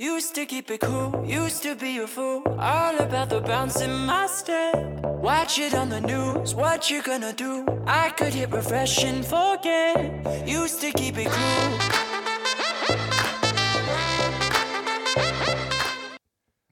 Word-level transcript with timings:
Used 0.00 0.34
to 0.36 0.46
keep 0.46 0.70
it 0.70 0.80
cool, 0.80 1.22
used 1.26 1.62
to 1.62 1.74
be 1.74 1.98
a 1.98 2.06
fool. 2.06 2.42
All 2.58 2.96
about 2.96 3.28
the 3.28 3.42
bounce 3.42 3.82
in 3.82 3.92
my 3.92 4.26
step. 4.28 4.74
Watch 5.04 5.58
it 5.58 5.74
on 5.74 5.90
the 5.90 6.00
news, 6.00 6.54
what 6.54 6.90
you 6.90 7.02
gonna 7.02 7.34
do? 7.34 7.66
I 7.86 8.08
could 8.08 8.32
hit 8.32 8.50
refresh 8.50 9.04
and 9.04 9.22
forget. 9.22 10.48
Used 10.48 10.80
to 10.80 10.90
keep 10.92 11.16
it 11.18 11.28
cool. 11.28 11.78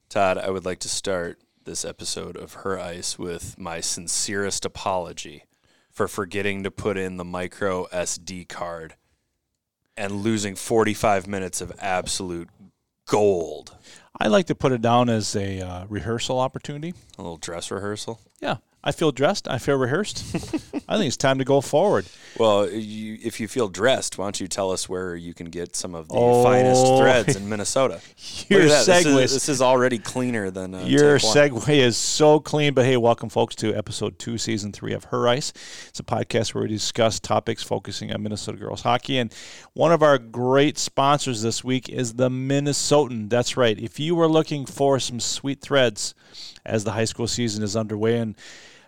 Todd, 0.09 0.39
I 0.39 0.49
would 0.49 0.65
like 0.65 0.79
to 0.79 0.89
start 0.89 1.39
this 1.65 1.85
episode 1.85 2.35
of 2.35 2.53
Her 2.53 2.79
Ice 2.79 3.19
with 3.19 3.59
my 3.59 3.79
sincerest 3.79 4.65
apology 4.65 5.43
for 5.91 6.07
forgetting 6.07 6.63
to 6.63 6.71
put 6.71 6.97
in 6.97 7.17
the 7.17 7.23
micro 7.23 7.85
SD 7.93 8.49
card 8.49 8.95
and 9.95 10.23
losing 10.23 10.55
45 10.55 11.27
minutes 11.27 11.61
of 11.61 11.71
absolute 11.77 12.49
gold. 13.09 13.73
I 14.19 14.27
like 14.27 14.47
to 14.47 14.55
put 14.55 14.71
it 14.71 14.81
down 14.81 15.09
as 15.09 15.35
a 15.35 15.61
uh, 15.61 15.85
rehearsal 15.87 16.39
opportunity. 16.39 16.93
A 17.17 17.21
little 17.21 17.37
dress 17.37 17.71
rehearsal. 17.71 18.19
Yeah, 18.41 18.57
I 18.81 18.93
feel 18.93 19.11
dressed. 19.11 19.45
I 19.49 19.57
feel 19.57 19.75
rehearsed. 19.75 20.23
I 20.87 20.95
think 20.95 21.07
it's 21.07 21.17
time 21.17 21.37
to 21.39 21.43
go 21.43 21.59
forward. 21.59 22.05
Well, 22.39 22.69
you, 22.69 23.17
if 23.21 23.41
you 23.41 23.49
feel 23.49 23.67
dressed, 23.67 24.17
why 24.17 24.25
don't 24.25 24.39
you 24.39 24.47
tell 24.47 24.71
us 24.71 24.87
where 24.87 25.15
you 25.17 25.33
can 25.33 25.47
get 25.47 25.75
some 25.75 25.93
of 25.93 26.07
the 26.07 26.13
Oh. 26.15 26.43
finest 26.43 26.85
threads 26.97 27.35
in 27.35 27.49
Minnesota? 27.49 27.99
Your 28.47 28.65
that. 28.67 28.85
This 28.85 29.05
is, 29.05 29.33
this 29.33 29.49
is 29.49 29.61
already 29.61 29.99
cleaner 29.99 30.49
than 30.49 30.73
uh, 30.73 30.83
Your 30.85 31.19
segue 31.19 31.67
is 31.67 31.97
so 31.97 32.39
clean, 32.39 32.73
but 32.73 32.85
hey, 32.85 32.95
welcome 32.95 33.27
folks 33.27 33.53
to 33.55 33.75
episode 33.75 34.17
two, 34.17 34.37
season 34.37 34.71
three 34.71 34.93
of 34.93 35.03
Her 35.05 35.27
Ice. 35.27 35.51
It's 35.89 35.99
a 35.99 36.03
podcast 36.03 36.53
where 36.55 36.63
we 36.63 36.69
discuss 36.69 37.19
topics 37.19 37.61
focusing 37.61 38.13
on 38.13 38.23
Minnesota 38.23 38.57
girls 38.57 38.81
hockey. 38.83 39.17
And 39.17 39.33
one 39.73 39.91
of 39.91 40.01
our 40.01 40.17
great 40.17 40.77
sponsors 40.77 41.41
this 41.41 41.65
week 41.65 41.89
is 41.89 42.13
the 42.13 42.29
Minnesotan. 42.29 43.29
That's 43.29 43.57
right. 43.57 43.77
If 43.77 43.99
you 43.99 44.15
were 44.15 44.29
looking 44.29 44.65
for 44.65 45.01
some 45.01 45.19
sweet 45.19 45.59
threads 45.59 46.15
as 46.65 46.83
the 46.83 46.91
high 46.91 47.05
school 47.05 47.27
season 47.27 47.63
is 47.63 47.75
underway 47.75 48.17
and 48.17 48.35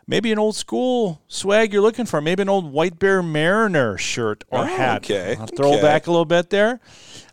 maybe 0.08 0.32
an 0.32 0.40
old 0.40 0.56
school 0.56 1.22
swag 1.28 1.72
you're 1.72 1.82
looking 1.82 2.06
for, 2.06 2.22
maybe 2.22 2.42
an 2.42 2.50
old 2.50 2.72
White 2.72 3.00
Bear 3.00 3.22
Mariner 3.23 3.98
shirt 3.98 4.44
or 4.50 4.59
Oh, 4.59 4.64
hat. 4.64 5.04
okay, 5.06 5.36
I'll 5.40 5.48
throw 5.48 5.73
okay. 5.73 5.82
back 5.82 6.08
a 6.08 6.12
little 6.12 6.26
bit 6.26 6.50
there. 6.50 6.80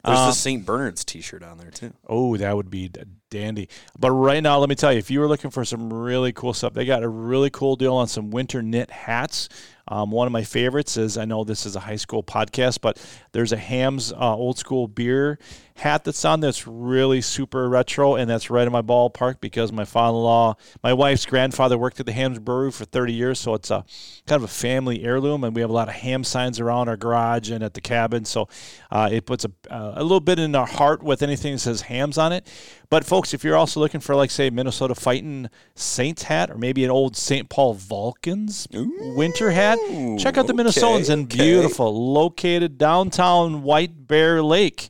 There's 0.05 0.19
Um, 0.19 0.27
the 0.29 0.33
St. 0.33 0.65
Bernard's 0.65 1.05
T-shirt 1.05 1.43
on 1.43 1.59
there 1.59 1.71
too. 1.71 1.93
Oh, 2.09 2.37
that 2.37 2.55
would 2.57 2.71
be 2.71 2.91
dandy. 3.31 3.69
But 3.99 4.11
right 4.12 4.43
now, 4.43 4.59
let 4.59 4.69
me 4.69 4.75
tell 4.75 4.93
you, 4.93 4.99
if 4.99 5.11
you 5.11 5.21
were 5.21 5.29
looking 5.29 5.51
for 5.51 5.65
some 5.65 5.93
really 5.93 6.33
cool 6.33 6.55
stuff, 6.55 6.73
they 6.73 6.84
got 6.84 7.03
a 7.03 7.09
really 7.09 7.51
cool 7.51 7.77
deal 7.77 7.95
on 7.95 8.07
some 8.07 8.31
winter 8.31 8.62
knit 8.62 8.91
hats. 8.91 9.49
Um, 9.89 10.11
one 10.11 10.27
of 10.27 10.33
my 10.33 10.44
favorites 10.44 10.97
is 10.97 11.17
I 11.19 11.25
know 11.25 11.44
this 11.44 11.67
is 11.67 11.77
a 11.77 11.81
high 11.81 11.97
school 11.97 12.22
podcast, 12.22 12.81
but 12.81 12.98
there's 13.33 13.53
a 13.53 13.56
Hamm's 13.56 14.12
uh, 14.12 14.34
old 14.34 14.58
school 14.58 14.86
beer 14.86 15.39
hat 15.78 16.05
that's 16.05 16.25
on 16.25 16.41
that's 16.41 16.67
really 16.67 17.20
super 17.20 17.69
retro, 17.69 18.16
and 18.16 18.28
that's 18.28 18.50
right 18.50 18.66
in 18.66 18.72
my 18.72 18.83
ballpark 18.83 19.41
because 19.41 19.72
my 19.72 19.84
father-in-law, 19.84 20.56
my 20.83 20.92
wife's 20.92 21.25
grandfather 21.25 21.78
worked 21.78 22.00
at 22.00 22.06
the 22.06 22.12
Hamm's 22.12 22.39
Brewery 22.39 22.72
for 22.72 22.84
30 22.84 23.12
years, 23.12 23.39
so 23.39 23.55
it's 23.55 23.70
a 23.70 23.84
kind 24.27 24.42
of 24.42 24.44
a 24.44 24.53
family 24.53 25.05
heirloom, 25.05 25.44
and 25.44 25.55
we 25.55 25.61
have 25.61 25.70
a 25.70 25.72
lot 25.72 25.89
of 25.89 25.94
ham 25.94 26.25
signs 26.25 26.59
around 26.59 26.89
our 26.89 26.97
garage 26.97 27.50
and 27.50 27.62
at 27.62 27.75
the 27.75 27.81
cabin, 27.81 28.25
so 28.25 28.48
uh, 28.91 29.09
it 29.11 29.25
puts 29.25 29.44
a, 29.44 29.53
uh, 29.70 29.92
a 29.97 30.03
little 30.03 30.20
bit 30.20 30.39
in 30.39 30.55
our 30.55 30.66
heart 30.66 31.03
with 31.03 31.22
anything 31.22 31.53
that 31.55 31.61
says 31.61 31.83
Hamm's 31.83 32.19
on 32.19 32.33
it. 32.33 32.47
But 32.91 33.05
folks, 33.05 33.34
if 33.34 33.44
you're 33.44 33.56
also 33.56 33.81
looking 33.81 34.00
for 34.00 34.16
like 34.16 34.31
say 34.31 34.50
Minnesota 34.50 34.94
Fighting 34.94 35.48
Saints 35.75 36.25
hat 36.25 36.50
or 36.50 36.56
maybe 36.56 36.84
an 36.84 36.91
old 36.91 37.16
St. 37.16 37.48
Paul 37.48 37.75
Vulcans 37.75 38.66
winter 38.72 39.50
hat, 39.50 39.78
check 40.19 40.37
out 40.37 40.47
the 40.47 40.55
okay, 40.55 40.62
Minnesotans 40.62 41.11
in 41.11 41.25
okay. 41.25 41.37
beautiful, 41.37 42.12
located 42.12 42.79
downtown 42.79 43.62
White 43.62 44.07
Bear 44.07 44.43
Lake. 44.43 44.89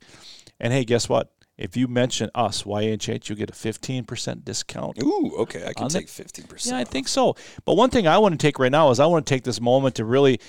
And 0.60 0.72
hey, 0.72 0.84
guess 0.84 1.08
what? 1.08 1.32
If 1.56 1.76
you 1.76 1.88
mention 1.88 2.30
us, 2.36 2.62
YHH, 2.62 3.28
you 3.28 3.34
get 3.34 3.50
a 3.50 3.52
15% 3.52 4.44
discount. 4.44 5.02
Ooh, 5.02 5.32
okay, 5.38 5.66
I 5.66 5.72
can 5.72 5.88
the- 5.88 5.98
take 5.98 6.08
fifty 6.08 6.42
percent. 6.42 6.76
Yeah, 6.76 6.80
I 6.80 6.84
think 6.84 7.08
so. 7.08 7.34
But 7.64 7.74
one 7.74 7.90
thing 7.90 8.06
I 8.06 8.18
want 8.18 8.32
to 8.32 8.38
take 8.38 8.60
right 8.60 8.70
now 8.70 8.90
is 8.90 9.00
I 9.00 9.06
want 9.06 9.26
to 9.26 9.34
take 9.34 9.42
this 9.42 9.60
moment 9.60 9.96
to 9.96 10.04
really 10.04 10.40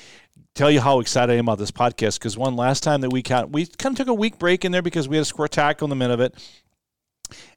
tell 0.54 0.70
you 0.70 0.82
how 0.82 1.00
excited 1.00 1.34
I 1.34 1.38
am 1.38 1.46
about 1.46 1.58
this 1.58 1.72
podcast. 1.72 2.20
Because 2.20 2.38
one 2.38 2.56
last 2.56 2.84
time 2.84 3.02
that 3.02 3.10
we 3.10 3.24
kind 3.24 3.52
we 3.52 3.66
kind 3.66 3.94
of 3.94 3.98
took 3.98 4.08
a 4.08 4.14
week 4.14 4.38
break 4.38 4.64
in 4.64 4.72
there 4.72 4.84
because 4.84 5.10
we 5.10 5.18
had 5.18 5.26
a 5.26 5.30
Squirtacular 5.30 5.84
in 5.84 5.90
the 5.90 5.96
middle 5.96 6.14
of 6.14 6.22
it. 6.22 6.36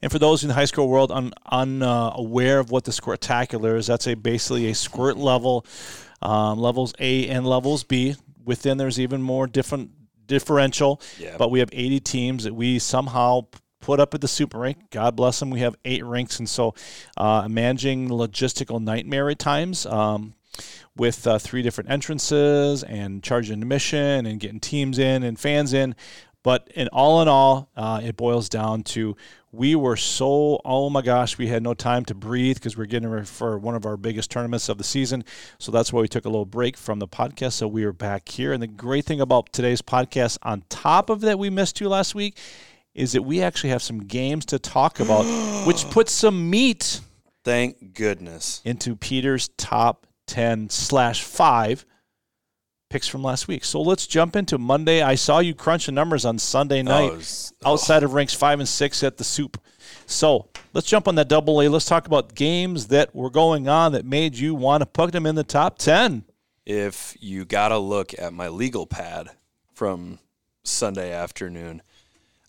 And 0.00 0.10
for 0.10 0.18
those 0.18 0.42
in 0.42 0.48
the 0.48 0.54
high 0.54 0.66
school 0.66 0.88
world 0.88 1.10
un, 1.10 1.32
unaware 1.50 2.58
uh, 2.58 2.60
of 2.60 2.70
what 2.70 2.84
the 2.84 2.90
squirtacular 2.90 3.76
is, 3.76 3.86
that's 3.86 4.06
a 4.06 4.14
basically 4.14 4.68
a 4.68 4.74
squirt 4.74 5.16
level, 5.16 5.64
um, 6.22 6.58
levels 6.58 6.94
A 6.98 7.28
and 7.28 7.46
levels 7.46 7.84
B. 7.84 8.16
Within 8.44 8.78
there's 8.78 8.98
even 8.98 9.22
more 9.22 9.46
different 9.46 9.90
differential. 10.26 11.00
Yeah. 11.18 11.36
But 11.38 11.50
we 11.50 11.58
have 11.60 11.68
80 11.72 12.00
teams 12.00 12.44
that 12.44 12.54
we 12.54 12.78
somehow 12.78 13.46
put 13.80 14.00
up 14.00 14.14
at 14.14 14.20
the 14.20 14.28
Super 14.28 14.60
Rink. 14.60 14.90
God 14.90 15.14
bless 15.16 15.38
them. 15.40 15.50
We 15.50 15.60
have 15.60 15.76
eight 15.84 16.04
ranks, 16.04 16.38
and 16.38 16.48
so 16.48 16.74
uh, 17.16 17.46
managing 17.48 18.08
logistical 18.08 18.80
nightmare 18.80 19.28
at 19.28 19.38
times. 19.38 19.84
Um, 19.84 20.34
with 20.94 21.26
uh, 21.26 21.38
three 21.38 21.62
different 21.62 21.90
entrances 21.90 22.82
and 22.82 23.22
charging 23.22 23.62
admission 23.62 24.26
and 24.26 24.38
getting 24.38 24.60
teams 24.60 24.98
in 24.98 25.22
and 25.22 25.40
fans 25.40 25.72
in. 25.72 25.94
But 26.42 26.68
in 26.74 26.88
all 26.88 27.22
in 27.22 27.28
all, 27.28 27.70
uh, 27.76 28.00
it 28.02 28.16
boils 28.16 28.48
down 28.48 28.82
to 28.84 29.16
we 29.52 29.74
were 29.74 29.96
so 29.96 30.60
oh 30.64 30.90
my 30.90 31.02
gosh, 31.02 31.38
we 31.38 31.46
had 31.46 31.62
no 31.62 31.74
time 31.74 32.04
to 32.06 32.14
breathe 32.14 32.56
because 32.56 32.76
we're 32.76 32.86
getting 32.86 33.08
ready 33.08 33.26
for 33.26 33.58
one 33.58 33.74
of 33.74 33.84
our 33.84 33.96
biggest 33.96 34.30
tournaments 34.30 34.68
of 34.68 34.78
the 34.78 34.84
season. 34.84 35.24
So 35.58 35.70
that's 35.70 35.92
why 35.92 36.00
we 36.00 36.08
took 36.08 36.24
a 36.24 36.28
little 36.28 36.46
break 36.46 36.76
from 36.76 36.98
the 36.98 37.08
podcast. 37.08 37.52
So 37.52 37.68
we 37.68 37.84
are 37.84 37.92
back 37.92 38.28
here. 38.28 38.52
And 38.52 38.62
the 38.62 38.66
great 38.66 39.04
thing 39.04 39.20
about 39.20 39.52
today's 39.52 39.82
podcast, 39.82 40.38
on 40.42 40.64
top 40.68 41.10
of 41.10 41.20
that, 41.20 41.38
we 41.38 41.50
missed 41.50 41.80
you 41.80 41.88
last 41.88 42.14
week, 42.14 42.38
is 42.94 43.12
that 43.12 43.22
we 43.22 43.42
actually 43.42 43.70
have 43.70 43.82
some 43.82 44.00
games 44.00 44.46
to 44.46 44.58
talk 44.58 45.00
about, 45.00 45.22
which 45.66 45.84
puts 45.90 46.12
some 46.12 46.50
meat 46.50 47.00
Thank 47.44 47.94
goodness. 47.94 48.62
into 48.64 48.96
Peter's 48.96 49.48
top 49.56 50.06
10 50.28 50.70
slash 50.70 51.22
5 51.22 51.84
picks 52.92 53.08
from 53.08 53.22
last 53.22 53.48
week. 53.48 53.64
So 53.64 53.80
let's 53.80 54.06
jump 54.06 54.36
into 54.36 54.58
Monday. 54.58 55.00
I 55.00 55.14
saw 55.14 55.38
you 55.38 55.54
crunch 55.54 55.86
the 55.86 55.92
numbers 55.92 56.26
on 56.26 56.38
Sunday 56.38 56.82
night 56.82 57.10
Oh, 57.10 57.14
was- 57.16 57.52
oh. 57.64 57.72
outside 57.72 58.02
of 58.02 58.12
ranks 58.12 58.34
5 58.34 58.60
and 58.60 58.68
6 58.68 59.02
at 59.02 59.16
the 59.16 59.24
soup. 59.24 59.58
So 60.06 60.48
let's 60.74 60.86
jump 60.86 61.08
on 61.08 61.14
that 61.14 61.28
double 61.28 61.62
A. 61.62 61.68
Let's 61.68 61.86
talk 61.86 62.06
about 62.06 62.34
games 62.34 62.88
that 62.88 63.14
were 63.14 63.30
going 63.30 63.66
on 63.66 63.92
that 63.92 64.04
made 64.04 64.36
you 64.36 64.54
want 64.54 64.82
to 64.82 64.86
put 64.86 65.10
them 65.12 65.24
in 65.24 65.34
the 65.36 65.44
top 65.44 65.78
10. 65.78 66.24
if 66.66 67.16
you 67.18 67.44
got 67.46 67.68
to 67.68 67.78
look 67.78 68.12
at 68.18 68.32
my 68.32 68.48
legal 68.48 68.86
pad 68.86 69.30
from 69.74 70.18
Sunday 70.62 71.12
afternoon, 71.12 71.80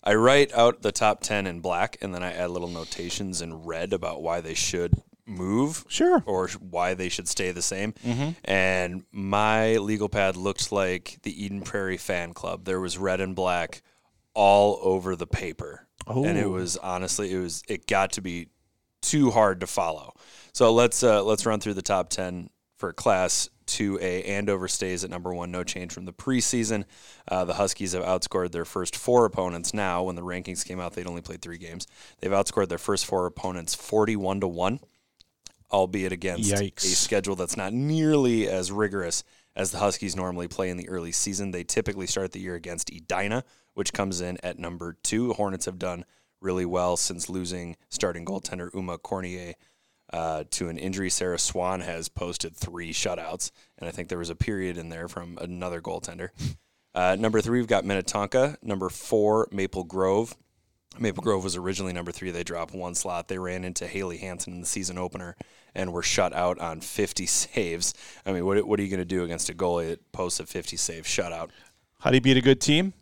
I 0.04 0.14
write 0.14 0.52
out 0.52 0.82
the 0.82 0.92
top 0.92 1.20
10 1.22 1.46
in 1.46 1.60
black 1.60 1.96
and 2.02 2.14
then 2.14 2.22
I 2.22 2.32
add 2.34 2.50
little 2.50 2.68
notations 2.68 3.40
in 3.40 3.64
red 3.64 3.92
about 3.94 4.22
why 4.22 4.40
they 4.42 4.54
should 4.54 5.02
move 5.26 5.84
Sure. 5.88 6.22
or 6.26 6.48
why 6.60 6.94
they 6.94 7.08
should 7.08 7.28
stay 7.28 7.50
the 7.52 7.62
same. 7.62 7.94
And 8.44 9.04
my 9.12 9.76
legal 9.76 10.08
pad 10.08 10.36
looked 10.36 10.70
like 10.72 11.18
the 11.22 11.44
Eden 11.44 11.62
Prairie 11.62 11.96
fan 11.96 12.34
club. 12.34 12.64
There 12.64 12.80
was 12.80 12.98
red 12.98 13.20
and 13.20 13.34
black 13.34 13.82
all 14.34 14.78
over 14.82 15.16
the 15.16 15.26
paper. 15.26 15.86
And 16.06 16.36
it 16.38 16.50
was 16.50 16.76
honestly 16.76 17.32
it 17.32 17.38
was 17.38 17.62
it 17.68 17.86
got 17.86 18.12
to 18.12 18.20
be 18.20 18.48
too 19.00 19.30
hard 19.30 19.60
to 19.60 19.66
follow. 19.66 20.14
So 20.52 20.72
let's 20.72 21.02
uh, 21.02 21.22
let's 21.24 21.46
run 21.46 21.60
through 21.60 21.74
the 21.74 21.82
top 21.82 22.10
10 22.10 22.50
for 22.76 22.92
class 22.92 23.48
2A. 23.66 24.28
Andover 24.28 24.68
stays 24.68 25.04
at 25.04 25.10
number 25.10 25.32
1, 25.32 25.50
no 25.50 25.64
change 25.64 25.92
from 25.92 26.04
the 26.04 26.12
preseason. 26.12 26.84
Uh, 27.26 27.44
the 27.46 27.54
Huskies 27.54 27.92
have 27.92 28.02
outscored 28.02 28.52
their 28.52 28.64
first 28.66 28.94
four 28.96 29.24
opponents 29.24 29.72
now. 29.72 30.02
When 30.02 30.16
the 30.16 30.22
rankings 30.22 30.66
came 30.66 30.80
out, 30.80 30.92
they'd 30.92 31.06
only 31.06 31.22
played 31.22 31.40
3 31.40 31.56
games. 31.56 31.86
They've 32.20 32.30
outscored 32.30 32.68
their 32.68 32.76
first 32.78 33.06
four 33.06 33.24
opponents 33.24 33.74
41 33.74 34.40
to 34.40 34.48
1 34.48 34.80
albeit 35.74 36.12
against 36.12 36.52
Yikes. 36.52 36.84
a 36.84 36.88
schedule 36.88 37.36
that's 37.36 37.56
not 37.56 37.72
nearly 37.72 38.48
as 38.48 38.70
rigorous 38.70 39.24
as 39.56 39.70
the 39.70 39.78
Huskies 39.78 40.16
normally 40.16 40.48
play 40.48 40.70
in 40.70 40.76
the 40.76 40.88
early 40.88 41.12
season. 41.12 41.50
They 41.50 41.64
typically 41.64 42.06
start 42.06 42.32
the 42.32 42.40
year 42.40 42.54
against 42.54 42.90
Edina, 42.90 43.44
which 43.74 43.92
comes 43.92 44.20
in 44.20 44.38
at 44.42 44.58
number 44.58 44.96
two. 45.02 45.32
Hornets 45.32 45.66
have 45.66 45.78
done 45.78 46.04
really 46.40 46.64
well 46.64 46.96
since 46.96 47.28
losing 47.28 47.76
starting 47.88 48.24
goaltender 48.24 48.72
Uma 48.74 48.98
Cornier 48.98 49.54
uh, 50.12 50.44
to 50.50 50.68
an 50.68 50.78
injury. 50.78 51.10
Sarah 51.10 51.38
Swan 51.38 51.80
has 51.80 52.08
posted 52.08 52.54
three 52.54 52.92
shutouts, 52.92 53.50
and 53.78 53.88
I 53.88 53.92
think 53.92 54.08
there 54.08 54.18
was 54.18 54.30
a 54.30 54.36
period 54.36 54.78
in 54.78 54.88
there 54.88 55.08
from 55.08 55.38
another 55.40 55.80
goaltender. 55.80 56.28
Uh, 56.94 57.16
number 57.18 57.40
three, 57.40 57.58
we've 57.58 57.66
got 57.66 57.84
Minnetonka. 57.84 58.56
Number 58.62 58.88
four, 58.88 59.48
Maple 59.50 59.82
Grove. 59.82 60.36
Maple 60.98 61.22
Grove 61.22 61.44
was 61.44 61.56
originally 61.56 61.92
number 61.92 62.12
three. 62.12 62.30
They 62.30 62.44
dropped 62.44 62.74
one 62.74 62.94
slot. 62.94 63.28
They 63.28 63.38
ran 63.38 63.64
into 63.64 63.86
Haley 63.86 64.18
Hansen 64.18 64.54
in 64.54 64.60
the 64.60 64.66
season 64.66 64.98
opener 64.98 65.36
and 65.74 65.92
were 65.92 66.02
shut 66.02 66.32
out 66.32 66.58
on 66.58 66.80
50 66.80 67.26
saves. 67.26 67.94
I 68.24 68.32
mean, 68.32 68.44
what, 68.46 68.66
what 68.66 68.78
are 68.78 68.82
you 68.82 68.90
going 68.90 68.98
to 68.98 69.04
do 69.04 69.24
against 69.24 69.48
a 69.50 69.54
goalie 69.54 69.88
that 69.90 70.12
posts 70.12 70.40
a 70.40 70.46
50 70.46 70.76
save 70.76 71.04
shutout? 71.04 71.50
How 72.00 72.10
do 72.10 72.16
you 72.16 72.20
beat 72.20 72.36
a 72.36 72.42
good 72.42 72.60
team? 72.60 72.92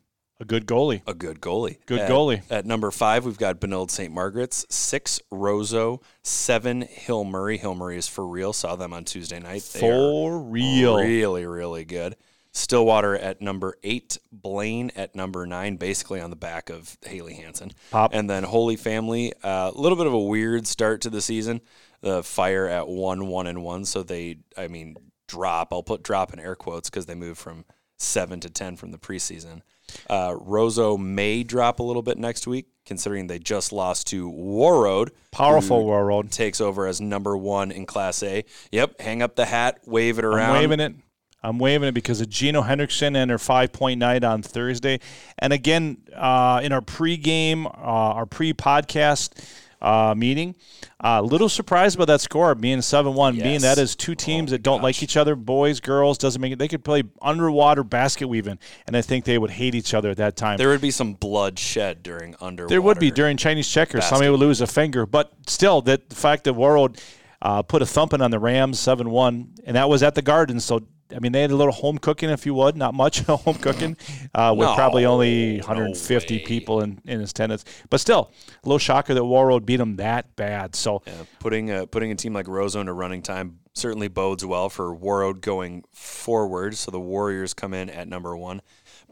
A 0.40 0.44
good 0.44 0.66
goalie. 0.66 1.02
A 1.06 1.14
good 1.14 1.40
goalie. 1.40 1.78
Good 1.86 2.00
At- 2.00 2.10
goalie. 2.10 2.42
At 2.50 2.66
number 2.66 2.90
five, 2.90 3.24
we've 3.24 3.38
got 3.38 3.60
Benilde 3.60 3.92
St. 3.92 4.12
Margaret's. 4.12 4.66
Six, 4.70 5.20
Roseau. 5.30 6.02
Seven, 6.24 6.82
Hill 6.82 7.22
Murray. 7.22 7.58
Hill 7.58 7.76
Murray 7.76 7.96
is 7.96 8.08
for 8.08 8.26
real. 8.26 8.52
Saw 8.52 8.74
them 8.74 8.92
on 8.92 9.04
Tuesday 9.04 9.38
night. 9.38 9.62
They 9.72 9.78
For 9.78 10.40
real. 10.40 10.96
Really, 10.96 11.46
really 11.46 11.84
good. 11.84 12.16
Stillwater 12.54 13.16
at 13.16 13.40
number 13.40 13.76
eight, 13.82 14.18
Blaine 14.30 14.92
at 14.94 15.14
number 15.14 15.46
nine, 15.46 15.76
basically 15.76 16.20
on 16.20 16.28
the 16.28 16.36
back 16.36 16.68
of 16.68 16.98
Haley 17.02 17.34
Hansen. 17.34 17.72
Pop. 17.90 18.10
And 18.12 18.28
then 18.28 18.44
Holy 18.44 18.76
Family, 18.76 19.32
a 19.42 19.46
uh, 19.46 19.72
little 19.74 19.96
bit 19.96 20.06
of 20.06 20.12
a 20.12 20.20
weird 20.20 20.66
start 20.66 21.00
to 21.02 21.10
the 21.10 21.22
season. 21.22 21.62
The 22.02 22.22
fire 22.22 22.66
at 22.68 22.88
one, 22.88 23.26
one, 23.28 23.46
and 23.46 23.62
one. 23.62 23.84
So 23.86 24.02
they, 24.02 24.38
I 24.56 24.68
mean, 24.68 24.96
drop. 25.28 25.72
I'll 25.72 25.82
put 25.82 26.02
drop 26.02 26.32
in 26.34 26.40
air 26.40 26.54
quotes 26.54 26.90
because 26.90 27.06
they 27.06 27.14
moved 27.14 27.38
from 27.38 27.64
seven 27.96 28.40
to 28.40 28.50
10 28.50 28.76
from 28.76 28.90
the 28.90 28.98
preseason. 28.98 29.62
Uh, 30.08 30.34
Roseau 30.34 30.98
may 30.98 31.42
drop 31.42 31.80
a 31.80 31.82
little 31.82 32.02
bit 32.02 32.18
next 32.18 32.46
week, 32.46 32.66
considering 32.84 33.28
they 33.28 33.38
just 33.38 33.72
lost 33.72 34.08
to 34.08 34.30
Warroad. 34.30 35.10
Powerful 35.30 35.84
Warroad. 35.84 36.30
Takes 36.30 36.60
over 36.60 36.86
as 36.86 37.00
number 37.00 37.36
one 37.36 37.70
in 37.70 37.86
Class 37.86 38.22
A. 38.22 38.44
Yep, 38.72 39.00
hang 39.00 39.22
up 39.22 39.36
the 39.36 39.46
hat, 39.46 39.80
wave 39.86 40.18
it 40.18 40.24
around. 40.24 40.56
I'm 40.56 40.60
waving 40.60 40.80
it. 40.80 40.94
I'm 41.42 41.58
waving 41.58 41.88
it 41.88 41.92
because 41.92 42.20
of 42.20 42.28
Gino 42.30 42.62
Hendrickson 42.62 43.16
and 43.16 43.30
her 43.30 43.36
5.9 43.38 43.98
night 43.98 44.22
on 44.24 44.42
Thursday. 44.42 45.00
And 45.38 45.52
again, 45.52 45.98
uh, 46.14 46.60
in 46.62 46.72
our 46.72 46.80
pregame, 46.80 47.66
uh, 47.66 47.70
our 47.80 48.26
pre-podcast 48.26 49.44
uh, 49.80 50.14
meeting, 50.16 50.54
a 51.00 51.20
little 51.20 51.48
surprised 51.48 51.98
by 51.98 52.04
that 52.04 52.20
score 52.20 52.54
being 52.54 52.78
7-1, 52.78 53.34
Yes. 53.34 53.42
being 53.42 53.60
that 53.62 53.78
is 53.78 53.96
two 53.96 54.14
teams 54.14 54.50
Oh, 54.50 54.54
that 54.54 54.62
don't 54.62 54.78
gosh. 54.78 54.82
like 54.84 55.02
each 55.02 55.16
other, 55.16 55.34
boys, 55.34 55.80
girls, 55.80 56.18
doesn't 56.18 56.40
make 56.40 56.52
it. 56.52 56.60
They 56.60 56.68
could 56.68 56.84
play 56.84 57.02
underwater 57.20 57.82
basket 57.82 58.28
weaving, 58.28 58.60
and 58.86 58.96
I 58.96 59.02
think 59.02 59.24
they 59.24 59.38
would 59.38 59.50
hate 59.50 59.74
each 59.74 59.92
other 59.94 60.10
at 60.10 60.18
that 60.18 60.36
time. 60.36 60.58
There 60.58 60.68
would 60.68 60.80
be 60.80 60.92
some 60.92 61.14
blood 61.14 61.58
shed 61.58 62.04
during 62.04 62.36
underwater. 62.40 62.68
There 62.72 62.80
would 62.82 63.00
be 63.00 63.10
during 63.10 63.36
Chinese 63.36 63.68
checkers. 63.68 64.04
Somebody 64.04 64.30
would 64.30 64.38
lose 64.38 64.60
a 64.60 64.68
finger, 64.68 65.04
but 65.06 65.32
still, 65.48 65.82
that 65.82 66.08
the 66.10 66.14
fact 66.14 66.44
that 66.44 66.54
Warroad 66.54 67.00
uh, 67.40 67.62
put 67.62 67.82
a 67.82 67.86
thumping 67.86 68.20
on 68.22 68.30
the 68.30 68.38
Rams 68.38 68.78
seven 68.78 69.10
one, 69.10 69.48
and 69.66 69.74
that 69.74 69.88
was 69.88 70.04
at 70.04 70.14
the 70.14 70.22
Garden. 70.22 70.60
So 70.60 70.82
I 71.14 71.18
mean, 71.18 71.32
they 71.32 71.42
had 71.42 71.50
a 71.50 71.56
little 71.56 71.72
home 71.72 71.98
cooking, 71.98 72.30
if 72.30 72.46
you 72.46 72.54
would, 72.54 72.76
not 72.76 72.94
much 72.94 73.20
home 73.26 73.54
cooking, 73.56 73.96
uh, 74.34 74.54
with 74.56 74.68
No, 74.68 74.74
probably 74.74 75.04
only 75.04 75.58
150 75.58 76.34
way. 76.36 76.42
people 76.44 76.80
in, 76.80 77.00
in 77.04 77.20
attendance. 77.20 77.64
But 77.90 78.00
still, 78.00 78.30
a 78.62 78.68
little 78.68 78.78
shocker 78.78 79.14
that 79.14 79.22
Warroad 79.22 79.66
beat 79.66 79.76
them 79.76 79.96
that 79.96 80.34
bad. 80.36 80.74
So 80.74 81.02
Yeah, 81.06 81.12
putting 81.38 81.70
a, 81.70 81.86
putting 81.86 82.10
a 82.10 82.14
team 82.14 82.32
like 82.32 82.46
Roseau 82.46 82.80
into 82.80 82.92
running 82.92 83.22
time 83.22 83.58
certainly 83.74 84.08
bodes 84.08 84.44
well 84.44 84.68
for 84.68 84.94
Warroad 84.94 85.40
going 85.40 85.84
forward. 85.92 86.76
So 86.76 86.90
the 86.90 87.00
Warriors 87.00 87.54
come 87.54 87.72
in 87.74 87.88
at 87.90 88.08
number 88.08 88.36
one. 88.36 88.60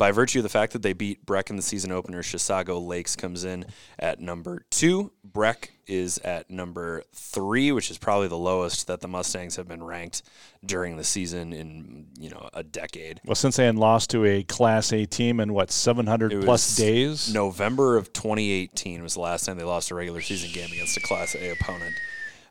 By 0.00 0.12
virtue 0.12 0.38
of 0.38 0.44
the 0.44 0.49
fact 0.49 0.73
that 0.73 0.81
they 0.81 0.94
beat 0.94 1.26
Breck 1.26 1.50
in 1.50 1.56
the 1.56 1.62
season 1.62 1.93
opener, 1.93 2.23
Chisago 2.23 2.82
Lakes 2.82 3.17
comes 3.17 3.44
in 3.44 3.67
at 3.99 4.19
number 4.19 4.64
two. 4.70 5.12
Breck 5.23 5.73
is 5.87 6.17
at 6.25 6.49
number 6.49 7.05
three, 7.14 7.70
which 7.70 7.91
is 7.91 7.99
probably 7.99 8.26
the 8.26 8.38
lowest 8.38 8.87
that 8.87 9.02
the 9.02 9.08
Mustangs 9.08 9.56
have 9.56 9.69
been 9.69 9.85
ranked 9.85 10.23
during 10.64 10.97
the 10.97 11.05
season 11.05 11.52
in 11.52 12.06
you 12.19 12.31
know 12.31 12.49
a 12.55 12.62
decade. 12.62 13.20
well, 13.26 13.35
since 13.35 13.56
they 13.56 13.67
had 13.67 13.76
lost 13.76 14.08
to 14.12 14.25
a 14.25 14.43
Class 14.43 14.91
A 14.94 15.05
team 15.05 15.38
in 15.38 15.52
what 15.52 15.70
700 15.70 16.44
plus 16.46 16.76
days. 16.76 17.35
November 17.35 17.99
of 17.99 18.11
2018 18.14 19.03
was 19.03 19.12
the 19.12 19.20
last 19.20 19.44
time 19.44 19.58
they 19.58 19.64
lost 19.64 19.91
a 19.91 19.94
regular 19.94 20.23
season 20.23 20.50
game 20.50 20.73
against 20.73 20.96
a 20.96 21.00
Class 21.00 21.35
A 21.35 21.50
opponent. 21.50 21.94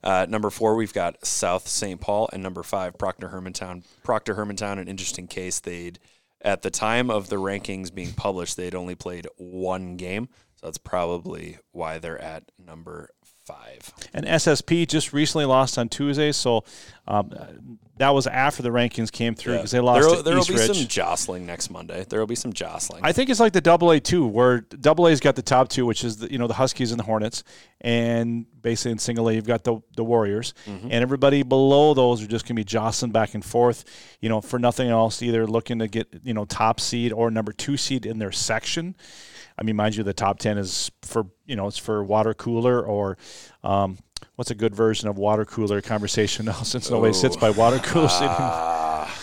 Uh, 0.03 0.27
number 0.29 0.51
four, 0.51 0.75
we've 0.75 0.93
got 0.93 1.25
South 1.25 1.67
St. 1.67 1.99
Paul, 1.99 2.29
and 2.31 2.43
number 2.43 2.61
five, 2.61 2.95
Proctor 2.99 3.29
Hermantown. 3.29 3.83
Proctor 4.03 4.35
Hermantown, 4.35 4.77
an 4.77 4.87
interesting 4.87 5.25
case. 5.25 5.59
They'd 5.59 5.97
at 6.41 6.61
the 6.61 6.69
time 6.69 7.09
of 7.09 7.29
the 7.29 7.35
rankings 7.35 7.93
being 7.93 8.13
published, 8.13 8.57
they'd 8.57 8.75
only 8.75 8.95
played 8.95 9.27
one 9.37 9.97
game, 9.97 10.29
so 10.59 10.67
that's 10.67 10.77
probably 10.77 11.57
why 11.71 11.99
they're 11.99 12.19
at 12.19 12.43
number 12.63 13.11
five. 13.45 13.93
And 14.13 14.25
SSP 14.25 14.87
just 14.87 15.13
recently 15.13 15.45
lost 15.45 15.77
on 15.77 15.87
Tuesday, 15.87 16.33
so 16.33 16.65
um, 17.07 17.79
that 17.97 18.09
was 18.09 18.27
after 18.27 18.61
the 18.61 18.69
rankings 18.69 19.11
came 19.11 19.35
through 19.35 19.55
because 19.55 19.71
they 19.71 19.79
lost 19.79 20.23
there'll 20.23 20.39
East 20.39 20.49
be 20.49 20.57
some 20.57 20.87
jostling 20.87 21.45
next 21.45 21.69
Monday. 21.69 22.05
There'll 22.07 22.27
be 22.27 22.35
some 22.35 22.53
jostling. 22.53 23.03
I 23.03 23.13
think 23.13 23.29
it's 23.29 23.39
like 23.39 23.53
the 23.53 23.61
Double 23.61 23.91
A 23.91 23.99
two, 23.99 24.27
where 24.27 24.61
Double 24.61 25.07
A's 25.07 25.19
got 25.19 25.35
the 25.35 25.41
top 25.41 25.69
two, 25.69 25.85
which 25.85 26.03
is 26.03 26.17
the, 26.17 26.31
you 26.31 26.37
know 26.37 26.47
the 26.47 26.53
Huskies 26.53 26.91
and 26.91 26.99
the 26.99 27.03
Hornets, 27.03 27.43
and 27.81 28.45
basically 28.61 28.91
in 28.91 28.99
Single 28.99 29.29
A 29.29 29.33
you've 29.33 29.47
got 29.47 29.63
the 29.63 29.79
the 29.95 30.03
Warriors, 30.03 30.53
and 30.65 30.93
everybody 30.93 31.43
below 31.43 31.93
those 31.93 32.21
are 32.21 32.27
just 32.27 32.45
going 32.45 32.55
to 32.55 32.59
be 32.59 32.65
jostling 32.65 33.11
back 33.11 33.33
and 33.33 33.43
forth, 33.43 33.85
you 34.19 34.29
know, 34.29 34.41
for 34.41 34.59
nothing 34.59 34.89
else, 34.89 35.21
either 35.21 35.47
looking 35.47 35.79
to 35.79 35.87
get 35.87 36.07
you 36.23 36.33
know 36.33 36.45
top 36.45 36.79
seed 36.79 37.11
or 37.11 37.31
number 37.31 37.51
two 37.51 37.77
seed 37.77 38.05
in 38.05 38.19
their 38.19 38.31
section. 38.31 38.95
I 39.59 39.63
mean, 39.63 39.75
mind 39.75 39.95
you, 39.95 40.03
the 40.03 40.13
top 40.13 40.39
ten 40.39 40.57
is 40.57 40.89
for 41.01 41.25
you 41.45 41.55
know 41.55 41.67
it's 41.67 41.77
for 41.77 42.03
water 42.03 42.33
cooler 42.33 42.81
or. 42.81 43.17
Um, 43.63 43.97
What's 44.35 44.51
a 44.51 44.55
good 44.55 44.73
version 44.75 45.07
of 45.09 45.17
water 45.17 45.43
cooler 45.45 45.81
conversation 45.81 46.45
now? 46.45 46.53
Since 46.63 46.89
nobody 46.89 47.13
sits 47.13 47.35
by 47.35 47.49
water 47.49 47.77
coolers 47.79 48.15
anymore. 48.17 48.37
Ah. 48.39 49.17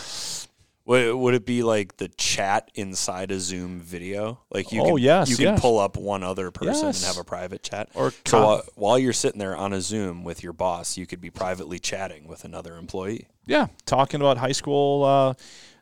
Would, 0.85 1.15
would 1.15 1.33
it 1.33 1.45
be 1.45 1.63
like 1.63 1.97
the 1.97 2.07
chat 2.07 2.71
inside 2.75 3.29
a 3.31 3.39
Zoom 3.39 3.79
video? 3.79 4.39
Like 4.51 4.71
you 4.71 4.81
Oh, 4.81 4.85
can, 4.95 4.97
yes, 4.99 5.29
you 5.29 5.35
can 5.37 5.59
pull 5.59 5.79
up 5.79 5.97
one 5.97 6.23
other 6.23 6.49
person 6.49 6.85
Yes. 6.85 7.03
and 7.03 7.07
have 7.15 7.21
a 7.21 7.27
private 7.27 7.61
chat. 7.61 7.89
Or 7.93 8.13
so 8.25 8.41
while, 8.45 8.63
while 8.75 8.99
you're 8.99 9.11
sitting 9.13 9.39
there 9.39 9.55
on 9.55 9.73
a 9.73 9.81
Zoom 9.81 10.23
with 10.23 10.43
your 10.43 10.53
boss, 10.53 10.97
you 10.97 11.05
could 11.05 11.19
be 11.19 11.29
privately 11.29 11.77
chatting 11.79 12.27
with 12.27 12.43
another 12.45 12.77
employee. 12.77 13.27
Yeah, 13.45 13.67
talking 13.85 14.21
about 14.21 14.37
high 14.37 14.51
school 14.53 15.03
uh, 15.03 15.33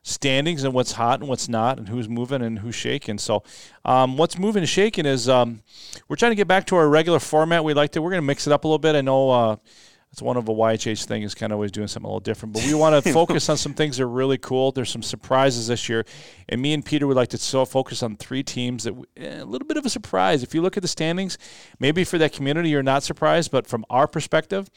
standings 0.05 0.63
and 0.63 0.73
what's 0.73 0.93
hot 0.93 1.19
and 1.19 1.27
what's 1.27 1.49
not, 1.49 1.79
and 1.79 1.89
who's 1.89 2.07
moving 2.07 2.41
and 2.43 2.59
who's 2.59 2.75
shaking. 2.75 3.17
So, 3.17 3.43
um, 3.83 4.17
what's 4.17 4.37
moving 4.37 4.61
and 4.61 4.69
shaking 4.69 5.05
is 5.05 5.27
um, 5.27 5.63
we're 6.07 6.15
trying 6.15 6.31
to 6.31 6.35
get 6.35 6.47
back 6.47 6.67
to 6.67 6.75
our 6.75 6.87
regular 6.87 7.19
format. 7.19 7.63
We 7.63 7.73
like 7.73 7.91
to. 7.91 8.01
We're 8.01 8.11
going 8.11 8.21
to 8.21 8.25
mix 8.25 8.47
it 8.47 8.53
up 8.53 8.63
a 8.63 8.67
little 8.67 8.79
bit. 8.79 8.95
I 8.95 9.01
know 9.01 9.31
uh, 9.31 9.55
it's 10.11 10.21
one 10.21 10.37
of 10.37 10.47
a 10.47 10.53
YHH 10.53 11.05
thing 11.05 11.23
is 11.23 11.33
kind 11.35 11.51
of 11.51 11.57
always 11.57 11.71
doing 11.71 11.87
something 11.87 12.05
a 12.05 12.09
little 12.09 12.19
different, 12.21 12.53
but 12.53 12.63
we 12.65 12.73
want 12.75 13.03
to 13.03 13.13
focus 13.13 13.49
on 13.49 13.57
some 13.57 13.73
things 13.73 13.97
that 13.97 14.03
are 14.03 14.07
really 14.07 14.37
cool. 14.37 14.71
There's 14.71 14.91
some 14.91 15.03
surprises 15.03 15.67
this 15.67 15.89
year, 15.89 16.05
and 16.47 16.61
me 16.61 16.73
and 16.73 16.85
Peter 16.85 17.07
would 17.07 17.17
like 17.17 17.29
to 17.29 17.37
so 17.37 17.65
focus 17.65 18.01
on 18.03 18.15
three 18.15 18.43
teams 18.43 18.83
that 18.83 18.93
we- 18.93 19.07
eh, 19.17 19.41
a 19.41 19.43
little 19.45 19.67
bit 19.67 19.75
of 19.75 19.85
a 19.85 19.89
surprise. 19.89 20.43
If 20.43 20.53
you 20.53 20.61
look 20.61 20.77
at 20.77 20.83
the 20.83 20.87
standings, 20.87 21.37
maybe 21.79 22.03
for 22.03 22.17
that 22.19 22.31
community 22.31 22.69
you're 22.69 22.83
not 22.83 23.03
surprised, 23.03 23.51
but 23.51 23.67
from 23.67 23.83
our 23.89 24.07
perspective. 24.07 24.69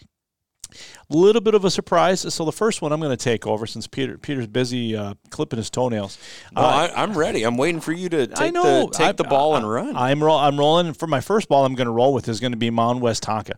A 1.11 1.17
little 1.17 1.41
bit 1.41 1.55
of 1.55 1.65
a 1.65 1.70
surprise. 1.70 2.32
So 2.35 2.44
the 2.44 2.53
first 2.53 2.82
one 2.82 2.93
I'm 2.93 3.00
going 3.00 3.17
to 3.17 3.23
take 3.23 3.47
over 3.47 3.67
since 3.67 3.87
Peter 3.87 4.19
Peter's 4.19 4.47
busy 4.47 4.94
uh, 4.94 5.15
clipping 5.31 5.56
his 5.56 5.70
toenails. 5.70 6.19
No, 6.55 6.62
I, 6.62 6.93
I'm 6.94 7.17
ready. 7.17 7.44
I'm 7.44 7.56
waiting 7.56 7.81
for 7.81 7.93
you 7.93 8.09
to 8.11 8.26
take, 8.26 8.38
I 8.41 8.50
know. 8.50 8.87
the, 8.87 8.93
take 8.93 9.06
I- 9.09 9.12
the 9.12 9.25
ball 9.25 9.56
and 9.56 9.69
run. 9.69 9.97
I'm 9.97 10.23
roll, 10.23 10.38
I'm 10.38 10.59
rolling. 10.59 10.93
For 10.93 11.06
my 11.06 11.20
first 11.20 11.49
ball, 11.49 11.65
I'm 11.65 11.75
going 11.75 11.87
to 11.87 11.93
roll 11.93 12.12
with 12.12 12.29
is 12.29 12.41
going 12.41 12.53
to 12.53 12.59
be 12.59 12.70
Mound 12.70 13.00
Westonka. 13.00 13.53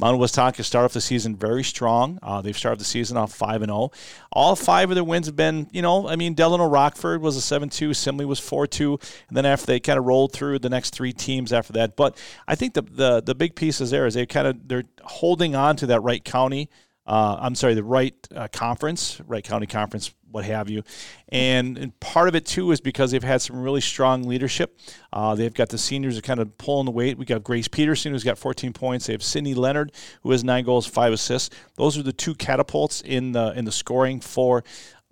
Mount 0.00 0.18
West 0.18 0.34
Tonka 0.36 0.64
start 0.64 0.84
off 0.84 0.92
the 0.92 1.00
season 1.00 1.36
very 1.36 1.62
strong. 1.62 2.18
Uh, 2.22 2.40
they've 2.40 2.56
started 2.56 2.80
the 2.80 2.84
season 2.84 3.16
off 3.16 3.32
five 3.32 3.62
and 3.62 3.70
zero. 3.70 3.90
All 4.32 4.56
five 4.56 4.90
of 4.90 4.96
their 4.96 5.04
wins 5.04 5.26
have 5.26 5.36
been, 5.36 5.68
you 5.72 5.82
know, 5.82 6.08
I 6.08 6.16
mean, 6.16 6.34
Delano 6.34 6.66
Rockford 6.66 7.22
was 7.22 7.36
a 7.36 7.40
seven 7.40 7.68
two, 7.68 7.90
Simley 7.90 8.26
was 8.26 8.40
four 8.40 8.66
two, 8.66 8.98
and 9.28 9.36
then 9.36 9.46
after 9.46 9.66
they 9.66 9.78
kind 9.80 9.98
of 9.98 10.04
rolled 10.04 10.32
through 10.32 10.58
the 10.58 10.68
next 10.68 10.90
three 10.90 11.12
teams 11.12 11.52
after 11.52 11.72
that. 11.74 11.96
But 11.96 12.18
I 12.48 12.54
think 12.56 12.74
the 12.74 12.82
the 12.82 13.22
the 13.22 13.34
big 13.34 13.54
piece 13.54 13.80
is 13.80 13.90
there 13.90 14.06
is 14.06 14.14
they 14.14 14.26
kind 14.26 14.46
of 14.48 14.66
they're 14.66 14.84
holding 15.04 15.54
on 15.54 15.76
to 15.76 15.86
that 15.86 16.00
Wright 16.00 16.24
County. 16.24 16.65
Uh, 17.06 17.36
I'm 17.40 17.54
sorry, 17.54 17.74
the 17.74 17.84
Wright 17.84 18.14
uh, 18.34 18.48
Conference, 18.48 19.20
Wright 19.26 19.44
County 19.44 19.66
Conference, 19.66 20.12
what 20.30 20.44
have 20.44 20.68
you. 20.68 20.82
And, 21.28 21.78
and 21.78 21.98
part 22.00 22.28
of 22.28 22.34
it, 22.34 22.44
too, 22.44 22.72
is 22.72 22.80
because 22.80 23.10
they've 23.12 23.22
had 23.22 23.40
some 23.40 23.60
really 23.60 23.80
strong 23.80 24.24
leadership. 24.24 24.78
Uh, 25.12 25.34
they've 25.34 25.54
got 25.54 25.68
the 25.68 25.78
seniors 25.78 26.16
that 26.16 26.24
kind 26.24 26.40
of 26.40 26.58
pulling 26.58 26.84
the 26.84 26.90
weight. 26.90 27.16
We 27.16 27.24
got 27.24 27.44
Grace 27.44 27.68
Peterson, 27.68 28.12
who's 28.12 28.24
got 28.24 28.38
14 28.38 28.72
points. 28.72 29.06
They 29.06 29.12
have 29.12 29.22
Sydney 29.22 29.54
Leonard, 29.54 29.92
who 30.22 30.32
has 30.32 30.42
nine 30.42 30.64
goals, 30.64 30.86
five 30.86 31.12
assists. 31.12 31.54
Those 31.76 31.96
are 31.96 32.02
the 32.02 32.12
two 32.12 32.34
catapults 32.34 33.00
in 33.02 33.32
the 33.32 33.52
in 33.56 33.64
the 33.64 33.72
scoring 33.72 34.20
for. 34.20 34.64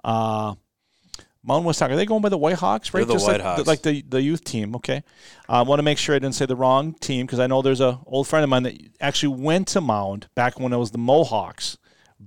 Uh, 0.02 0.54
Mount 1.46 1.66
West 1.66 1.80
Hawks. 1.80 1.92
Are 1.92 1.96
they 1.96 2.06
going 2.06 2.22
by 2.22 2.30
the 2.30 2.38
White 2.38 2.56
Hawks? 2.56 2.94
right? 2.94 3.00
They're 3.00 3.06
the 3.06 3.12
Just 3.14 3.26
like, 3.26 3.40
Whitehawks. 3.42 3.66
like 3.66 3.82
the, 3.82 4.02
the 4.08 4.22
youth 4.22 4.44
team. 4.44 4.74
Okay. 4.76 5.02
I 5.46 5.60
want 5.60 5.78
to 5.78 5.82
make 5.82 5.98
sure 5.98 6.14
I 6.14 6.18
didn't 6.18 6.34
say 6.34 6.46
the 6.46 6.56
wrong 6.56 6.94
team 6.94 7.26
because 7.26 7.38
I 7.38 7.46
know 7.46 7.60
there's 7.60 7.82
a 7.82 8.00
old 8.06 8.26
friend 8.26 8.44
of 8.44 8.48
mine 8.48 8.62
that 8.62 8.78
actually 8.98 9.36
went 9.36 9.68
to 9.68 9.82
Mound 9.82 10.28
back 10.34 10.58
when 10.58 10.72
it 10.72 10.78
was 10.78 10.90
the 10.92 10.98
Mohawks 10.98 11.76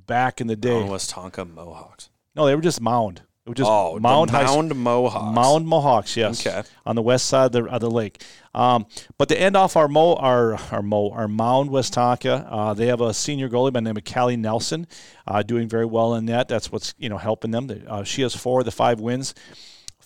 back 0.06 0.40
in 0.42 0.48
the 0.48 0.56
day. 0.56 0.70
Westonka 0.70 1.50
Mohawks. 1.50 2.10
No, 2.36 2.46
they 2.46 2.56
were 2.56 2.62
just 2.62 2.82
Mound. 2.82 3.22
It 3.46 3.52
was 3.52 3.58
just 3.58 3.72
Oh, 3.72 3.98
Mound 4.00 4.32
Mound 4.34 4.76
Mohawks. 4.76 5.34
Mound 5.36 5.66
Mohawks, 5.68 6.18
yes. 6.18 6.46
Okay. 6.46 6.64
On 6.86 6.98
the 6.98 7.02
west 7.02 7.28
side 7.28 7.46
of 7.46 7.52
the, 7.54 7.64
of 7.64 7.80
the 7.80 7.90
lake. 7.90 8.22
Um, 8.54 8.86
but 9.18 9.30
to 9.30 9.40
end 9.40 9.56
off 9.56 9.78
our 9.78 9.88
Mo, 9.88 10.16
our 10.16 10.56
our 10.72 10.82
Mo, 10.82 11.12
our 11.12 11.30
Mound 11.30 11.70
Westonka, 11.70 12.46
uh, 12.50 12.74
they 12.74 12.88
have 12.88 13.00
a 13.00 13.14
senior 13.14 13.48
goalie 13.48 13.72
by 13.72 13.80
the 13.80 13.86
name 13.86 13.96
of 13.98 14.04
Callie 14.04 14.36
Nelson, 14.36 14.86
uh, 15.26 15.44
doing 15.44 15.70
very 15.70 15.86
well 15.86 16.14
in 16.16 16.26
that. 16.26 16.50
That's 16.50 16.72
what's 16.72 16.94
you 16.98 17.08
know 17.08 17.18
helping 17.18 17.52
them. 17.52 17.70
Uh, 17.88 18.04
she 18.04 18.22
has 18.24 18.36
four 18.36 18.60
of 18.60 18.66
the 18.66 18.72
five 18.72 19.00
wins 19.00 19.34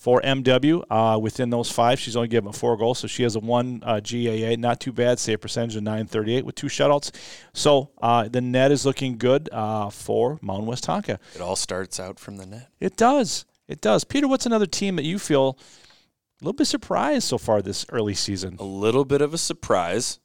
for 0.01 0.19
MW. 0.21 0.83
Uh, 0.89 1.19
within 1.19 1.51
those 1.51 1.69
five, 1.69 1.99
she's 1.99 2.15
only 2.15 2.27
given 2.27 2.51
four 2.51 2.75
goals, 2.75 2.97
so 2.97 3.07
she 3.07 3.21
has 3.21 3.35
a 3.35 3.39
one 3.39 3.83
uh, 3.85 3.99
GAA, 3.99 4.55
not 4.57 4.79
too 4.79 4.91
bad, 4.91 5.19
save 5.19 5.41
percentage 5.41 5.75
of 5.75 5.83
938 5.83 6.43
with 6.43 6.55
two 6.55 6.67
shutouts. 6.67 7.11
So 7.53 7.91
uh, 8.01 8.27
the 8.27 8.41
net 8.41 8.71
is 8.71 8.83
looking 8.83 9.19
good 9.19 9.47
uh, 9.51 9.91
for 9.91 10.39
Mound 10.41 10.67
Westonka. 10.67 11.19
It 11.35 11.41
all 11.41 11.55
starts 11.55 11.99
out 11.99 12.17
from 12.17 12.37
the 12.37 12.47
net. 12.47 12.69
It 12.79 12.97
does. 12.97 13.45
It 13.67 13.79
does. 13.79 14.03
Peter, 14.03 14.27
what's 14.27 14.47
another 14.47 14.65
team 14.65 14.95
that 14.95 15.05
you 15.05 15.19
feel 15.19 15.59
a 15.59 16.45
little 16.45 16.53
bit 16.53 16.65
surprised 16.65 17.27
so 17.27 17.37
far 17.37 17.61
this 17.61 17.85
early 17.89 18.15
season? 18.15 18.55
A 18.59 18.63
little 18.63 19.05
bit 19.05 19.21
of 19.21 19.35
a 19.35 19.37
surprise. 19.37 20.19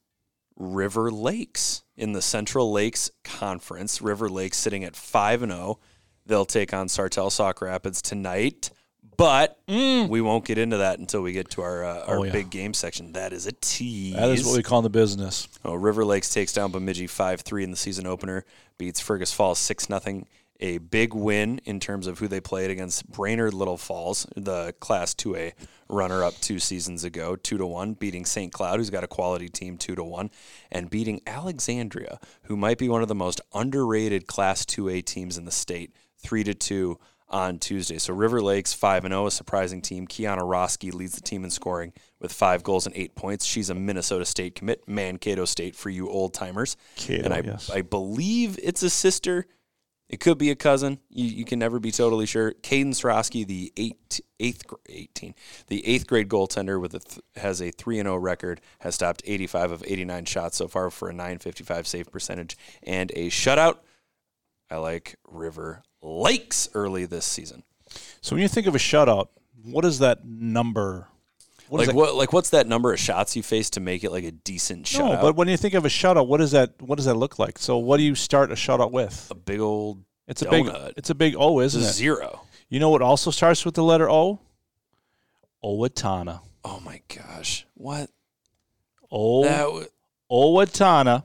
River 0.56 1.10
Lakes 1.10 1.82
in 1.98 2.12
the 2.12 2.22
Central 2.22 2.72
Lakes 2.72 3.10
Conference. 3.24 4.00
River 4.00 4.30
Lakes 4.30 4.56
sitting 4.56 4.84
at 4.84 4.96
5 4.96 5.42
and 5.42 5.52
0. 5.52 5.80
They'll 6.24 6.46
take 6.46 6.72
on 6.72 6.86
Sartell 6.86 7.30
Sauk 7.30 7.60
Rapids 7.60 8.00
tonight. 8.00 8.70
But 9.16 9.58
we 9.66 10.20
won't 10.20 10.44
get 10.44 10.58
into 10.58 10.78
that 10.78 10.98
until 10.98 11.22
we 11.22 11.32
get 11.32 11.50
to 11.50 11.62
our 11.62 11.84
uh, 11.84 12.04
our 12.06 12.16
Mm. 12.16 12.20
Oh, 12.20 12.22
yeah. 12.24 12.32
big 12.32 12.50
game 12.50 12.74
section. 12.74 13.12
That 13.12 13.32
is 13.32 13.46
a 13.46 13.52
tease. 13.52 14.14
That 14.14 14.28
is 14.30 14.44
what 14.44 14.56
we 14.56 14.62
call 14.62 14.80
in 14.80 14.84
the 14.84 14.90
business. 14.90 15.48
Oh, 15.64 15.74
River 15.74 16.04
Lakes 16.04 16.32
takes 16.32 16.52
down 16.52 16.70
Bemidji 16.72 17.06
5 17.06 17.40
3 17.40 17.64
in 17.64 17.70
the 17.70 17.76
season 17.76 18.06
opener, 18.06 18.44
beats 18.78 19.00
Fergus 19.00 19.32
Falls 19.32 19.58
6 19.58 19.86
0. 19.86 20.24
A 20.60 20.78
big 20.78 21.12
win 21.12 21.60
in 21.66 21.80
terms 21.80 22.06
of 22.06 22.18
who 22.18 22.28
they 22.28 22.40
played 22.40 22.70
against 22.70 23.06
Brainerd 23.12 23.52
Little 23.52 23.76
Falls, 23.76 24.26
the 24.34 24.74
Class 24.80 25.12
2A 25.12 25.52
runner 25.90 26.24
up 26.24 26.32
two 26.40 26.58
seasons 26.58 27.04
ago, 27.04 27.36
2 27.36 27.58
to 27.58 27.66
1, 27.66 27.92
beating 27.92 28.24
St. 28.24 28.50
Cloud, 28.50 28.78
who's 28.78 28.88
got 28.88 29.04
a 29.04 29.06
quality 29.06 29.50
team, 29.50 29.76
2 29.76 29.94
to 29.96 30.02
1, 30.02 30.30
and 30.72 30.88
beating 30.88 31.20
Alexandria, 31.26 32.18
who 32.44 32.56
might 32.56 32.78
be 32.78 32.88
one 32.88 33.02
of 33.02 33.08
the 33.08 33.14
most 33.14 33.40
underrated 33.52 34.26
Class 34.26 34.64
2A 34.64 35.04
teams 35.04 35.36
in 35.36 35.44
the 35.44 35.50
state, 35.50 35.92
3 36.20 36.42
to 36.44 36.54
2 36.54 36.98
on 37.28 37.58
Tuesday. 37.58 37.98
So 37.98 38.14
River 38.14 38.40
Lakes 38.40 38.72
5 38.72 39.04
and 39.04 39.12
0, 39.12 39.26
a 39.26 39.30
surprising 39.30 39.82
team. 39.82 40.06
Kiana 40.06 40.40
Roski 40.40 40.92
leads 40.92 41.14
the 41.14 41.20
team 41.20 41.44
in 41.44 41.50
scoring 41.50 41.92
with 42.20 42.32
5 42.32 42.62
goals 42.62 42.86
and 42.86 42.96
8 42.96 43.14
points. 43.14 43.44
She's 43.44 43.70
a 43.70 43.74
Minnesota 43.74 44.24
State 44.24 44.54
commit, 44.54 44.86
Mankato 44.86 45.44
State 45.44 45.74
for 45.74 45.90
you 45.90 46.08
old 46.08 46.34
timers. 46.34 46.76
And 47.24 47.34
I 47.34 47.40
yes. 47.40 47.70
I 47.70 47.82
believe 47.82 48.58
it's 48.62 48.82
a 48.82 48.90
sister. 48.90 49.46
It 50.08 50.20
could 50.20 50.38
be 50.38 50.52
a 50.52 50.54
cousin. 50.54 51.00
You, 51.10 51.24
you 51.24 51.44
can 51.44 51.58
never 51.58 51.80
be 51.80 51.90
totally 51.90 52.26
sure. 52.26 52.52
Cadence 52.62 53.02
Roski, 53.02 53.44
the 53.44 53.72
eight, 53.76 54.20
eighth, 54.38 54.64
gr- 54.64 54.76
18, 54.88 55.34
the 55.66 55.84
eighth 55.84 56.06
grade 56.06 56.28
goaltender 56.28 56.80
with 56.80 56.94
a 56.94 57.00
th- 57.00 57.20
has 57.34 57.60
a 57.60 57.72
3 57.72 57.98
and 57.98 58.06
0 58.06 58.16
record, 58.18 58.60
has 58.80 58.94
stopped 58.94 59.22
85 59.26 59.72
of 59.72 59.84
89 59.84 60.24
shots 60.26 60.56
so 60.56 60.68
far 60.68 60.90
for 60.90 61.08
a 61.08 61.12
955 61.12 61.88
save 61.88 62.12
percentage 62.12 62.56
and 62.84 63.10
a 63.16 63.30
shutout. 63.30 63.78
I 64.70 64.76
like 64.76 65.16
River 65.28 65.82
Lakes 66.06 66.68
early 66.74 67.04
this 67.04 67.26
season. 67.26 67.62
So 68.20 68.34
when 68.36 68.42
you 68.42 68.48
think 68.48 68.66
of 68.66 68.74
a 68.74 68.78
shutout, 68.78 69.28
what 69.64 69.84
is 69.84 69.98
that 69.98 70.24
number? 70.24 71.08
What 71.68 71.78
like 71.78 71.88
that- 71.88 71.96
what? 71.96 72.14
Like 72.14 72.32
what's 72.32 72.50
that 72.50 72.66
number 72.68 72.92
of 72.92 73.00
shots 73.00 73.34
you 73.34 73.42
face 73.42 73.70
to 73.70 73.80
make 73.80 74.04
it 74.04 74.12
like 74.12 74.22
a 74.24 74.30
decent 74.30 74.86
shutout? 74.86 75.14
No, 75.16 75.20
but 75.20 75.34
when 75.36 75.48
you 75.48 75.56
think 75.56 75.74
of 75.74 75.84
a 75.84 75.88
shutout, 75.88 76.28
what 76.28 76.38
does 76.38 76.52
that 76.52 76.80
what 76.80 76.94
does 76.96 77.06
that 77.06 77.14
look 77.14 77.38
like? 77.40 77.58
So 77.58 77.76
what 77.78 77.96
do 77.96 78.04
you 78.04 78.14
start 78.14 78.52
a 78.52 78.54
shutout 78.54 78.92
with? 78.92 79.26
a 79.30 79.34
big 79.34 79.58
old 79.60 80.04
It's 80.28 80.42
a 80.42 80.48
big 80.50 80.66
donut. 80.66 80.92
it's 80.96 81.10
a 81.10 81.14
big 81.14 81.34
O, 81.36 81.58
isn't 81.60 81.82
a 81.82 81.84
it? 81.84 81.92
zero. 81.92 82.42
You 82.68 82.78
know 82.78 82.90
what 82.90 83.02
also 83.02 83.30
starts 83.32 83.64
with 83.64 83.74
the 83.74 83.82
letter 83.82 84.08
O? 84.08 84.38
Owatonna. 85.64 86.40
Oh 86.64 86.80
my 86.80 87.00
gosh! 87.14 87.66
What? 87.74 88.10
O 89.10 89.44
That 89.44 89.62
w- 89.64 89.86
Owatonna 90.30 91.24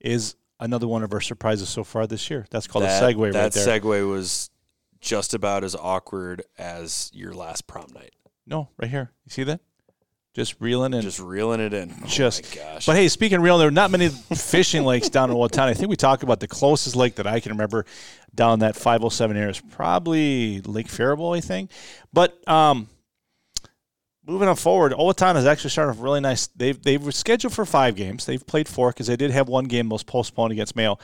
is 0.00 0.34
another 0.60 0.86
one 0.88 1.02
of 1.02 1.12
our 1.12 1.20
surprises 1.20 1.68
so 1.68 1.84
far 1.84 2.06
this 2.06 2.30
year. 2.30 2.46
That's 2.50 2.66
called 2.66 2.84
that, 2.84 3.02
a 3.02 3.06
segue 3.06 3.32
That 3.32 3.40
right 3.44 3.52
there. 3.52 3.64
That 3.64 3.82
segue 3.82 4.10
was 4.10 4.50
just 5.00 5.34
about 5.34 5.64
as 5.64 5.74
awkward 5.74 6.42
as 6.58 7.10
your 7.14 7.32
last 7.32 7.66
prom 7.66 7.88
night. 7.94 8.12
no, 8.46 8.68
right 8.78 8.90
here. 8.90 9.12
You 9.24 9.30
see 9.30 9.44
that? 9.44 9.60
Just 10.34 10.56
reeling 10.60 10.94
in. 10.94 11.00
Just 11.02 11.18
reeling 11.18 11.58
it 11.58 11.72
in. 11.72 11.92
Just- 12.06 12.44
oh 12.44 12.60
my 12.60 12.72
gosh. 12.74 12.86
But 12.86 12.94
hey, 12.96 13.08
speaking 13.08 13.38
of 13.38 13.44
real, 13.44 13.58
there 13.58 13.68
are 13.68 13.72
not 13.72 13.90
many 13.90 14.08
fishing 14.08 14.84
lakes 14.84 15.08
down 15.08 15.30
in 15.30 15.36
Owatonna. 15.36 15.66
I 15.66 15.74
think 15.74 15.90
we 15.90 15.96
talked 15.96 16.22
about 16.22 16.38
the 16.38 16.46
closest 16.46 16.94
lake 16.94 17.16
that 17.16 17.26
I 17.26 17.40
can 17.40 17.52
remember 17.52 17.86
down 18.34 18.60
that 18.60 18.76
507 18.76 19.36
area 19.36 19.50
is 19.50 19.60
probably 19.60 20.60
Lake 20.60 20.88
Faribault, 20.88 21.34
I 21.34 21.40
think. 21.40 21.70
But 22.12 22.46
um, 22.48 22.88
moving 24.28 24.48
on 24.48 24.56
forward, 24.56 24.92
Owatonna 24.92 25.36
is 25.36 25.46
actually 25.46 25.70
starting 25.70 25.96
off 25.96 26.02
really 26.02 26.20
nice. 26.20 26.46
They've 26.48 26.80
they 26.80 26.98
were 26.98 27.12
scheduled 27.12 27.54
for 27.54 27.64
five 27.64 27.96
games. 27.96 28.26
They've 28.26 28.46
played 28.46 28.68
four 28.68 28.90
because 28.90 29.06
they 29.06 29.16
did 29.16 29.30
have 29.30 29.48
one 29.48 29.64
game 29.64 29.88
was 29.88 30.02
postponed 30.02 30.52
against 30.52 30.76
Mayo. 30.76 30.98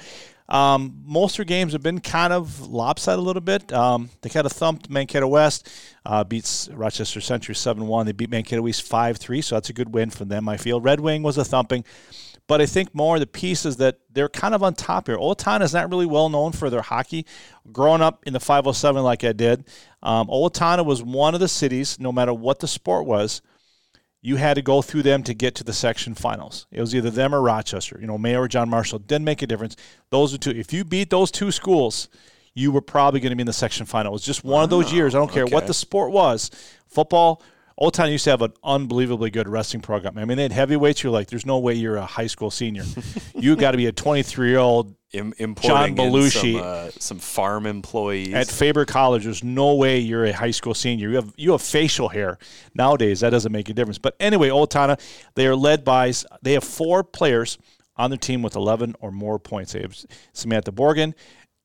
Um, 0.47 1.02
most 1.07 1.33
of 1.33 1.37
their 1.38 1.45
games 1.47 1.73
have 1.73 1.83
been 1.83 2.00
kind 2.00 2.31
of 2.31 2.69
lopsided 2.69 3.19
a 3.19 3.23
little 3.23 3.40
bit. 3.40 3.73
Um, 3.73 4.11
they 4.21 4.28
kind 4.28 4.45
of 4.45 4.52
thumped 4.52 4.90
Mankato 4.90 5.26
West, 5.26 5.71
uh, 6.04 6.23
beats 6.23 6.69
Rochester 6.69 7.23
Century 7.23 7.54
7 7.54 7.87
1. 7.87 8.07
They 8.07 8.12
beat 8.12 8.31
Mankato 8.31 8.66
East 8.69 8.83
5 8.83 9.16
3, 9.16 9.40
so 9.40 9.57
that's 9.57 9.71
a 9.71 9.73
good 9.73 9.95
win 9.95 10.11
for 10.11 10.26
them, 10.26 10.47
I 10.49 10.59
feel. 10.59 10.83
Red 10.83 11.00
Wing 11.00 11.23
was 11.23 11.38
a 11.38 11.45
thumping. 11.45 11.85
But 12.46 12.60
I 12.60 12.66
think 12.66 12.94
more 12.94 13.18
the 13.18 13.26
piece 13.26 13.64
is 13.64 13.76
that 13.78 14.00
they're 14.10 14.28
kind 14.28 14.54
of 14.54 14.62
on 14.62 14.74
top 14.74 15.06
here. 15.06 15.16
Owatonna 15.16 15.62
is 15.62 15.72
not 15.72 15.90
really 15.90 16.06
well 16.06 16.28
known 16.28 16.52
for 16.52 16.68
their 16.68 16.82
hockey. 16.82 17.24
Growing 17.72 18.02
up 18.02 18.22
in 18.26 18.34
the 18.34 18.40
507 18.40 19.02
like 19.02 19.24
I 19.24 19.32
did, 19.32 19.64
um, 20.02 20.28
Owatonna 20.28 20.84
was 20.84 21.02
one 21.02 21.34
of 21.34 21.40
the 21.40 21.48
cities, 21.48 21.98
no 21.98 22.12
matter 22.12 22.34
what 22.34 22.60
the 22.60 22.68
sport 22.68 23.06
was, 23.06 23.40
you 24.20 24.36
had 24.36 24.54
to 24.54 24.62
go 24.62 24.82
through 24.82 25.02
them 25.02 25.22
to 25.22 25.34
get 25.34 25.54
to 25.56 25.64
the 25.64 25.72
section 25.72 26.14
finals. 26.14 26.66
It 26.70 26.80
was 26.80 26.94
either 26.94 27.10
them 27.10 27.34
or 27.34 27.42
Rochester. 27.42 27.98
You 28.00 28.06
know, 28.06 28.16
Mayo 28.16 28.40
or 28.40 28.48
John 28.48 28.70
Marshall 28.70 28.98
didn't 28.98 29.24
make 29.24 29.42
a 29.42 29.46
difference. 29.46 29.76
Those 30.10 30.32
are 30.32 30.38
two. 30.38 30.50
If 30.50 30.72
you 30.72 30.84
beat 30.84 31.10
those 31.10 31.30
two 31.30 31.50
schools, 31.50 32.08
you 32.54 32.72
were 32.72 32.80
probably 32.80 33.20
going 33.20 33.30
to 33.30 33.36
be 33.36 33.42
in 33.42 33.46
the 33.46 33.52
section 33.52 33.84
final. 33.84 34.12
It 34.12 34.14
was 34.14 34.22
just 34.22 34.42
one 34.42 34.64
of 34.64 34.70
those 34.70 34.92
years. 34.92 35.14
I 35.14 35.18
don't 35.18 35.30
care 35.30 35.46
what 35.46 35.66
the 35.66 35.74
sport 35.74 36.10
was. 36.10 36.50
Football. 36.86 37.42
Old 37.76 37.95
Town 37.95 38.11
used 38.11 38.25
to 38.25 38.31
have 38.31 38.43
an 38.43 38.52
unbelievably 38.62 39.31
good 39.31 39.49
wrestling 39.49 39.83
program. 39.83 40.16
I 40.16 40.25
mean, 40.25 40.37
they 40.37 40.45
had 40.45 40.52
heavyweights. 40.52 41.02
You're 41.02 41.12
like, 41.12 41.26
there's 41.28 41.47
no 41.47 41.59
way 41.59 41.75
you're 41.75 41.97
a 41.97 42.07
high 42.07 42.28
school 42.28 42.50
senior. 42.50 42.85
you 43.35 43.57
got 43.57 43.73
to 43.73 43.76
be 43.76 43.87
a 43.87 43.93
23 43.93 44.49
year 44.49 44.59
old 44.59 44.95
Im- 45.12 45.35
John 45.61 45.97
Belushi. 45.97 46.54
some, 46.54 46.62
uh, 46.62 46.90
some 46.99 47.19
farm 47.19 47.66
employees. 47.66 48.33
at 48.35 48.49
Faber 48.49 48.85
College, 48.85 49.25
there's 49.25 49.43
no 49.43 49.75
way 49.75 49.99
you're 49.99 50.25
a 50.25 50.33
high 50.33 50.50
school 50.52 50.75
senior. 50.75 51.09
You 51.09 51.16
have 51.16 51.33
you 51.37 51.52
have 51.52 51.62
facial 51.62 52.09
hair. 52.09 52.38
Nowadays, 52.75 53.21
that 53.21 53.31
doesn't 53.31 53.52
make 53.52 53.69
a 53.69 53.75
difference. 53.75 53.99
But 53.99 54.16
anyway, 54.21 54.49
Owatonna, 54.49 55.00
they 55.35 55.47
are 55.47 55.57
led 55.57 55.85
by 55.85 56.12
they 56.43 56.52
have 56.52 56.64
four 56.64 57.02
players 57.02 57.59
on 57.97 58.11
their 58.11 58.19
team 58.19 58.43
with 58.43 58.57
11 58.57 58.97
or 59.00 59.11
more 59.11 59.38
points. 59.38 59.73
They 59.73 59.83
have 59.83 59.97
Samantha 60.33 60.73
Borgen, 60.73 61.14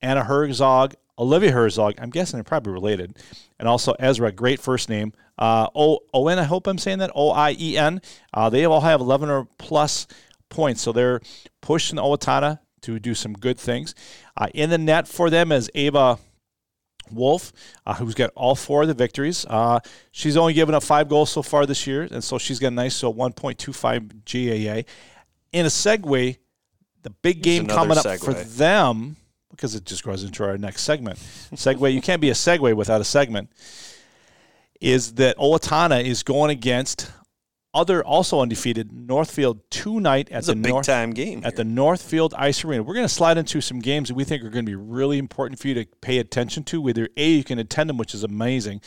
Anna 0.02 0.24
Herzog, 0.24 0.94
Olivia 1.18 1.52
Herzog. 1.52 1.96
I'm 2.00 2.12
guessing 2.12 2.38
they're 2.38 2.44
probably 2.44 2.74
related, 2.74 3.18
and 3.60 3.68
also 3.68 3.94
Ezra. 4.00 4.32
Great 4.32 4.60
first 4.60 4.90
name. 4.90 5.14
Uh, 5.40 5.68
o 5.74 6.00
Oien. 6.14 6.38
I 6.38 6.44
hope 6.44 6.68
I'm 6.68 6.78
saying 6.78 7.00
that. 7.00 7.12
O 7.16 7.32
I 7.32 7.56
E 7.58 7.78
N. 7.78 8.02
Uh, 8.34 8.50
they 8.50 8.66
all 8.66 8.82
have 8.82 9.00
11 9.02 9.30
or 9.30 9.48
plus 9.58 10.06
points, 10.50 10.82
so 10.82 10.92
they're 10.92 11.22
pushing 11.62 11.98
Owatonna 11.98 12.60
to 12.82 13.00
do 13.00 13.16
some 13.16 13.34
good 13.34 13.58
things. 13.58 13.96
Uh, 14.38 14.48
in 14.54 14.70
the 14.70 14.78
net 14.78 15.08
for 15.08 15.30
them 15.30 15.52
is 15.52 15.72
Ava 15.74 16.20
Wolf, 17.12 17.54
uh, 17.86 17.96
who's 17.96 18.14
got 18.14 18.32
all 18.36 18.56
four 18.56 18.84
of 18.84 18.88
the 18.88 18.94
victories. 18.94 19.46
Uh, 19.50 19.80
she's 20.12 20.38
only 20.38 20.54
given 20.54 20.76
up 20.76 20.84
five 20.84 21.10
goals 21.10 21.32
so 21.32 21.42
far 21.42 21.66
this 21.66 21.88
year, 21.88 22.08
and 22.12 22.24
so 22.24 22.38
she's 22.38 22.60
got 22.60 22.68
a 22.68 22.72
nice 22.72 22.96
so 22.96 23.14
1.25 23.14 24.26
GAA. 24.26 24.90
In 25.52 25.66
a 25.66 25.70
segue, 25.70 26.38
the 27.02 27.10
big 27.10 27.42
game 27.42 27.66
coming 27.66 27.98
up 27.98 28.20
for 28.20 28.34
them 28.34 29.16
because 29.52 29.76
it 29.76 29.86
just 29.86 30.04
goes 30.04 30.24
into 30.24 30.44
our 30.44 30.58
next 30.58 30.84
segment. 30.84 31.18
segue, 31.54 31.94
you 31.94 32.02
can't 32.02 32.22
be 32.22 32.30
a 32.30 32.34
segue 32.34 32.74
without 32.76 33.02
a 33.02 33.06
segment. 33.06 33.50
Is 34.82 35.14
that 35.16 35.38
Owatonna 35.38 36.04
is 36.04 36.24
going 36.24 36.52
against 36.52 37.12
other 37.74 38.04
also 38.04 38.40
undefeated 38.40 38.92
Northfield 38.92 39.60
tonight 39.70 40.30
at 40.32 40.46
the 40.46 40.56
big 40.56 40.72
North 40.72 40.86
time 40.88 41.12
game. 41.12 41.42
at 41.44 41.56
the. 41.56 41.64
Northfield 41.64 42.34
Ice 42.36 42.64
Arena. 42.66 42.82
We're 42.82 42.96
going 42.96 43.06
to 43.06 43.14
slide 43.14 43.38
into 43.38 43.62
some 43.62 43.80
games 43.80 44.08
that 44.10 44.16
we 44.16 44.24
think 44.24 44.42
are 44.44 44.50
going 44.50 44.66
to 44.66 44.70
be 44.70 44.76
really 44.76 45.18
important 45.20 45.60
for 45.60 45.68
you 45.68 45.76
to 45.76 45.86
pay 46.02 46.18
attention 46.18 46.64
to. 46.66 46.82
Whether 46.82 47.10
A, 47.18 47.30
you 47.30 47.44
can 47.44 47.60
attend 47.60 47.90
them, 47.90 47.98
which 47.98 48.14
is 48.16 48.24
amazing. 48.24 48.82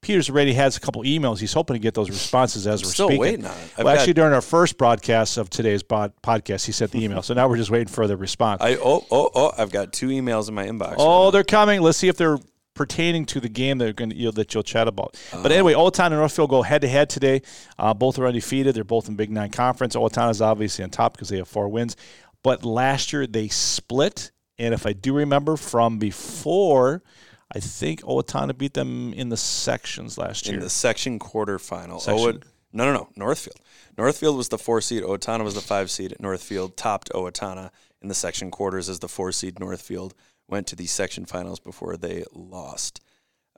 Peter's 0.00 0.28
already 0.28 0.52
has 0.52 0.76
a 0.76 0.80
couple 0.80 1.02
emails. 1.02 1.40
He's 1.40 1.54
hoping 1.54 1.74
to 1.74 1.80
get 1.80 1.94
those 1.94 2.10
responses 2.10 2.66
as 2.66 2.84
we're 2.84 2.90
Still 2.90 3.08
speaking. 3.08 3.20
waiting 3.20 3.46
on 3.46 3.52
it. 3.52 3.72
I've 3.78 3.84
Well, 3.86 3.96
actually, 3.96 4.12
during 4.12 4.34
our 4.34 4.42
first 4.42 4.76
broadcast 4.76 5.38
of 5.38 5.48
today's 5.48 5.82
bod- 5.82 6.12
podcast, 6.22 6.66
he 6.66 6.72
sent 6.72 6.90
the 6.92 7.02
email. 7.02 7.22
So 7.22 7.32
now 7.32 7.48
we're 7.48 7.56
just 7.56 7.70
waiting 7.70 7.88
for 7.88 8.06
the 8.06 8.16
response. 8.16 8.60
I 8.62 8.74
oh 8.76 9.04
oh 9.10 9.30
oh! 9.34 9.52
I've 9.56 9.70
got 9.72 9.94
two 9.94 10.08
emails 10.08 10.48
in 10.50 10.54
my 10.54 10.66
inbox. 10.66 10.96
Oh, 10.98 11.24
right 11.24 11.30
they're 11.32 11.42
coming. 11.42 11.80
Let's 11.80 11.96
see 11.96 12.08
if 12.08 12.18
they're 12.18 12.38
pertaining 12.74 13.24
to 13.26 13.40
the 13.40 13.48
game 13.48 13.78
that, 13.78 13.88
are 13.88 13.92
going 13.92 14.10
to, 14.10 14.16
you 14.16 14.26
know, 14.26 14.30
that 14.32 14.52
you'll 14.52 14.62
chat 14.62 14.88
about. 14.88 15.16
But 15.32 15.50
Uh. 15.50 15.54
anyway, 15.54 15.74
Old 15.74 15.94
Town 15.94 16.12
and 16.12 16.20
Northfield 16.20 16.50
go 16.50 16.62
head 16.62 16.80
to 16.82 16.88
head 16.88 17.08
today. 17.08 17.42
Uh, 17.78 17.94
both 17.94 18.18
are 18.18 18.26
undefeated. 18.26 18.74
They're 18.74 18.84
both 18.84 19.08
in 19.08 19.14
Big 19.14 19.30
Nine 19.30 19.50
Conference. 19.50 19.94
Old 19.96 20.12
Town 20.12 20.28
is 20.30 20.42
obviously 20.42 20.82
on 20.84 20.90
top 20.90 21.14
because 21.14 21.28
they 21.28 21.36
have 21.38 21.48
four 21.48 21.68
wins. 21.68 21.96
But 22.42 22.64
last 22.64 23.12
year 23.12 23.26
they 23.26 23.48
split. 23.48 24.30
And 24.58 24.74
if 24.74 24.86
I 24.86 24.92
do 24.92 25.14
remember 25.14 25.56
from 25.56 25.98
before, 25.98 27.02
I 27.54 27.60
think 27.60 28.02
Owatonna 28.02 28.56
beat 28.56 28.74
them 28.74 29.12
in 29.14 29.28
the 29.28 29.36
sections 29.36 30.18
last 30.18 30.46
year. 30.46 30.56
in 30.56 30.60
the 30.60 30.70
section 30.70 31.18
quarterfinal. 31.18 32.00
Section. 32.00 32.26
Owat- 32.38 32.42
no, 32.72 32.84
no, 32.86 32.92
no. 32.92 33.08
Northfield. 33.16 33.56
Northfield 33.96 34.36
was 34.36 34.48
the 34.48 34.58
four 34.58 34.80
seed. 34.80 35.04
Owatonna 35.04 35.44
was 35.44 35.54
the 35.54 35.60
five 35.60 35.90
seed. 35.90 36.16
Northfield 36.18 36.76
topped 36.76 37.10
Owatonna 37.14 37.70
in 38.02 38.08
the 38.08 38.14
section 38.14 38.50
quarters 38.50 38.88
as 38.88 38.98
the 38.98 39.08
four 39.08 39.30
seed. 39.30 39.60
Northfield 39.60 40.12
went 40.48 40.66
to 40.68 40.76
the 40.76 40.86
section 40.86 41.24
finals 41.24 41.60
before 41.60 41.96
they 41.96 42.24
lost. 42.32 43.00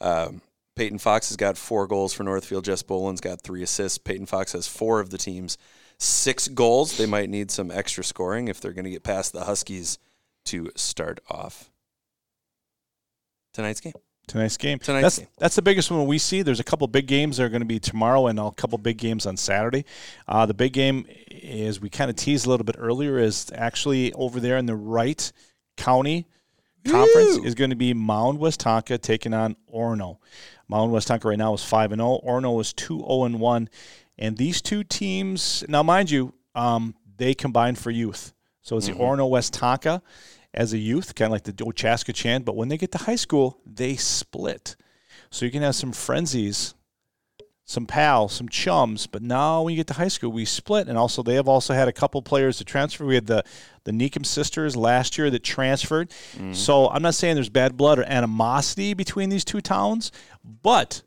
Um, 0.01 0.43
Peyton 0.77 0.99
Fox 0.99 1.29
has 1.29 1.37
got 1.37 1.57
four 1.57 1.87
goals 1.87 2.13
for 2.13 2.23
Northfield. 2.23 2.65
Jess 2.65 2.83
Boland's 2.83 3.21
got 3.21 3.41
three 3.41 3.63
assists. 3.63 3.99
Peyton 3.99 4.27
Fox 4.27 4.53
has 4.53 4.69
four 4.69 5.01
of 5.01 5.11
the 5.11 5.19
team's 5.19 5.57
six 5.99 6.49
goals. 6.49 6.99
They 6.99 7.07
might 7.07 7.31
need 7.31 7.51
some 7.51 7.71
extra 7.71 8.05
scoring 8.05 8.49
if 8.49 8.61
they're 8.61 8.75
going 8.75 8.85
to 8.85 8.91
get 8.91 9.03
past 9.03 9.33
the 9.33 9.45
Huskies 9.45 9.99
to 10.47 10.71
start 10.77 11.21
off 11.31 11.71
tonight's 13.57 13.81
game. 13.81 13.95
Tonight's 14.29 14.57
game. 14.57 14.79
Tonight's 14.79 15.03
that's 15.03 15.19
game. 15.19 15.29
that's 15.39 15.57
the 15.57 15.63
biggest 15.63 15.91
one 15.91 16.05
we 16.07 16.19
see. 16.19 16.43
There's 16.43 16.61
a 16.61 16.65
couple 16.65 16.87
big 16.89 17.07
games 17.07 17.37
that 17.37 17.45
are 17.45 17.49
going 17.49 17.63
to 17.63 17.67
be 17.67 17.79
tomorrow, 17.79 18.27
and 18.27 18.39
a 18.39 18.51
couple 18.51 18.77
big 18.77 18.99
games 18.99 19.25
on 19.25 19.37
Saturday. 19.37 19.85
Uh, 20.29 20.47
the 20.47 20.55
big 20.55 20.73
game 20.73 21.07
is 21.31 21.81
we 21.81 21.89
kind 21.89 22.11
of 22.11 22.17
teased 22.17 22.47
a 22.47 22.51
little 22.51 22.65
bit 22.65 22.77
earlier 22.79 23.19
is 23.19 23.51
actually 23.55 24.13
over 24.15 24.41
there 24.41 24.59
in 24.59 24.67
the 24.67 24.75
Wright 24.75 25.33
County. 25.77 26.27
Conference 26.91 27.45
is 27.45 27.55
going 27.55 27.71
to 27.71 27.77
be 27.77 27.95
Mound 27.95 28.39
Westonka 28.39 29.01
taking 29.01 29.35
on 29.35 29.57
Orono. 29.73 30.19
Mound 30.69 30.93
Westonka 30.93 31.25
right 31.25 31.39
now 31.39 31.55
is 31.55 31.65
5 31.65 31.93
and 31.93 32.01
0. 32.01 32.21
Orono 32.27 32.61
is 32.61 32.73
2 32.73 32.99
0 32.99 33.25
and 33.25 33.41
1. 33.41 33.69
And 34.19 34.37
these 34.37 34.63
two 34.63 34.83
teams, 34.83 35.65
now 35.69 35.83
mind 35.83 36.11
you, 36.11 36.35
um, 36.55 36.95
they 37.17 37.35
combine 37.35 37.75
for 37.75 37.91
youth. 37.91 38.33
So 38.63 38.77
it's 38.77 38.87
the 38.87 38.95
Orono 38.95 39.31
Westonka 39.31 40.03
as 40.53 40.73
a 40.73 40.79
youth, 40.79 41.15
kind 41.15 41.27
of 41.27 41.33
like 41.33 41.45
the 41.45 41.53
Ochaska 41.53 42.15
Chan. 42.15 42.43
But 42.43 42.57
when 42.57 42.69
they 42.69 42.79
get 42.79 42.93
to 42.93 42.99
high 42.99 43.17
school, 43.17 43.61
they 43.67 43.97
split. 43.97 44.77
So 45.31 45.45
you 45.45 45.51
can 45.51 45.63
have 45.63 45.75
some 45.75 45.93
frenzies, 45.93 46.75
some 47.67 47.85
pals, 47.85 48.33
some 48.33 48.49
chums. 48.49 49.07
But 49.07 49.23
now 49.23 49.63
when 49.63 49.73
you 49.73 49.77
get 49.77 49.89
to 49.89 49.95
high 49.95 50.09
school, 50.09 50.31
we 50.31 50.45
split. 50.45 50.89
And 50.89 50.97
also, 50.97 51.23
they 51.23 51.35
have 51.35 51.49
also 51.49 51.75
had 51.75 51.89
a 51.89 51.93
couple 51.93 52.23
players 52.23 52.59
to 52.59 52.65
transfer. 52.65 53.05
We 53.05 53.17
had 53.17 53.27
the 53.27 53.45
the 53.85 53.93
Neekum 53.93 54.25
sisters 54.25 54.75
last 54.75 55.19
year 55.19 55.31
that 55.31 55.45
transferred. 55.45 56.11
Mm-hmm. 56.11 56.55
So 56.55 56.89
I'm 56.89 57.03
not 57.03 57.15
saying 57.15 57.35
there's 57.35 57.49
bad 57.49 57.77
blood 57.77 57.99
or 57.99 58.05
animosity 58.05 58.95
between 58.95 59.29
these 59.29 59.45
two 59.45 59.61
towns, 59.61 60.11
but 60.63 61.03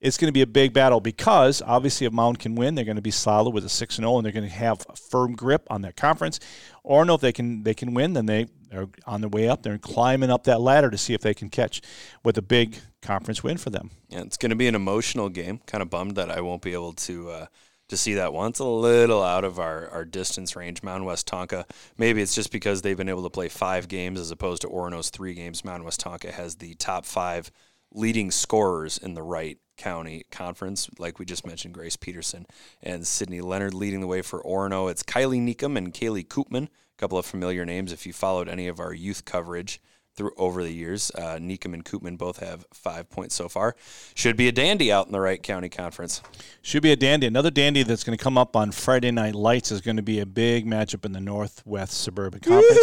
it's 0.00 0.18
going 0.18 0.28
to 0.28 0.32
be 0.32 0.42
a 0.42 0.46
big 0.46 0.74
battle 0.74 1.00
because 1.00 1.62
obviously 1.62 2.06
if 2.06 2.12
Mound 2.12 2.38
can 2.38 2.54
win, 2.54 2.74
they're 2.74 2.84
going 2.84 2.96
to 2.96 3.02
be 3.02 3.10
solid 3.10 3.54
with 3.54 3.64
a 3.64 3.70
six 3.70 3.96
and 3.96 4.04
zero, 4.04 4.18
and 4.18 4.24
they're 4.24 4.32
going 4.32 4.48
to 4.48 4.54
have 4.54 4.84
a 4.90 4.96
firm 4.96 5.34
grip 5.34 5.66
on 5.70 5.82
that 5.82 5.96
conference. 5.96 6.40
Orono, 6.84 7.14
if 7.14 7.22
they 7.22 7.32
can 7.32 7.62
they 7.62 7.74
can 7.74 7.94
win, 7.94 8.12
then 8.12 8.26
they 8.26 8.46
are 8.74 8.88
on 9.06 9.22
their 9.22 9.30
way 9.30 9.48
up. 9.48 9.62
They're 9.62 9.78
climbing 9.78 10.30
up 10.30 10.44
that 10.44 10.60
ladder 10.60 10.90
to 10.90 10.98
see 10.98 11.14
if 11.14 11.22
they 11.22 11.32
can 11.32 11.48
catch 11.48 11.80
with 12.22 12.36
a 12.36 12.42
big 12.42 12.76
conference 13.04 13.42
win 13.42 13.56
for 13.56 13.70
them. 13.70 13.90
Yeah, 14.08 14.22
it's 14.22 14.36
going 14.36 14.50
to 14.50 14.56
be 14.56 14.66
an 14.66 14.74
emotional 14.74 15.28
game. 15.28 15.60
Kind 15.66 15.82
of 15.82 15.90
bummed 15.90 16.16
that 16.16 16.30
I 16.30 16.40
won't 16.40 16.62
be 16.62 16.72
able 16.72 16.94
to 16.94 17.30
uh, 17.30 17.46
to 17.88 17.96
see 17.96 18.14
that 18.14 18.32
one. 18.32 18.50
It's 18.50 18.58
a 18.58 18.64
little 18.64 19.22
out 19.22 19.44
of 19.44 19.58
our, 19.58 19.88
our 19.90 20.04
distance 20.04 20.56
range. 20.56 20.82
Mountain 20.82 21.04
West 21.04 21.28
Tonka. 21.28 21.64
Maybe 21.98 22.22
it's 22.22 22.34
just 22.34 22.50
because 22.50 22.82
they've 22.82 22.96
been 22.96 23.08
able 23.08 23.24
to 23.24 23.30
play 23.30 23.48
five 23.48 23.88
games 23.88 24.18
as 24.18 24.30
opposed 24.30 24.62
to 24.62 24.68
Orono's 24.68 25.10
three 25.10 25.34
games. 25.34 25.64
Mountain 25.64 25.84
West 25.84 26.02
Tonka 26.02 26.30
has 26.30 26.56
the 26.56 26.74
top 26.74 27.04
five 27.04 27.50
leading 27.92 28.30
scorers 28.30 28.98
in 28.98 29.14
the 29.14 29.22
Wright 29.22 29.58
County 29.76 30.24
Conference, 30.30 30.88
like 30.98 31.18
we 31.18 31.24
just 31.24 31.46
mentioned, 31.46 31.74
Grace 31.74 31.96
Peterson 31.96 32.46
and 32.82 33.06
Sydney 33.06 33.40
Leonard 33.40 33.74
leading 33.74 34.00
the 34.00 34.06
way 34.06 34.22
for 34.22 34.42
Orono. 34.42 34.90
It's 34.90 35.02
Kylie 35.02 35.40
Neekum 35.40 35.76
and 35.76 35.92
Kaylee 35.92 36.26
Koopman, 36.26 36.64
a 36.64 36.98
couple 36.98 37.18
of 37.18 37.26
familiar 37.26 37.64
names 37.64 37.92
if 37.92 38.06
you 38.06 38.12
followed 38.12 38.48
any 38.48 38.68
of 38.68 38.80
our 38.80 38.92
youth 38.92 39.24
coverage 39.24 39.80
through 40.16 40.32
over 40.36 40.62
the 40.62 40.72
years. 40.72 41.10
Uh, 41.14 41.38
Neekum 41.40 41.74
and 41.74 41.84
Koopman 41.84 42.16
both 42.16 42.38
have 42.38 42.64
five 42.72 43.10
points 43.10 43.34
so 43.34 43.48
far. 43.48 43.74
Should 44.14 44.36
be 44.36 44.48
a 44.48 44.52
dandy 44.52 44.92
out 44.92 45.06
in 45.06 45.12
the 45.12 45.20
Wright 45.20 45.42
County 45.42 45.68
Conference. 45.68 46.22
Should 46.62 46.82
be 46.82 46.92
a 46.92 46.96
dandy. 46.96 47.26
Another 47.26 47.50
dandy 47.50 47.82
that's 47.82 48.04
going 48.04 48.16
to 48.16 48.22
come 48.22 48.38
up 48.38 48.56
on 48.56 48.70
Friday 48.70 49.10
Night 49.10 49.34
Lights 49.34 49.72
is 49.72 49.80
going 49.80 49.96
to 49.96 50.02
be 50.02 50.20
a 50.20 50.26
big 50.26 50.66
matchup 50.66 51.04
in 51.04 51.12
the 51.12 51.20
Northwest 51.20 52.00
Suburban 52.00 52.40
Conference. 52.40 52.78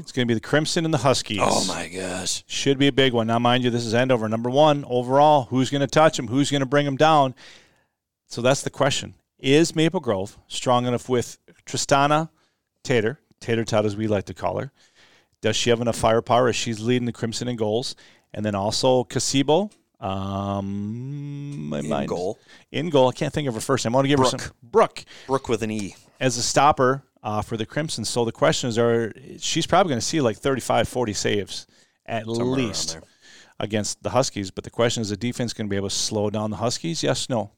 It's 0.00 0.12
going 0.12 0.26
to 0.26 0.30
be 0.30 0.34
the 0.34 0.40
Crimson 0.40 0.84
and 0.84 0.92
the 0.92 0.98
Huskies. 0.98 1.40
Oh 1.40 1.64
my 1.66 1.88
gosh. 1.88 2.44
Should 2.46 2.78
be 2.78 2.88
a 2.88 2.92
big 2.92 3.12
one. 3.12 3.28
Now, 3.28 3.38
mind 3.38 3.64
you, 3.64 3.70
this 3.70 3.84
is 3.84 3.94
Andover. 3.94 4.28
Number 4.28 4.50
one 4.50 4.84
overall. 4.88 5.44
Who's 5.44 5.70
going 5.70 5.80
to 5.82 5.86
touch 5.86 6.18
him? 6.18 6.28
Who's 6.28 6.50
going 6.50 6.60
to 6.60 6.66
bring 6.66 6.86
him 6.86 6.96
down? 6.96 7.34
So 8.26 8.42
that's 8.42 8.62
the 8.62 8.70
question. 8.70 9.14
Is 9.38 9.74
Maple 9.76 10.00
Grove 10.00 10.38
strong 10.48 10.86
enough 10.86 11.08
with 11.08 11.38
Tristana 11.66 12.30
Tater, 12.82 13.20
Tater 13.40 13.64
Tot 13.64 13.84
as 13.84 13.96
we 13.96 14.06
like 14.06 14.24
to 14.26 14.34
call 14.34 14.58
her? 14.58 14.72
Does 15.42 15.56
she 15.56 15.68
have 15.70 15.80
enough 15.80 15.96
firepower 15.96 16.48
as 16.48 16.56
she's 16.56 16.80
leading 16.80 17.04
the 17.04 17.12
Crimson 17.12 17.48
in 17.48 17.56
goals? 17.56 17.94
And 18.32 18.44
then 18.44 18.54
also 18.54 19.04
Casibo. 19.04 19.70
Um, 20.00 21.68
my 21.68 21.80
In 21.80 21.88
mind- 21.88 22.08
goal. 22.08 22.38
In 22.70 22.88
goal. 22.90 23.08
I 23.08 23.12
can't 23.12 23.32
think 23.32 23.46
of 23.48 23.54
her 23.54 23.60
first 23.60 23.84
name. 23.84 23.94
I 23.94 23.96
want 23.96 24.04
to 24.06 24.08
give 24.08 24.18
her 24.18 24.24
Brooke. 24.30 24.40
some. 24.40 24.52
Brooke 24.62 25.04
Brooke 25.26 25.48
with 25.48 25.62
an 25.62 25.70
E. 25.70 25.94
as 26.20 26.36
a 26.38 26.42
stopper 26.42 27.02
uh, 27.22 27.42
for 27.42 27.56
the 27.56 27.66
Crimson. 27.66 28.04
So 28.04 28.24
the 28.24 28.32
question 28.32 28.68
is, 28.68 28.78
are 28.78 29.12
she's 29.38 29.66
probably 29.66 29.90
going 29.90 30.00
to 30.00 30.06
see 30.06 30.20
like 30.20 30.38
35, 30.38 30.88
40 30.88 31.12
saves 31.12 31.66
at 32.06 32.24
Somewhere 32.24 32.44
least 32.46 32.98
against 33.60 34.02
the 34.02 34.10
Huskies. 34.10 34.50
But 34.50 34.64
the 34.64 34.70
question 34.70 35.02
is, 35.02 35.10
the 35.10 35.16
defense 35.16 35.52
going 35.52 35.66
to 35.66 35.70
be 35.70 35.76
able 35.76 35.88
to 35.88 35.94
slow 35.94 36.30
down 36.30 36.50
the 36.50 36.56
Huskies? 36.56 37.02
Yes, 37.02 37.28
no. 37.28 37.52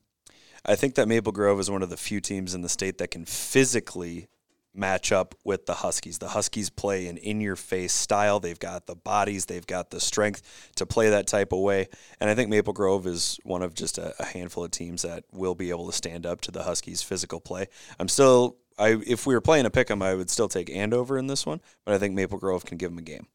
I 0.67 0.75
think 0.76 0.95
that 0.97 1.09
Maple 1.09 1.33
Grove 1.33 1.61
is 1.61 1.71
one 1.71 1.83
of 1.83 1.91
the 1.91 1.97
few 1.97 2.21
teams 2.21 2.55
in 2.55 2.62
the 2.62 2.69
state 2.71 2.99
that 2.99 3.11
can 3.11 3.25
physically 3.26 4.29
match 4.75 5.12
up 5.12 5.35
with 5.45 5.66
the 5.66 5.75
Huskies. 5.75 6.19
The 6.19 6.28
Huskies 6.28 6.71
play 6.71 7.07
an 7.07 7.16
in 7.16 7.40
your 7.40 7.57
face 7.57 7.93
style. 7.93 8.40
They've 8.40 8.59
got 8.59 8.87
the 8.87 8.96
bodies, 8.96 9.46
they've 9.46 9.66
got 9.66 9.90
the 9.90 10.01
strength 10.01 10.70
to 10.77 10.87
play 10.87 11.11
that 11.11 11.27
type 11.27 11.53
of 11.53 11.61
way. 11.61 11.88
And 12.20 12.29
I 12.29 12.35
think 12.35 12.51
Maple 12.51 12.72
Grove 12.72 13.07
is 13.07 13.38
one 13.44 13.62
of 13.62 13.75
just 13.75 13.99
a, 13.99 14.14
a 14.20 14.25
handful 14.25 14.64
of 14.64 14.70
teams 14.70 15.03
that 15.03 15.25
will 15.33 15.55
be 15.55 15.70
able 15.70 15.87
to 15.87 15.92
stand 15.92 16.27
up 16.27 16.40
to 16.42 16.51
the 16.51 16.64
Huskies' 16.64 17.03
physical 17.03 17.40
play. 17.40 17.66
I'm 17.99 18.09
still 18.09 18.57
I 18.79 19.01
if 19.07 19.27
we 19.27 19.35
were 19.35 19.40
playing 19.40 19.66
a 19.66 19.70
pick 19.70 19.90
'em, 19.90 20.03
I 20.03 20.14
would 20.14 20.31
still 20.31 20.49
take 20.49 20.70
Andover 20.70 21.16
in 21.18 21.27
this 21.29 21.46
one, 21.46 21.61
but 21.85 21.94
I 21.94 21.99
think 21.99 22.14
Maple 22.14 22.38
Grove 22.38 22.64
can 22.64 22.79
give 22.79 22.90
them 22.90 22.99
a 22.99 23.03
game. 23.03 23.27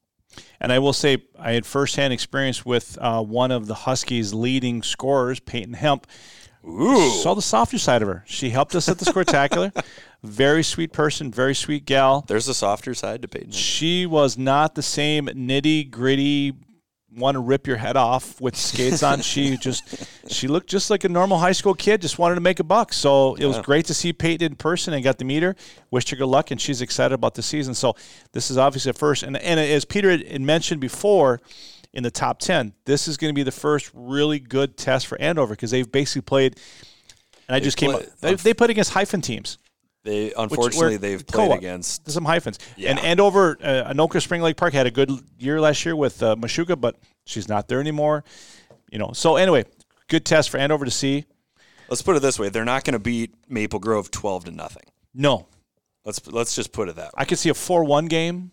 And 0.60 0.72
I 0.72 0.80
will 0.80 0.94
say, 0.94 1.24
I 1.40 1.54
had 1.54 1.66
firsthand 1.66 2.14
experience 2.14 2.66
with 2.66 2.98
uh, 3.02 3.24
one 3.24 3.52
of 3.52 3.68
the 3.68 3.74
Huskies' 3.74 4.34
leading 4.34 4.84
scorers, 4.84 5.40
Peyton 5.40 5.74
Hemp. 5.74 6.06
Ooh. 6.68 7.10
Saw 7.10 7.34
the 7.34 7.42
softer 7.42 7.80
side 7.80 8.02
of 8.02 8.08
her. 8.10 8.24
She 8.28 8.50
helped 8.50 8.76
us 8.76 8.90
at 8.90 9.00
the 9.00 9.06
Squirtacular. 9.06 9.74
very 10.24 10.64
sweet 10.64 10.92
person, 10.92 11.32
very 11.32 11.56
sweet 11.56 11.86
gal. 11.86 12.26
There's 12.28 12.48
a 12.48 12.54
softer 12.54 12.94
side 12.94 13.22
to 13.22 13.28
Peyton. 13.28 13.52
She 13.52 14.06
was 14.06 14.38
not 14.38 14.76
the 14.76 14.82
same 14.82 15.28
nitty 15.28 15.90
gritty, 15.90 16.54
want 17.16 17.36
to 17.36 17.40
rip 17.40 17.66
your 17.66 17.78
head 17.78 17.98
off 17.98 18.40
with 18.40 18.56
skates 18.56 19.02
on. 19.02 19.22
she 19.22 19.58
just, 19.62 20.08
she 20.32 20.48
looked 20.48 20.70
just 20.70 20.90
like 20.90 21.04
a 21.04 21.10
normal 21.10 21.38
high 21.40 21.54
school 21.54 21.74
kid, 21.74 22.02
just 22.02 22.20
wanted 22.20 22.36
to 22.36 22.42
make 22.42 22.60
a 22.60 22.64
buck. 22.64 22.94
So 22.94 23.36
it 23.36 23.46
was 23.46 23.58
Yeah. 23.58 23.64
great 23.64 23.86
to 23.86 23.94
see 23.94 24.14
Peyton 24.14 24.52
in 24.52 24.56
person 24.56 24.94
and 24.94 25.04
got 25.04 25.18
to 25.20 25.26
meet 25.26 25.42
her. 25.42 25.56
Wished 25.90 26.10
her 26.12 26.16
good 26.16 26.28
luck, 26.28 26.52
and 26.52 26.60
she's 26.62 26.82
excited 26.82 27.14
about 27.16 27.34
the 27.36 27.42
season. 27.42 27.74
So 27.74 27.96
this 28.34 28.52
is 28.52 28.58
obviously 28.58 28.92
a 28.92 28.94
first. 28.94 29.24
And, 29.24 29.38
and 29.38 29.60
as 29.60 29.86
Peter 29.86 30.12
had 30.12 30.42
mentioned 30.42 30.82
before, 30.82 31.40
in 31.92 32.04
the 32.04 32.12
top 32.12 32.38
10, 32.40 32.74
this 32.86 33.08
is 33.08 33.18
going 33.18 33.34
to 33.34 33.36
be 33.36 33.42
the 33.42 33.52
first 33.52 33.90
really 33.96 34.38
good 34.40 34.78
test 34.78 35.08
for 35.08 35.20
Andover 35.20 35.54
because 35.56 35.72
they've 35.72 35.92
basically 35.92 36.22
played. 36.22 36.60
And 37.48 37.56
I 37.56 37.60
just 37.60 37.78
came 37.78 37.96
up. 37.96 38.04
They, 38.20 38.36
they 38.36 38.54
played 38.54 38.70
against 38.70 38.92
hyphen 38.92 39.22
teams. 39.22 39.58
They 40.04 40.34
unfortunately 40.34 40.98
they've 40.98 41.26
played 41.26 41.50
co-op. 41.50 41.58
against 41.58 42.10
some 42.10 42.26
hyphens. 42.26 42.58
Yeah. 42.78 42.92
And 42.92 43.00
Andover, 43.00 43.58
uh, 43.62 43.92
Anoka 43.94 44.22
Spring 44.22 44.42
Lake 44.42 44.56
Park 44.56 44.74
had 44.74 44.88
a 44.88 44.92
good 44.92 45.12
year 45.38 45.60
last 45.60 45.84
year 45.86 45.96
with 45.96 46.24
uh, 46.24 46.36
Mashuga, 46.36 46.80
but 46.80 46.96
she's 47.26 47.50
not 47.50 47.68
there 47.68 47.82
anymore. 47.82 48.24
You 48.92 49.00
know. 49.00 49.12
So 49.14 49.36
anyway, 49.36 49.66
good 50.08 50.26
test 50.26 50.50
for 50.50 50.58
Andover 50.58 50.86
to 50.86 50.92
see. 50.92 51.26
Let's 51.90 52.02
put 52.02 52.16
it 52.16 52.22
this 52.22 52.40
way: 52.40 52.50
they're 52.50 52.66
not 52.66 52.86
going 52.86 52.94
to 52.94 53.00
beat 53.00 53.34
Maple 53.50 53.80
Grove 53.80 54.10
twelve 54.10 54.46
to 54.46 54.52
nothing. 54.52 54.84
No, 55.14 55.48
Let's 56.06 56.26
let's 56.28 56.56
just 56.56 56.72
put 56.72 56.90
it 56.90 56.96
that 56.96 57.08
way. 57.08 57.18
I 57.18 57.26
could 57.26 57.38
see 57.38 57.50
a 57.50 57.54
four-one 57.54 58.08
game. 58.08 58.52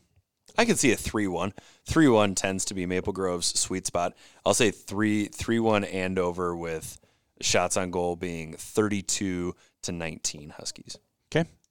I 0.58 0.64
could 0.64 0.78
see 0.78 0.92
a 0.92 0.96
three-one. 0.96 1.54
Three-one 1.86 2.34
tends 2.34 2.64
to 2.66 2.74
be 2.74 2.86
Maple 2.86 3.12
Grove's 3.12 3.58
sweet 3.58 3.86
spot. 3.86 4.14
I'll 4.44 4.54
say 4.54 4.70
three 4.70 5.26
three-one 5.26 5.84
Andover 5.84 6.56
with 6.56 6.98
shots 7.40 7.76
on 7.76 7.90
goal 7.90 8.16
being 8.16 8.54
thirty-two 8.54 9.54
to 9.84 9.92
nineteen 9.92 10.50
Huskies. 10.50 10.98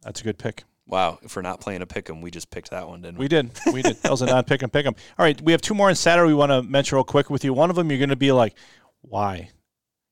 That's 0.06 0.22
a 0.22 0.24
good 0.24 0.38
pick. 0.38 0.64
Wow! 0.88 1.18
If 1.24 1.36
we're 1.36 1.42
not 1.42 1.60
playing 1.60 1.82
a 1.82 1.88
pick 1.88 2.10
'em, 2.10 2.22
we 2.22 2.30
just 2.30 2.52
picked 2.52 2.70
that 2.70 2.88
one, 2.88 3.02
didn't 3.02 3.18
we? 3.18 3.24
We 3.24 3.28
did. 3.28 3.50
We 3.74 3.82
did. 3.82 3.98
That 4.04 4.12
was 4.12 4.22
a 4.22 4.28
non-pick 4.28 4.62
'em, 4.62 4.70
pick 4.70 4.86
'em. 4.86 4.94
All 5.18 5.26
right, 5.26 5.42
we 5.42 5.52
have 5.52 5.62
two 5.62 5.74
more 5.74 5.90
on 5.90 5.96
Saturday. 5.96 6.28
We 6.28 6.36
want 6.36 6.52
to 6.52 6.62
mention 6.62 6.96
real 6.96 7.04
quick 7.04 7.32
with 7.32 7.44
you. 7.44 7.54
One 7.54 7.72
of 7.72 7.76
them, 7.76 7.90
you're 7.90 7.98
going 7.98 8.10
to 8.10 8.16
be 8.16 8.32
like, 8.32 8.56
"Why?" 9.02 9.50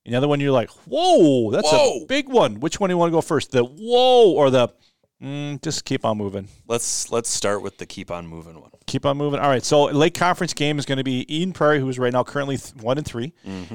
And 0.03 0.13
the 0.13 0.17
other 0.17 0.27
one, 0.27 0.39
you're 0.41 0.51
like, 0.51 0.71
"Whoa, 0.87 1.51
that's 1.51 1.71
Whoa. 1.71 2.01
a 2.01 2.05
big 2.07 2.27
one." 2.27 2.59
Which 2.59 2.79
one 2.79 2.89
do 2.89 2.93
you 2.93 2.97
want 2.97 3.11
to 3.11 3.15
go 3.15 3.21
first? 3.21 3.51
The 3.51 3.63
whoa 3.63 4.31
or 4.31 4.49
the 4.49 4.69
mm, 5.23 5.61
just 5.61 5.85
keep 5.85 6.05
on 6.05 6.17
moving? 6.17 6.47
Let's 6.67 7.11
let's 7.11 7.29
start 7.29 7.61
with 7.61 7.77
the 7.77 7.85
keep 7.85 8.11
on 8.11 8.27
moving 8.27 8.59
one. 8.59 8.71
Keep 8.85 9.05
on 9.05 9.17
moving. 9.17 9.39
All 9.39 9.49
right. 9.49 9.63
So 9.63 9.85
Lake 9.85 10.13
Conference 10.13 10.53
game 10.53 10.77
is 10.77 10.85
going 10.85 10.97
to 10.97 11.03
be 11.03 11.25
Eden 11.33 11.53
Prairie, 11.53 11.79
who 11.79 11.89
is 11.89 11.97
right 11.97 12.11
now 12.11 12.23
currently 12.23 12.57
th- 12.57 12.75
one 12.75 12.97
and 12.97 13.07
3 13.07 13.33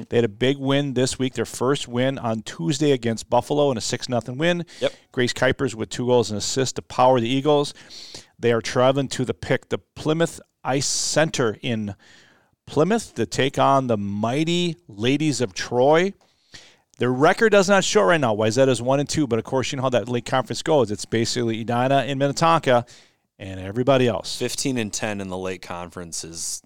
They 0.09 0.17
had 0.17 0.25
a 0.25 0.29
big 0.29 0.57
win 0.57 0.93
this 0.93 1.17
week. 1.17 1.33
Their 1.33 1.45
first 1.45 1.87
win 1.87 2.17
on 2.17 2.43
Tuesday 2.43 2.91
against 2.91 3.29
Buffalo 3.29 3.71
in 3.71 3.77
a 3.77 3.81
six 3.81 4.07
nothing 4.07 4.37
win. 4.37 4.65
Yep. 4.79 4.93
Grace 5.11 5.33
Kuipers 5.33 5.73
with 5.73 5.89
two 5.89 6.05
goals 6.05 6.29
and 6.29 6.37
assist 6.37 6.75
to 6.75 6.81
power 6.81 7.19
the 7.19 7.27
Eagles. 7.27 7.73
They 8.37 8.51
are 8.53 8.61
traveling 8.61 9.07
to 9.09 9.25
the 9.25 9.33
pick 9.33 9.69
the 9.69 9.79
Plymouth 9.79 10.39
Ice 10.63 10.87
Center 10.87 11.57
in 11.61 11.95
Plymouth 12.65 13.15
to 13.15 13.25
take 13.25 13.57
on 13.57 13.87
the 13.87 13.97
mighty 13.97 14.77
Ladies 14.87 15.41
of 15.41 15.53
Troy. 15.53 16.13
Their 16.99 17.11
record 17.11 17.51
does 17.51 17.69
not 17.69 17.83
show 17.83 18.03
right 18.03 18.19
now. 18.19 18.35
Wayzata's 18.35 18.81
one 18.81 18.99
and 18.99 19.07
two, 19.09 19.25
but 19.25 19.39
of 19.39 19.45
course 19.45 19.71
you 19.71 19.77
know 19.77 19.83
how 19.83 19.89
that 19.89 20.09
Lake 20.09 20.25
Conference 20.25 20.61
goes. 20.61 20.91
It's 20.91 21.05
basically 21.05 21.61
Edina 21.61 22.03
and 22.07 22.19
Minnetonka 22.19 22.85
and 23.39 23.59
everybody 23.59 24.07
else. 24.07 24.37
Fifteen 24.37 24.77
and 24.77 24.91
ten 24.91 25.21
in 25.21 25.29
the 25.29 25.37
Lake 25.37 25.61
Conference 25.61 26.23
is 26.25 26.61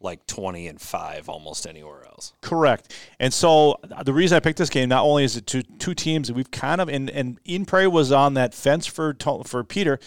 like 0.00 0.26
twenty 0.26 0.66
and 0.66 0.80
five 0.80 1.28
almost 1.28 1.64
anywhere 1.66 2.04
else. 2.04 2.32
Correct. 2.40 2.92
And 3.20 3.32
so 3.32 3.78
uh, 3.92 4.02
the 4.02 4.12
reason 4.12 4.36
I 4.36 4.40
picked 4.40 4.58
this 4.58 4.68
game, 4.68 4.88
not 4.88 5.04
only 5.04 5.22
is 5.22 5.36
it 5.36 5.46
two 5.46 5.62
two 5.62 5.94
teams 5.94 6.26
that 6.26 6.34
we've 6.34 6.50
kind 6.50 6.80
of 6.80 6.88
and 6.88 7.08
and 7.08 7.38
Eden 7.44 7.64
Prairie 7.64 7.86
was 7.86 8.10
on 8.10 8.34
that 8.34 8.54
fence 8.54 8.86
for 8.86 9.16
for 9.44 9.62
Peter. 9.62 10.00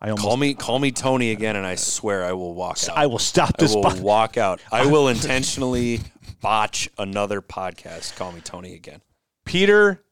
I 0.00 0.10
almost 0.10 0.22
Call 0.22 0.36
me 0.36 0.54
call 0.54 0.78
me 0.78 0.90
Tony 0.92 1.32
again, 1.32 1.56
and 1.56 1.66
I 1.66 1.74
swear 1.74 2.24
I 2.24 2.32
will 2.32 2.54
walk 2.54 2.78
out. 2.88 2.96
I 2.96 3.06
will 3.06 3.18
stop 3.18 3.56
I 3.58 3.64
will 3.64 3.82
pod- 3.82 4.00
walk 4.00 4.36
out. 4.38 4.60
I 4.72 4.86
will 4.90 5.08
intentionally 5.08 6.00
botch 6.40 6.88
another 6.96 7.42
podcast. 7.42 8.16
Call 8.16 8.32
me 8.32 8.40
Tony 8.40 8.74
again. 8.74 9.00
Peter 9.48 10.02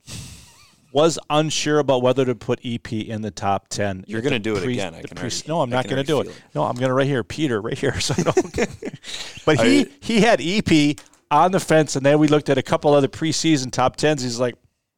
was 0.93 1.19
unsure 1.29 1.79
about 1.79 2.01
whether 2.01 2.25
to 2.25 2.35
put 2.35 2.59
EP 2.65 2.91
in 2.93 3.21
the 3.21 3.31
top 3.31 3.69
ten. 3.69 4.03
You're 4.07 4.23
going 4.23 4.33
to 4.33 4.39
do 4.39 4.57
it 4.57 4.63
pre- 4.65 4.73
again. 4.73 4.95
I 4.95 5.03
can 5.03 5.15
pre- 5.15 5.25
already- 5.29 5.43
no, 5.47 5.61
I'm 5.61 5.71
I 5.73 5.77
not 5.77 5.85
going 5.85 5.97
to 5.99 6.05
do 6.05 6.21
it. 6.23 6.29
it. 6.29 6.43
No, 6.55 6.65
I'm 6.65 6.75
going 6.77 6.89
to 6.89 6.95
right 6.95 7.07
here, 7.07 7.23
Peter, 7.23 7.61
right 7.61 7.79
here. 7.79 8.01
So 8.01 8.15
I 8.17 8.23
don't. 8.23 8.57
but 9.45 9.61
he 9.61 9.87
he 10.01 10.21
had 10.23 10.41
EP 10.41 10.99
on 11.31 11.53
the 11.53 11.61
fence, 11.61 11.97
and 11.97 12.07
then 12.07 12.19
we 12.19 12.29
looked 12.29 12.49
at 12.49 12.57
a 12.57 12.63
couple 12.63 12.95
other 12.95 13.09
preseason 13.09 13.71
top 13.71 13.97
tens. 13.97 14.23
He's 14.23 14.41
like, 14.41 14.55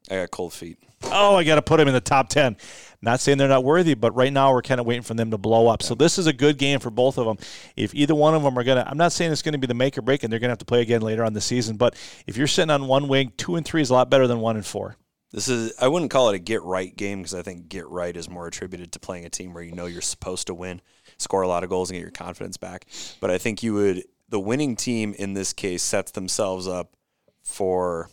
I 0.09 0.15
got 0.15 0.31
cold 0.31 0.53
feet. 0.53 0.77
oh, 1.03 1.35
I 1.35 1.43
got 1.43 1.55
to 1.55 1.61
put 1.61 1.79
him 1.79 1.87
in 1.87 1.93
the 1.93 2.01
top 2.01 2.29
10. 2.29 2.57
Not 3.01 3.21
saying 3.21 3.37
they're 3.37 3.47
not 3.47 3.63
worthy, 3.63 3.93
but 3.93 4.13
right 4.15 4.33
now 4.33 4.51
we're 4.51 4.61
kind 4.61 4.81
of 4.81 4.85
waiting 4.85 5.03
for 5.03 5.13
them 5.13 5.31
to 5.31 5.37
blow 5.37 5.67
up. 5.67 5.81
So 5.81 5.95
this 5.95 6.17
is 6.17 6.27
a 6.27 6.33
good 6.33 6.57
game 6.57 6.79
for 6.79 6.89
both 6.89 7.17
of 7.17 7.25
them. 7.25 7.37
If 7.77 7.95
either 7.95 8.13
one 8.13 8.35
of 8.35 8.43
them 8.43 8.57
are 8.57 8.63
going 8.63 8.83
to, 8.83 8.89
I'm 8.89 8.97
not 8.97 9.13
saying 9.13 9.31
it's 9.31 9.41
going 9.41 9.53
to 9.53 9.59
be 9.59 9.67
the 9.67 9.73
make 9.73 9.97
or 9.97 10.01
break 10.01 10.23
and 10.23 10.31
they're 10.31 10.39
going 10.39 10.49
to 10.49 10.53
have 10.53 10.59
to 10.59 10.65
play 10.65 10.81
again 10.81 11.01
later 11.01 11.23
on 11.23 11.33
the 11.33 11.41
season, 11.41 11.77
but 11.77 11.95
if 12.27 12.35
you're 12.35 12.47
sitting 12.47 12.71
on 12.71 12.87
one 12.87 13.07
wing, 13.07 13.31
two 13.37 13.55
and 13.55 13.65
three 13.65 13.81
is 13.81 13.89
a 13.89 13.93
lot 13.93 14.09
better 14.09 14.27
than 14.27 14.39
one 14.39 14.57
and 14.57 14.65
four. 14.65 14.97
This 15.31 15.47
is 15.47 15.73
I 15.79 15.87
wouldn't 15.87 16.09
call 16.09 16.29
it 16.29 16.35
a 16.35 16.39
get 16.39 16.63
right 16.63 16.95
game 16.95 17.19
because 17.19 17.35
I 17.35 17.43
think 17.43 17.69
get 17.69 17.87
right 17.87 18.15
is 18.17 18.27
more 18.27 18.47
attributed 18.47 18.91
to 18.93 18.99
playing 18.99 19.25
a 19.25 19.29
team 19.29 19.53
where 19.53 19.61
you 19.61 19.73
know 19.73 19.85
you're 19.85 20.01
supposed 20.01 20.47
to 20.47 20.55
win, 20.55 20.81
score 21.17 21.43
a 21.43 21.47
lot 21.47 21.63
of 21.63 21.69
goals 21.69 21.91
and 21.91 21.97
get 21.97 22.01
your 22.01 22.09
confidence 22.09 22.57
back. 22.57 22.87
But 23.19 23.29
I 23.29 23.37
think 23.37 23.61
you 23.61 23.75
would 23.75 24.05
the 24.27 24.39
winning 24.39 24.75
team 24.75 25.13
in 25.13 25.35
this 25.35 25.53
case 25.53 25.83
sets 25.83 26.11
themselves 26.11 26.67
up 26.67 26.95
for 27.43 28.09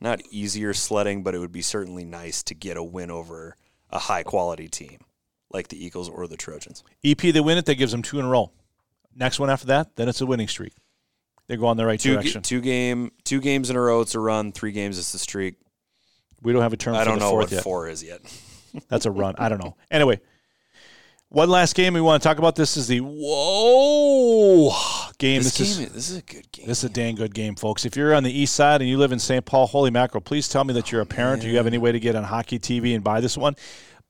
not 0.00 0.20
easier 0.30 0.72
sledding, 0.74 1.22
but 1.22 1.34
it 1.34 1.38
would 1.38 1.52
be 1.52 1.62
certainly 1.62 2.04
nice 2.04 2.42
to 2.44 2.54
get 2.54 2.76
a 2.76 2.82
win 2.82 3.10
over 3.10 3.56
a 3.90 3.98
high 3.98 4.22
quality 4.22 4.68
team 4.68 4.98
like 5.50 5.68
the 5.68 5.82
Eagles 5.84 6.08
or 6.08 6.26
the 6.26 6.36
Trojans. 6.36 6.82
EP, 7.04 7.18
they 7.18 7.40
win 7.40 7.56
it, 7.58 7.66
that 7.66 7.76
gives 7.76 7.92
them 7.92 8.02
two 8.02 8.18
in 8.18 8.24
a 8.24 8.28
row. 8.28 8.50
Next 9.14 9.38
one 9.40 9.48
after 9.48 9.66
that, 9.68 9.96
then 9.96 10.08
it's 10.08 10.20
a 10.20 10.26
winning 10.26 10.48
streak. 10.48 10.74
They 11.46 11.56
go 11.56 11.66
on 11.66 11.76
the 11.76 11.86
right 11.86 11.98
Two, 12.00 12.14
direction. 12.14 12.42
two 12.42 12.60
game 12.60 13.12
two 13.24 13.40
games 13.40 13.70
in 13.70 13.76
a 13.76 13.80
row 13.80 14.00
it's 14.00 14.14
a 14.16 14.20
run, 14.20 14.50
three 14.52 14.72
games 14.72 14.98
it's 14.98 15.14
a 15.14 15.18
streak. 15.18 15.54
we 16.42 16.52
don't 16.52 16.62
have 16.62 16.72
a 16.72 16.76
term 16.76 16.94
I 16.96 17.00
for 17.00 17.04
don't 17.10 17.18
the 17.20 17.24
know 17.24 17.34
what 17.34 17.50
yet. 17.52 17.62
four 17.62 17.88
is 17.88 18.02
yet. 18.02 18.20
That's 18.88 19.06
a 19.06 19.10
run. 19.10 19.36
I 19.38 19.48
don't 19.48 19.62
know. 19.62 19.76
Anyway, 19.90 20.20
one 21.28 21.50
last 21.50 21.74
game 21.74 21.94
we 21.94 22.00
want 22.00 22.22
to 22.22 22.28
talk 22.28 22.38
about. 22.38 22.56
This 22.56 22.76
is 22.76 22.86
the 22.86 23.00
whoa 23.00 24.70
game. 25.18 25.42
This, 25.42 25.56
This, 25.58 25.76
game 25.76 25.86
is 25.86 25.92
this 25.92 26.10
is 26.10 26.16
a 26.18 26.22
good 26.22 26.52
game. 26.52 26.66
This 26.66 26.78
is 26.78 26.84
a 26.84 26.92
dang 26.92 27.14
good 27.14 27.34
game, 27.34 27.56
folks. 27.56 27.84
If 27.84 27.96
you're 27.96 28.14
on 28.14 28.22
the 28.22 28.32
east 28.32 28.54
side 28.54 28.80
and 28.80 28.88
you 28.88 28.98
live 28.98 29.12
in 29.12 29.18
St. 29.18 29.44
Paul, 29.44 29.66
holy 29.66 29.90
mackerel, 29.90 30.20
please 30.20 30.48
tell 30.48 30.64
me 30.64 30.74
that 30.74 30.92
you're 30.92 31.00
a 31.00 31.06
parent 31.06 31.44
or 31.44 31.48
you 31.48 31.56
have 31.56 31.66
any 31.66 31.78
way 31.78 31.92
to 31.92 32.00
get 32.00 32.16
on 32.16 32.24
hockey 32.24 32.58
TV 32.58 32.94
and 32.94 33.02
buy 33.02 33.20
this 33.20 33.36
one. 33.36 33.56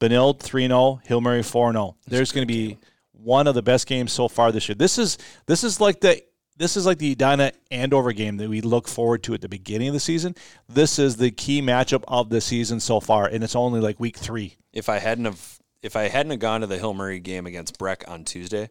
Benilde 0.00 0.40
3 0.40 0.66
0, 0.66 1.00
Hill 1.04 1.20
Murray 1.20 1.42
4 1.42 1.72
0. 1.72 1.96
There's 2.06 2.32
going 2.32 2.46
to 2.46 2.52
be 2.52 2.78
one 3.12 3.46
of 3.46 3.54
the 3.54 3.62
best 3.62 3.86
games 3.86 4.12
so 4.12 4.28
far 4.28 4.52
this 4.52 4.68
year. 4.68 4.76
This 4.76 4.98
is 4.98 5.18
this 5.46 5.64
is 5.64 5.80
like 5.80 6.00
the 6.00 6.20
this 6.58 6.76
is 6.76 6.86
like 6.86 6.98
the 6.98 7.12
Edina 7.12 7.52
Andover 7.70 8.12
game 8.12 8.36
that 8.38 8.48
we 8.48 8.60
look 8.60 8.88
forward 8.88 9.22
to 9.24 9.34
at 9.34 9.40
the 9.40 9.48
beginning 9.48 9.88
of 9.88 9.94
the 9.94 10.00
season. 10.00 10.34
This 10.68 10.98
is 10.98 11.16
the 11.16 11.30
key 11.30 11.60
matchup 11.60 12.04
of 12.08 12.30
the 12.30 12.40
season 12.40 12.80
so 12.80 13.00
far, 13.00 13.26
and 13.26 13.42
it's 13.44 13.56
only 13.56 13.80
like 13.80 14.00
week 14.00 14.16
three. 14.16 14.56
if 14.72 14.88
I 14.88 14.98
hadn't 14.98 15.26
have 15.26 15.58
if 15.82 15.96
I 15.96 16.08
hadn't 16.08 16.30
have 16.30 16.40
gone 16.40 16.60
to 16.60 16.66
the 16.66 16.78
Hill 16.78 16.94
Murray 16.94 17.20
game 17.20 17.46
against 17.46 17.78
Breck 17.78 18.04
on 18.08 18.24
Tuesday, 18.24 18.70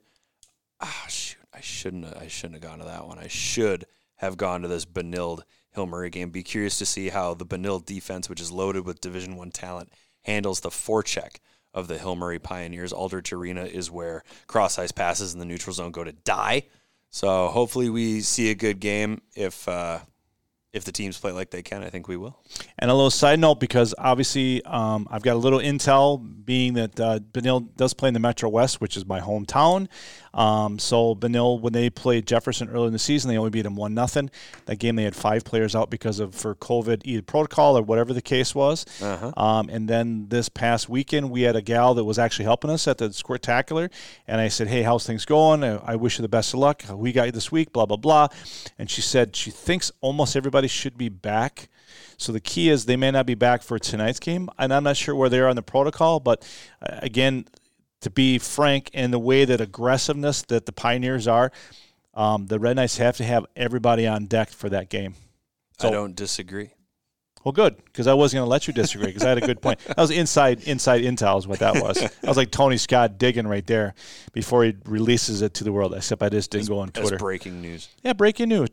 ah 0.81 1.05
shoot, 1.07 1.41
I 1.53 1.61
shouldn't 1.61 2.05
have, 2.05 2.17
I 2.17 2.27
shouldn't 2.27 2.61
have 2.61 2.69
gone 2.69 2.79
to 2.79 2.85
that 2.85 3.07
one. 3.07 3.19
I 3.19 3.27
should 3.27 3.85
have 4.17 4.37
gone 4.37 4.61
to 4.61 4.67
this 4.67 4.85
Benilde 4.85 5.41
Hill 5.71 5.85
Murray 5.85 6.09
game. 6.09 6.29
Be 6.29 6.43
curious 6.43 6.77
to 6.79 6.85
see 6.85 7.09
how 7.09 7.33
the 7.33 7.45
Benilde 7.45 7.85
defense, 7.85 8.29
which 8.29 8.41
is 8.41 8.51
loaded 8.51 8.85
with 8.85 9.01
Division 9.01 9.35
One 9.35 9.51
talent, 9.51 9.91
handles 10.23 10.61
the 10.61 10.69
forecheck 10.69 11.37
of 11.73 11.87
the 11.87 11.97
Hill 11.97 12.15
Murray 12.15 12.39
Pioneers. 12.39 12.93
Aldrich 12.93 13.33
Arena 13.33 13.65
is 13.65 13.91
where 13.91 14.23
cross 14.47 14.79
ice 14.79 14.91
passes 14.91 15.33
in 15.33 15.39
the 15.39 15.45
neutral 15.45 15.73
zone 15.73 15.91
go 15.91 16.03
to 16.03 16.13
die. 16.13 16.63
So 17.09 17.47
hopefully 17.47 17.89
we 17.89 18.21
see 18.21 18.49
a 18.49 18.55
good 18.55 18.79
game. 18.79 19.21
If 19.35 19.67
uh, 19.67 19.99
if 20.75 20.83
the 20.83 20.91
teams 20.91 21.17
play 21.17 21.31
like 21.31 21.49
they 21.49 21.63
can, 21.63 21.81
I 21.83 21.89
think 21.89 22.07
we 22.07 22.17
will. 22.17 22.38
And 22.77 22.91
a 22.91 22.93
little 22.93 23.09
side 23.09 23.39
note, 23.39 23.61
because 23.61 23.95
obviously 23.97 24.61
um, 24.65 25.07
I've 25.09 25.23
got 25.23 25.35
a 25.35 25.39
little 25.39 25.59
intel, 25.59 26.21
being 26.45 26.73
that 26.73 26.99
uh, 26.99 27.19
Benilde 27.31 27.75
does 27.77 27.93
play 27.93 28.09
in 28.09 28.13
the 28.13 28.19
Metro 28.19 28.49
West, 28.49 28.81
which 28.81 28.97
is 28.97 29.05
my 29.05 29.19
hometown. 29.19 29.88
Um, 30.35 30.77
so 30.77 31.15
Benilde, 31.15 31.61
when 31.61 31.71
they 31.71 31.89
played 31.89 32.27
Jefferson 32.27 32.69
early 32.69 32.88
in 32.88 32.93
the 32.93 32.99
season, 32.99 33.31
they 33.31 33.38
only 33.38 33.49
beat 33.51 33.61
them 33.61 33.77
one 33.77 33.93
nothing. 33.93 34.29
That 34.65 34.75
game 34.75 34.97
they 34.97 35.03
had 35.03 35.15
five 35.15 35.45
players 35.45 35.75
out 35.75 35.89
because 35.89 36.19
of 36.19 36.35
for 36.35 36.53
COVID 36.55 37.03
either 37.05 37.21
protocol 37.21 37.77
or 37.77 37.81
whatever 37.81 38.11
the 38.11 38.21
case 38.21 38.53
was. 38.53 38.85
Uh-huh. 39.01 39.31
Um, 39.38 39.69
and 39.69 39.88
then 39.88 40.27
this 40.27 40.49
past 40.49 40.89
weekend, 40.89 41.31
we 41.31 41.43
had 41.43 41.55
a 41.55 41.61
gal 41.61 41.93
that 41.93 42.03
was 42.03 42.19
actually 42.19 42.45
helping 42.45 42.69
us 42.69 42.85
at 42.88 42.97
the 42.97 43.09
Squirtacular. 43.09 43.89
And 44.27 44.41
I 44.41 44.49
said, 44.49 44.67
Hey, 44.67 44.81
how's 44.81 45.07
things 45.07 45.23
going? 45.23 45.63
I 45.63 45.95
I 45.95 45.95
wish 45.95 46.17
you 46.17 46.21
the 46.21 46.27
best 46.27 46.53
of 46.53 46.59
luck. 46.59 46.83
We 46.91 47.13
got 47.13 47.27
you 47.27 47.31
this 47.31 47.51
week, 47.51 47.71
blah, 47.71 47.85
blah, 47.85 47.95
blah. 47.95 48.27
And 48.77 48.89
she 48.89 48.99
said 49.01 49.35
she 49.35 49.51
thinks 49.51 49.91
almost 50.01 50.35
everybody 50.35 50.64
should 50.67 50.97
be 50.97 51.10
back. 51.10 51.69
So 52.17 52.32
the 52.32 52.39
key 52.39 52.69
is 52.69 52.86
they 52.86 52.95
may 52.95 53.12
not 53.12 53.25
be 53.25 53.36
back 53.36 53.62
for 53.62 53.78
tonight's 53.80 54.19
game. 54.19 54.49
And 54.58 54.73
I'm 54.73 54.84
not 54.84 54.97
sure 54.97 55.15
where 55.15 55.30
they 55.30 55.39
are 55.39 55.47
on 55.47 55.56
the 55.56 55.62
protocol. 55.62 56.19
But 56.19 56.47
uh, 56.82 56.99
again, 57.01 57.45
to 58.01 58.10
be 58.10 58.38
frank, 58.38 58.89
in 58.93 59.12
the 59.12 59.19
way 59.19 59.45
that 59.45 59.62
aggressiveness 59.62 60.43
that 60.43 60.65
the 60.65 60.71
Pioneers 60.71 61.28
are, 61.28 61.51
um, 62.13 62.47
the 62.47 62.60
Red 62.60 62.75
Knights 62.75 62.97
have 62.97 63.17
to 63.17 63.23
have 63.23 63.45
everybody 63.56 64.08
on 64.08 64.25
deck 64.25 64.49
for 64.49 64.69
that 64.69 64.89
game. 64.89 65.15
I 65.82 65.89
don't 65.89 66.15
disagree. 66.15 66.71
Well, 67.45 67.51
good, 67.51 67.77
because 67.86 68.08
I 68.08 68.13
wasn't 68.15 68.39
going 68.39 68.47
to 68.47 68.49
let 68.49 68.65
you 68.67 68.73
disagree 68.73 69.05
because 69.05 69.23
I 69.23 69.29
had 69.29 69.38
a 69.38 69.45
good 69.45 69.62
point. 69.62 69.77
That 69.86 69.97
was 69.97 70.10
inside 70.10 70.67
inside 70.67 71.03
intel 71.03 71.38
is 71.38 71.47
what 71.47 71.60
that 71.60 71.75
was. 71.75 72.01
I 72.01 72.27
was 72.27 72.38
like 72.38 72.49
Tony 72.49 72.77
Scott 72.77 73.19
digging 73.19 73.45
right 73.47 73.65
there 73.67 73.93
before 74.34 74.63
he 74.63 74.73
releases 74.86 75.43
it 75.43 75.53
to 75.53 75.63
the 75.63 75.71
world. 75.71 75.93
Except 75.93 76.23
I 76.23 76.29
just 76.29 76.49
didn't 76.49 76.67
go 76.67 76.79
on 76.79 76.89
Twitter. 76.89 77.17
breaking 77.17 77.62
news. 77.62 77.89
Yeah, 78.03 78.13
breaking 78.13 78.49
news. 78.49 78.69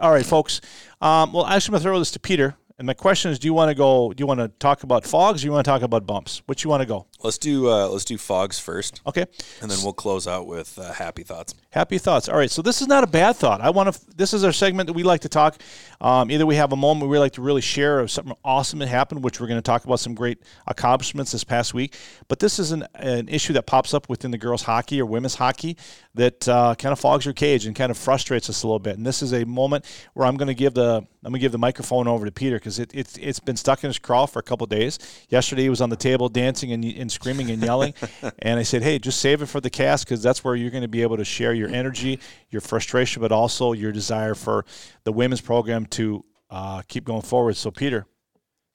All 0.00 0.12
right, 0.12 0.24
folks. 0.24 0.60
Um, 1.00 1.32
well, 1.32 1.44
actually, 1.44 1.70
I'm 1.70 1.72
going 1.72 1.80
to 1.80 1.82
throw 1.82 1.98
this 1.98 2.12
to 2.12 2.20
Peter. 2.20 2.54
And 2.78 2.86
my 2.86 2.94
question 2.94 3.30
is, 3.30 3.38
do 3.38 3.46
you 3.46 3.54
want 3.54 3.68
to 3.68 3.74
go? 3.74 4.12
Do 4.12 4.20
you 4.22 4.26
want 4.26 4.40
to 4.40 4.48
talk 4.48 4.82
about 4.82 5.04
fogs? 5.04 5.40
or 5.40 5.42
do 5.42 5.46
you 5.46 5.52
want 5.52 5.64
to 5.64 5.70
talk 5.70 5.82
about 5.82 6.06
bumps? 6.06 6.42
Which 6.46 6.64
you 6.64 6.70
want 6.70 6.80
to 6.80 6.86
go? 6.86 7.06
Let's 7.22 7.38
do 7.38 7.68
uh, 7.68 7.86
let's 7.88 8.04
do 8.04 8.18
fogs 8.18 8.58
first, 8.58 9.00
Okay. 9.06 9.26
and 9.60 9.70
then 9.70 9.78
we'll 9.82 9.92
close 9.92 10.26
out 10.26 10.46
with 10.46 10.78
uh, 10.78 10.92
happy 10.92 11.22
thoughts. 11.22 11.54
Happy 11.70 11.98
thoughts. 11.98 12.28
All 12.28 12.36
right, 12.36 12.50
so 12.50 12.60
this 12.62 12.82
is 12.82 12.88
not 12.88 13.04
a 13.04 13.06
bad 13.06 13.36
thought. 13.36 13.60
I 13.60 13.70
want 13.70 13.94
to. 13.94 14.00
This 14.16 14.34
is 14.34 14.42
our 14.42 14.52
segment 14.52 14.88
that 14.88 14.94
we 14.94 15.02
like 15.04 15.20
to 15.20 15.28
talk. 15.28 15.60
Um, 16.00 16.30
either 16.32 16.44
we 16.46 16.56
have 16.56 16.72
a 16.72 16.76
moment 16.76 17.10
we 17.10 17.18
like 17.18 17.32
to 17.34 17.42
really 17.42 17.60
share 17.60 18.00
of 18.00 18.10
something 18.10 18.34
awesome 18.44 18.80
that 18.80 18.88
happened, 18.88 19.22
which 19.22 19.40
we're 19.40 19.46
going 19.46 19.58
to 19.58 19.62
talk 19.62 19.84
about 19.84 20.00
some 20.00 20.14
great 20.14 20.38
accomplishments 20.66 21.30
this 21.32 21.44
past 21.44 21.74
week. 21.74 21.96
But 22.26 22.40
this 22.40 22.58
is 22.58 22.72
an, 22.72 22.84
an 22.94 23.28
issue 23.28 23.52
that 23.52 23.66
pops 23.66 23.94
up 23.94 24.08
within 24.08 24.30
the 24.32 24.38
girls' 24.38 24.62
hockey 24.62 25.00
or 25.00 25.06
women's 25.06 25.36
hockey 25.36 25.76
that 26.14 26.48
uh, 26.48 26.74
kind 26.76 26.92
of 26.92 26.98
fogs 26.98 27.24
your 27.24 27.34
cage 27.34 27.66
and 27.66 27.76
kind 27.76 27.90
of 27.90 27.98
frustrates 27.98 28.50
us 28.50 28.62
a 28.62 28.66
little 28.66 28.78
bit. 28.80 28.96
And 28.96 29.06
this 29.06 29.22
is 29.22 29.32
a 29.32 29.44
moment 29.44 29.84
where 30.14 30.26
I'm 30.26 30.36
going 30.36 30.48
to 30.48 30.54
give 30.54 30.74
the 30.74 31.06
I'm 31.24 31.30
going 31.30 31.34
to 31.34 31.44
give 31.44 31.52
the 31.52 31.58
microphone 31.58 32.08
over 32.08 32.24
to 32.26 32.32
Peter 32.32 32.58
because 32.62 32.78
it, 32.78 32.90
it's 32.94 33.18
it's 33.18 33.40
been 33.40 33.56
stuck 33.56 33.82
in 33.82 33.88
his 33.88 33.98
craw 33.98 34.26
for 34.26 34.38
a 34.38 34.42
couple 34.42 34.66
days. 34.66 34.98
Yesterday 35.28 35.64
he 35.64 35.68
was 35.68 35.80
on 35.80 35.90
the 35.90 35.96
table 35.96 36.28
dancing 36.28 36.72
and, 36.72 36.84
and 36.84 37.10
screaming 37.10 37.50
and 37.50 37.60
yelling, 37.62 37.94
and 38.38 38.58
I 38.58 38.62
said, 38.62 38.82
"Hey, 38.82 38.98
just 38.98 39.20
save 39.20 39.42
it 39.42 39.46
for 39.46 39.60
the 39.60 39.70
cast 39.70 40.04
because 40.04 40.22
that's 40.22 40.44
where 40.44 40.54
you're 40.54 40.70
going 40.70 40.82
to 40.82 40.88
be 40.88 41.02
able 41.02 41.16
to 41.16 41.24
share 41.24 41.52
your 41.52 41.68
energy, 41.68 42.20
your 42.50 42.60
frustration, 42.60 43.20
but 43.20 43.32
also 43.32 43.72
your 43.72 43.90
desire 43.92 44.34
for 44.34 44.64
the 45.04 45.12
women's 45.12 45.40
program 45.40 45.86
to 45.86 46.24
uh, 46.50 46.82
keep 46.88 47.04
going 47.04 47.22
forward." 47.22 47.56
So, 47.56 47.70
Peter, 47.70 48.06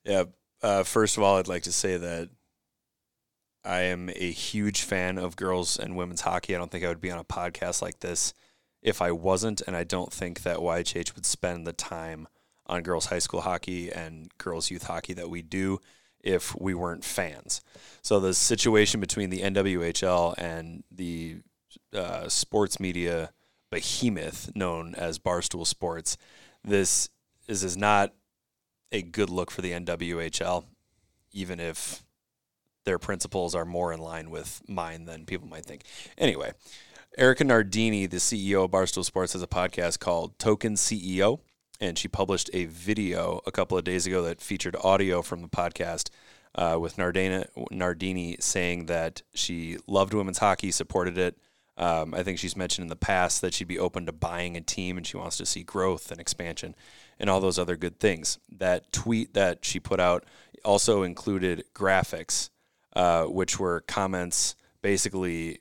Yeah. 0.03 0.25
Uh, 0.61 0.83
first 0.83 1.17
of 1.17 1.23
all, 1.23 1.37
I'd 1.37 1.47
like 1.47 1.63
to 1.63 1.71
say 1.71 1.97
that 1.97 2.29
I 3.63 3.81
am 3.81 4.09
a 4.09 4.31
huge 4.31 4.81
fan 4.81 5.17
of 5.17 5.35
girls 5.35 5.77
and 5.77 5.95
women's 5.95 6.21
hockey. 6.21 6.55
I 6.55 6.57
don't 6.57 6.71
think 6.71 6.83
I 6.83 6.87
would 6.87 7.01
be 7.01 7.11
on 7.11 7.19
a 7.19 7.23
podcast 7.23 7.81
like 7.81 7.99
this 7.99 8.33
if 8.81 9.01
I 9.01 9.11
wasn't, 9.11 9.61
and 9.67 9.75
I 9.75 9.83
don't 9.83 10.11
think 10.11 10.43
that 10.43 10.57
YHH 10.57 11.15
would 11.15 11.25
spend 11.25 11.67
the 11.67 11.73
time 11.73 12.27
on 12.67 12.83
girls 12.83 13.07
high 13.07 13.19
school 13.19 13.41
hockey 13.41 13.91
and 13.91 14.29
girls 14.37 14.69
youth 14.69 14.83
hockey 14.83 15.13
that 15.13 15.29
we 15.29 15.41
do 15.41 15.79
if 16.21 16.55
we 16.59 16.73
weren't 16.73 17.03
fans. 17.03 17.61
So 18.01 18.19
the 18.19 18.33
situation 18.33 18.99
between 18.99 19.29
the 19.29 19.41
NWHL 19.41 20.35
and 20.37 20.83
the 20.91 21.37
uh, 21.93 22.27
sports 22.27 22.79
media 22.79 23.31
behemoth 23.71 24.51
known 24.55 24.95
as 24.95 25.19
Barstool 25.19 25.65
Sports, 25.65 26.17
this 26.63 27.09
is, 27.47 27.63
is 27.63 27.77
not 27.77 28.13
a 28.91 29.01
good 29.01 29.29
look 29.29 29.51
for 29.51 29.61
the 29.61 29.71
NWHL, 29.71 30.65
even 31.31 31.59
if 31.59 32.03
their 32.85 32.97
principles 32.97 33.53
are 33.53 33.65
more 33.65 33.91
in 33.91 33.99
line 33.99 34.29
with 34.29 34.61
mine 34.67 35.05
than 35.05 35.25
people 35.25 35.47
might 35.47 35.65
think. 35.65 35.83
Anyway, 36.17 36.53
Erika 37.17 37.43
Nardini, 37.43 38.05
the 38.05 38.17
CEO 38.17 38.63
of 38.65 38.71
Barstool 38.71 39.03
Sports, 39.03 39.33
has 39.33 39.41
a 39.41 39.47
podcast 39.47 39.99
called 39.99 40.37
Token 40.39 40.75
CEO, 40.75 41.39
and 41.79 41.97
she 41.97 42.07
published 42.07 42.49
a 42.53 42.65
video 42.65 43.41
a 43.45 43.51
couple 43.51 43.77
of 43.77 43.83
days 43.83 44.07
ago 44.07 44.23
that 44.23 44.41
featured 44.41 44.75
audio 44.83 45.21
from 45.21 45.41
the 45.41 45.47
podcast 45.47 46.09
uh, 46.55 46.77
with 46.79 46.97
Nardina, 46.97 47.47
Nardini 47.71 48.37
saying 48.39 48.87
that 48.87 49.21
she 49.33 49.77
loved 49.87 50.13
women's 50.13 50.39
hockey, 50.39 50.71
supported 50.71 51.17
it. 51.17 51.37
Um, 51.77 52.15
I 52.15 52.23
think 52.23 52.39
she's 52.39 52.57
mentioned 52.57 52.85
in 52.85 52.89
the 52.89 52.95
past 52.95 53.41
that 53.41 53.53
she'd 53.53 53.67
be 53.67 53.77
open 53.77 54.07
to 54.07 54.11
buying 54.11 54.57
a 54.57 54.61
team 54.61 54.97
and 54.97 55.05
she 55.05 55.17
wants 55.17 55.37
to 55.37 55.45
see 55.45 55.63
growth 55.63 56.11
and 56.11 56.19
expansion 56.19 56.73
and 57.19 57.29
all 57.29 57.39
those 57.39 57.59
other 57.59 57.75
good 57.75 57.99
things. 57.99 58.39
That 58.49 58.91
tweet 58.91 59.35
that 59.35 59.63
she 59.63 59.79
put 59.79 59.99
out 59.99 60.25
also 60.65 61.03
included 61.03 61.65
graphics, 61.75 62.49
uh, 62.95 63.25
which 63.25 63.59
were 63.59 63.81
comments 63.81 64.55
basically 64.81 65.59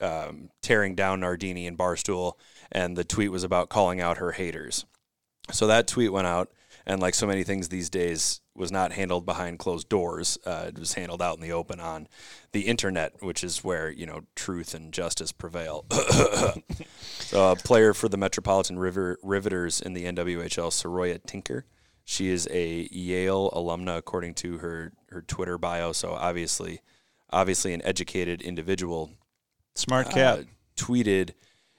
um, 0.00 0.50
tearing 0.62 0.94
down 0.94 1.20
Nardini 1.20 1.66
and 1.66 1.78
Barstool, 1.78 2.34
and 2.70 2.96
the 2.96 3.04
tweet 3.04 3.32
was 3.32 3.44
about 3.44 3.68
calling 3.68 4.00
out 4.00 4.18
her 4.18 4.32
haters. 4.32 4.84
So 5.50 5.66
that 5.66 5.86
tweet 5.86 6.12
went 6.12 6.26
out, 6.26 6.50
and 6.86 7.00
like 7.00 7.14
so 7.14 7.26
many 7.26 7.42
things 7.44 7.68
these 7.68 7.90
days, 7.90 8.40
was 8.54 8.70
not 8.70 8.92
handled 8.92 9.24
behind 9.24 9.58
closed 9.58 9.88
doors. 9.88 10.38
Uh, 10.44 10.66
it 10.68 10.78
was 10.78 10.94
handled 10.94 11.22
out 11.22 11.36
in 11.36 11.42
the 11.42 11.52
open 11.52 11.80
on 11.80 12.06
the 12.52 12.62
internet, 12.62 13.14
which 13.20 13.42
is 13.42 13.64
where 13.64 13.90
you 13.90 14.06
know 14.06 14.22
truth 14.34 14.74
and 14.74 14.92
justice 14.92 15.32
prevail. 15.32 15.84
so, 17.18 17.52
a 17.52 17.56
player 17.56 17.94
for 17.94 18.08
the 18.08 18.16
Metropolitan 18.16 18.78
River 18.78 19.18
Riveters 19.22 19.80
in 19.80 19.94
the 19.94 20.04
NWHL, 20.04 20.70
Saroya 20.70 21.24
Tinker. 21.26 21.64
She 22.04 22.28
is 22.28 22.48
a 22.50 22.88
Yale 22.90 23.50
alumna, 23.50 23.96
according 23.96 24.34
to 24.34 24.58
her 24.58 24.92
her 25.08 25.22
Twitter 25.22 25.58
bio. 25.58 25.92
So 25.92 26.12
obviously, 26.12 26.80
obviously 27.30 27.74
an 27.74 27.82
educated 27.84 28.42
individual. 28.42 29.10
Smart 29.74 30.10
cat. 30.10 30.40
Uh, 30.40 30.42
tweeted 30.76 31.30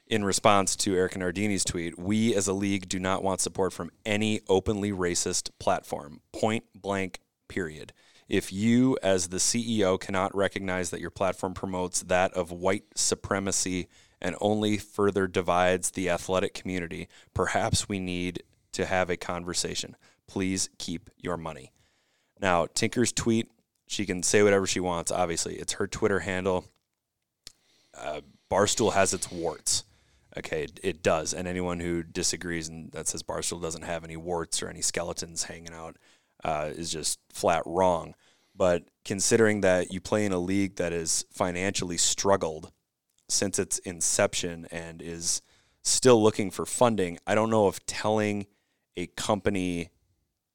in 0.07 0.23
response 0.23 0.75
to 0.75 0.95
Erika 0.95 1.17
Nardini's 1.19 1.63
tweet, 1.63 1.97
we 1.97 2.35
as 2.35 2.47
a 2.47 2.53
league 2.53 2.89
do 2.89 2.99
not 2.99 3.23
want 3.23 3.41
support 3.41 3.73
from 3.73 3.91
any 4.05 4.41
openly 4.47 4.91
racist 4.91 5.49
platform. 5.59 6.21
Point 6.31 6.65
blank, 6.75 7.19
period. 7.47 7.93
If 8.27 8.51
you, 8.51 8.97
as 9.03 9.29
the 9.29 9.37
CEO, 9.37 9.99
cannot 9.99 10.35
recognize 10.35 10.89
that 10.89 11.01
your 11.01 11.09
platform 11.09 11.53
promotes 11.53 12.01
that 12.03 12.33
of 12.33 12.51
white 12.51 12.85
supremacy 12.95 13.87
and 14.21 14.35
only 14.39 14.77
further 14.77 15.27
divides 15.27 15.91
the 15.91 16.09
athletic 16.09 16.53
community, 16.53 17.09
perhaps 17.33 17.89
we 17.89 17.99
need 17.99 18.43
to 18.71 18.85
have 18.85 19.09
a 19.09 19.17
conversation. 19.17 19.95
Please 20.27 20.69
keep 20.77 21.09
your 21.17 21.37
money. 21.37 21.71
Now, 22.39 22.65
Tinker's 22.65 23.11
tweet, 23.11 23.51
she 23.87 24.05
can 24.05 24.23
say 24.23 24.41
whatever 24.41 24.65
she 24.65 24.79
wants, 24.79 25.11
obviously. 25.11 25.55
It's 25.55 25.73
her 25.73 25.87
Twitter 25.87 26.19
handle. 26.21 26.65
Uh, 27.95 28.21
Barstool 28.49 28.93
has 28.93 29.13
its 29.13 29.31
warts. 29.31 29.83
Okay, 30.37 30.67
it 30.81 31.03
does. 31.03 31.33
And 31.33 31.47
anyone 31.47 31.79
who 31.79 32.01
disagrees 32.01 32.67
and 32.67 32.91
that 32.91 33.07
says 33.07 33.21
Barstool 33.21 33.61
doesn't 33.61 33.83
have 33.83 34.03
any 34.03 34.17
warts 34.17 34.63
or 34.63 34.69
any 34.69 34.81
skeletons 34.81 35.43
hanging 35.43 35.73
out 35.73 35.97
uh, 36.43 36.71
is 36.75 36.91
just 36.91 37.19
flat 37.31 37.61
wrong. 37.65 38.15
But 38.55 38.85
considering 39.05 39.61
that 39.61 39.91
you 39.91 39.99
play 39.99 40.25
in 40.25 40.31
a 40.31 40.39
league 40.39 40.75
that 40.75 40.93
is 40.93 41.25
financially 41.31 41.97
struggled 41.97 42.71
since 43.29 43.57
its 43.59 43.79
inception 43.79 44.67
and 44.71 45.01
is 45.01 45.41
still 45.83 46.21
looking 46.21 46.51
for 46.51 46.65
funding, 46.65 47.19
I 47.25 47.35
don't 47.35 47.49
know 47.49 47.67
if 47.67 47.85
telling 47.85 48.47
a 48.95 49.07
company 49.07 49.89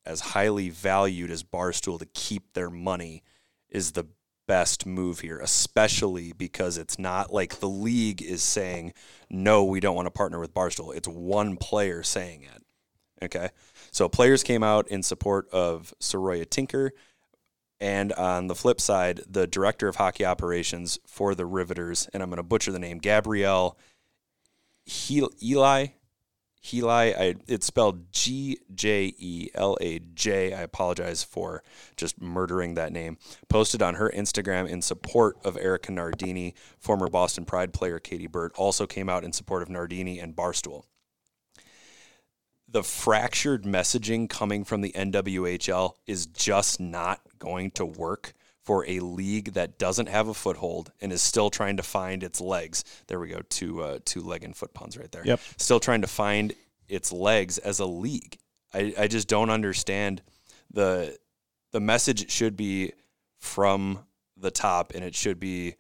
as 0.07 0.21
highly 0.21 0.71
valued 0.71 1.31
as 1.31 1.43
Barstool 1.43 1.99
to 1.99 2.07
keep 2.07 2.55
their 2.55 2.71
money 2.71 3.23
is 3.69 3.93
the 3.93 4.07
best 4.49 4.85
move 4.85 5.21
here, 5.21 5.39
especially 5.39 6.33
because 6.33 6.77
it's 6.77 6.99
not 6.99 7.33
like 7.33 7.61
the 7.61 7.69
league 7.69 8.21
is 8.21 8.43
saying, 8.43 8.93
no, 9.31 9.63
we 9.63 9.79
don't 9.79 9.95
want 9.95 10.07
to 10.07 10.11
partner 10.11 10.41
with 10.41 10.53
Barstool. 10.53 10.97
It's 10.97 11.07
one 11.07 11.57
player 11.57 12.03
saying 12.03 12.43
it. 12.43 12.65
Okay. 13.25 13.51
So 13.93 14.09
players 14.09 14.43
came 14.43 14.65
out 14.65 14.89
in 14.89 15.05
support 15.05 15.49
of 15.51 15.95
Saroya 16.01 16.49
Tinker. 16.49 16.93
And 17.81 18.13
on 18.15 18.49
the 18.49 18.57
flip 18.57 18.81
side, 18.81 19.21
the 19.29 19.47
director 19.47 19.87
of 19.87 19.95
hockey 19.97 20.25
operations 20.25 20.99
for 21.07 21.37
the 21.37 21.47
Riveters, 21.47 22.09
and 22.13 22.23
I'm 22.23 22.29
going 22.29 22.39
to 22.39 22.43
butcher 22.43 22.73
the 22.73 22.81
name, 22.81 22.99
Gabrielle 22.99 23.79
Eli, 25.41 25.87
Heli, 26.71 27.15
I, 27.15 27.35
it's 27.47 27.67
spelled 27.67 28.13
G 28.13 28.59
J 28.75 29.15
E 29.17 29.49
L 29.55 29.77
A 29.81 29.99
J. 29.99 30.53
I 30.53 30.61
apologize 30.63 31.23
for 31.23 31.63
just 31.97 32.21
murdering 32.21 32.75
that 32.75 32.93
name. 32.93 33.19
Posted 33.49 33.83
on 33.83 33.95
her 33.95 34.11
Instagram 34.15 34.69
in 34.69 34.83
support 34.83 35.37
of 35.45 35.57
Erika 35.57 35.93
Nardini, 35.93 36.55
former 36.79 37.09
Boston 37.09 37.45
Pride 37.45 37.73
player 37.73 37.99
Katie 37.99 38.27
Burt, 38.27 38.53
also 38.57 38.87
came 38.87 39.09
out 39.09 39.25
in 39.25 39.33
support 39.33 39.63
of 39.63 39.69
Nardini 39.69 40.19
and 40.19 40.37
Barstool. 40.37 40.85
The 42.71 42.83
fractured 42.83 43.65
messaging 43.65 44.29
coming 44.29 44.63
from 44.63 44.83
the 44.83 44.93
NWHL 44.93 45.95
is 46.07 46.27
just 46.27 46.79
not 46.79 47.21
going 47.39 47.71
to 47.73 47.87
work 47.87 48.35
for 48.69 48.85
a 48.87 49.01
league 49.01 49.55
that 49.55 49.79
doesn't 49.79 50.11
have 50.11 50.29
a 50.29 50.35
foothold 50.35 50.93
and 51.01 51.11
is 51.11 51.23
still 51.23 51.49
trying 51.49 51.79
to 51.79 51.83
find 51.83 52.23
its 52.23 52.39
legs. 52.39 52.85
There 53.07 53.19
we 53.19 53.29
go, 53.29 53.41
two 53.49 53.81
uh, 53.81 54.01
two 54.05 54.21
leg 54.21 54.45
and 54.45 54.55
foot 54.55 54.75
puns 54.75 54.99
right 54.99 55.11
there. 55.11 55.25
Yep. 55.25 55.41
Still 55.57 55.81
trying 55.81 56.03
to 56.03 56.07
find 56.07 56.53
its 56.87 57.11
legs 57.11 57.57
as 57.57 57.79
a 57.79 57.87
league. 57.87 58.37
I, 58.75 58.93
I 58.99 59.09
just 59.09 59.27
don't 59.27 59.49
understand 59.49 60.21
the 60.71 61.17
the 61.73 61.81
message 61.81 62.31
should 62.31 62.59
be 62.59 62.93
from 63.39 64.01
the 64.37 64.51
top 64.51 64.93
and 64.95 65.03
it 65.03 65.15
should 65.15 65.41
be 65.41 65.77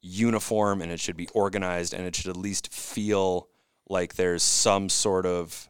uniform 0.00 0.80
and 0.80 0.92
it 0.92 1.00
should 1.00 1.16
be 1.16 1.26
organized 1.34 1.92
and 1.92 2.06
it 2.06 2.14
should 2.14 2.28
at 2.28 2.36
least 2.36 2.72
feel 2.72 3.48
like 3.88 4.14
there's 4.14 4.44
some 4.44 4.88
sort 4.88 5.26
of 5.26 5.68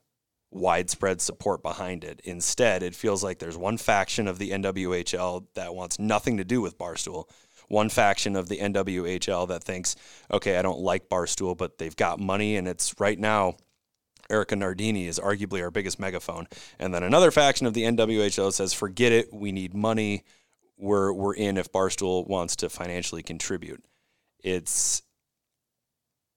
widespread 0.52 1.20
support 1.20 1.62
behind 1.62 2.04
it. 2.04 2.20
Instead, 2.24 2.82
it 2.82 2.94
feels 2.94 3.24
like 3.24 3.38
there's 3.38 3.56
one 3.56 3.78
faction 3.78 4.28
of 4.28 4.38
the 4.38 4.50
NWHL 4.50 5.46
that 5.54 5.74
wants 5.74 5.98
nothing 5.98 6.36
to 6.36 6.44
do 6.44 6.60
with 6.60 6.78
Barstool, 6.78 7.28
one 7.68 7.88
faction 7.88 8.36
of 8.36 8.48
the 8.48 8.58
NWHL 8.58 9.48
that 9.48 9.64
thinks, 9.64 9.96
okay, 10.30 10.58
I 10.58 10.62
don't 10.62 10.80
like 10.80 11.08
Barstool, 11.08 11.56
but 11.56 11.78
they've 11.78 11.96
got 11.96 12.20
money 12.20 12.56
and 12.56 12.68
it's 12.68 12.94
right 13.00 13.18
now. 13.18 13.56
Erika 14.30 14.54
Nardini 14.54 15.06
is 15.06 15.18
arguably 15.18 15.60
our 15.62 15.70
biggest 15.70 15.98
megaphone. 15.98 16.46
And 16.78 16.94
then 16.94 17.02
another 17.02 17.30
faction 17.30 17.66
of 17.66 17.74
the 17.74 17.82
NWHL 17.82 18.52
says, 18.52 18.72
forget 18.72 19.12
it, 19.12 19.32
we 19.32 19.52
need 19.52 19.74
money. 19.74 20.24
We're, 20.78 21.12
we're 21.12 21.34
in 21.34 21.58
if 21.58 21.72
Barstool 21.72 22.26
wants 22.26 22.56
to 22.56 22.70
financially 22.70 23.22
contribute. 23.22 23.84
It's 24.42 25.02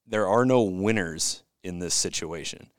there 0.08 0.28
are 0.28 0.45
no 0.45 0.63
winners 0.63 1.43
in 1.63 1.80
this 1.80 1.93
situation 1.93 2.69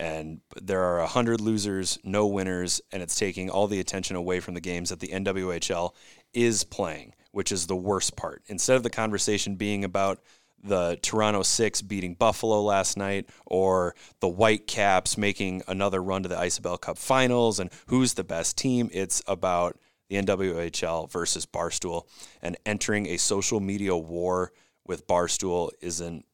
and 0.00 0.40
there 0.62 0.82
are 0.82 1.00
100 1.00 1.42
losers, 1.42 1.98
no 2.02 2.26
winners, 2.26 2.80
and 2.90 3.02
it's 3.02 3.18
taking 3.18 3.50
all 3.50 3.66
the 3.66 3.80
attention 3.80 4.16
away 4.16 4.40
from 4.40 4.54
the 4.54 4.60
games 4.60 4.88
that 4.88 4.98
the 4.98 5.08
NWHL 5.08 5.92
is 6.32 6.64
playing, 6.64 7.14
which 7.32 7.52
is 7.52 7.66
the 7.66 7.76
worst 7.76 8.16
part. 8.16 8.42
Instead 8.46 8.76
of 8.76 8.82
the 8.82 8.88
conversation 8.88 9.56
being 9.56 9.84
about 9.84 10.22
the 10.64 10.98
Toronto 11.02 11.42
Six 11.42 11.82
beating 11.82 12.14
Buffalo 12.14 12.62
last 12.62 12.96
night, 12.96 13.28
or 13.44 13.94
the 14.20 14.28
Whitecaps 14.28 15.18
making 15.18 15.62
another 15.68 16.02
run 16.02 16.22
to 16.22 16.30
the 16.30 16.42
Isobel 16.42 16.80
Cup 16.80 16.96
finals, 16.96 17.60
and 17.60 17.68
who's 17.88 18.14
the 18.14 18.24
best 18.24 18.56
team, 18.56 18.88
it's 18.94 19.22
about 19.26 19.78
the 20.08 20.16
NWHL 20.16 21.10
versus 21.10 21.44
Barstool, 21.44 22.06
and 22.40 22.56
entering 22.64 23.06
a 23.06 23.18
social 23.18 23.60
media 23.60 23.94
war 23.94 24.52
with 24.86 25.06
Barstool 25.06 25.70
isn't 25.82 26.24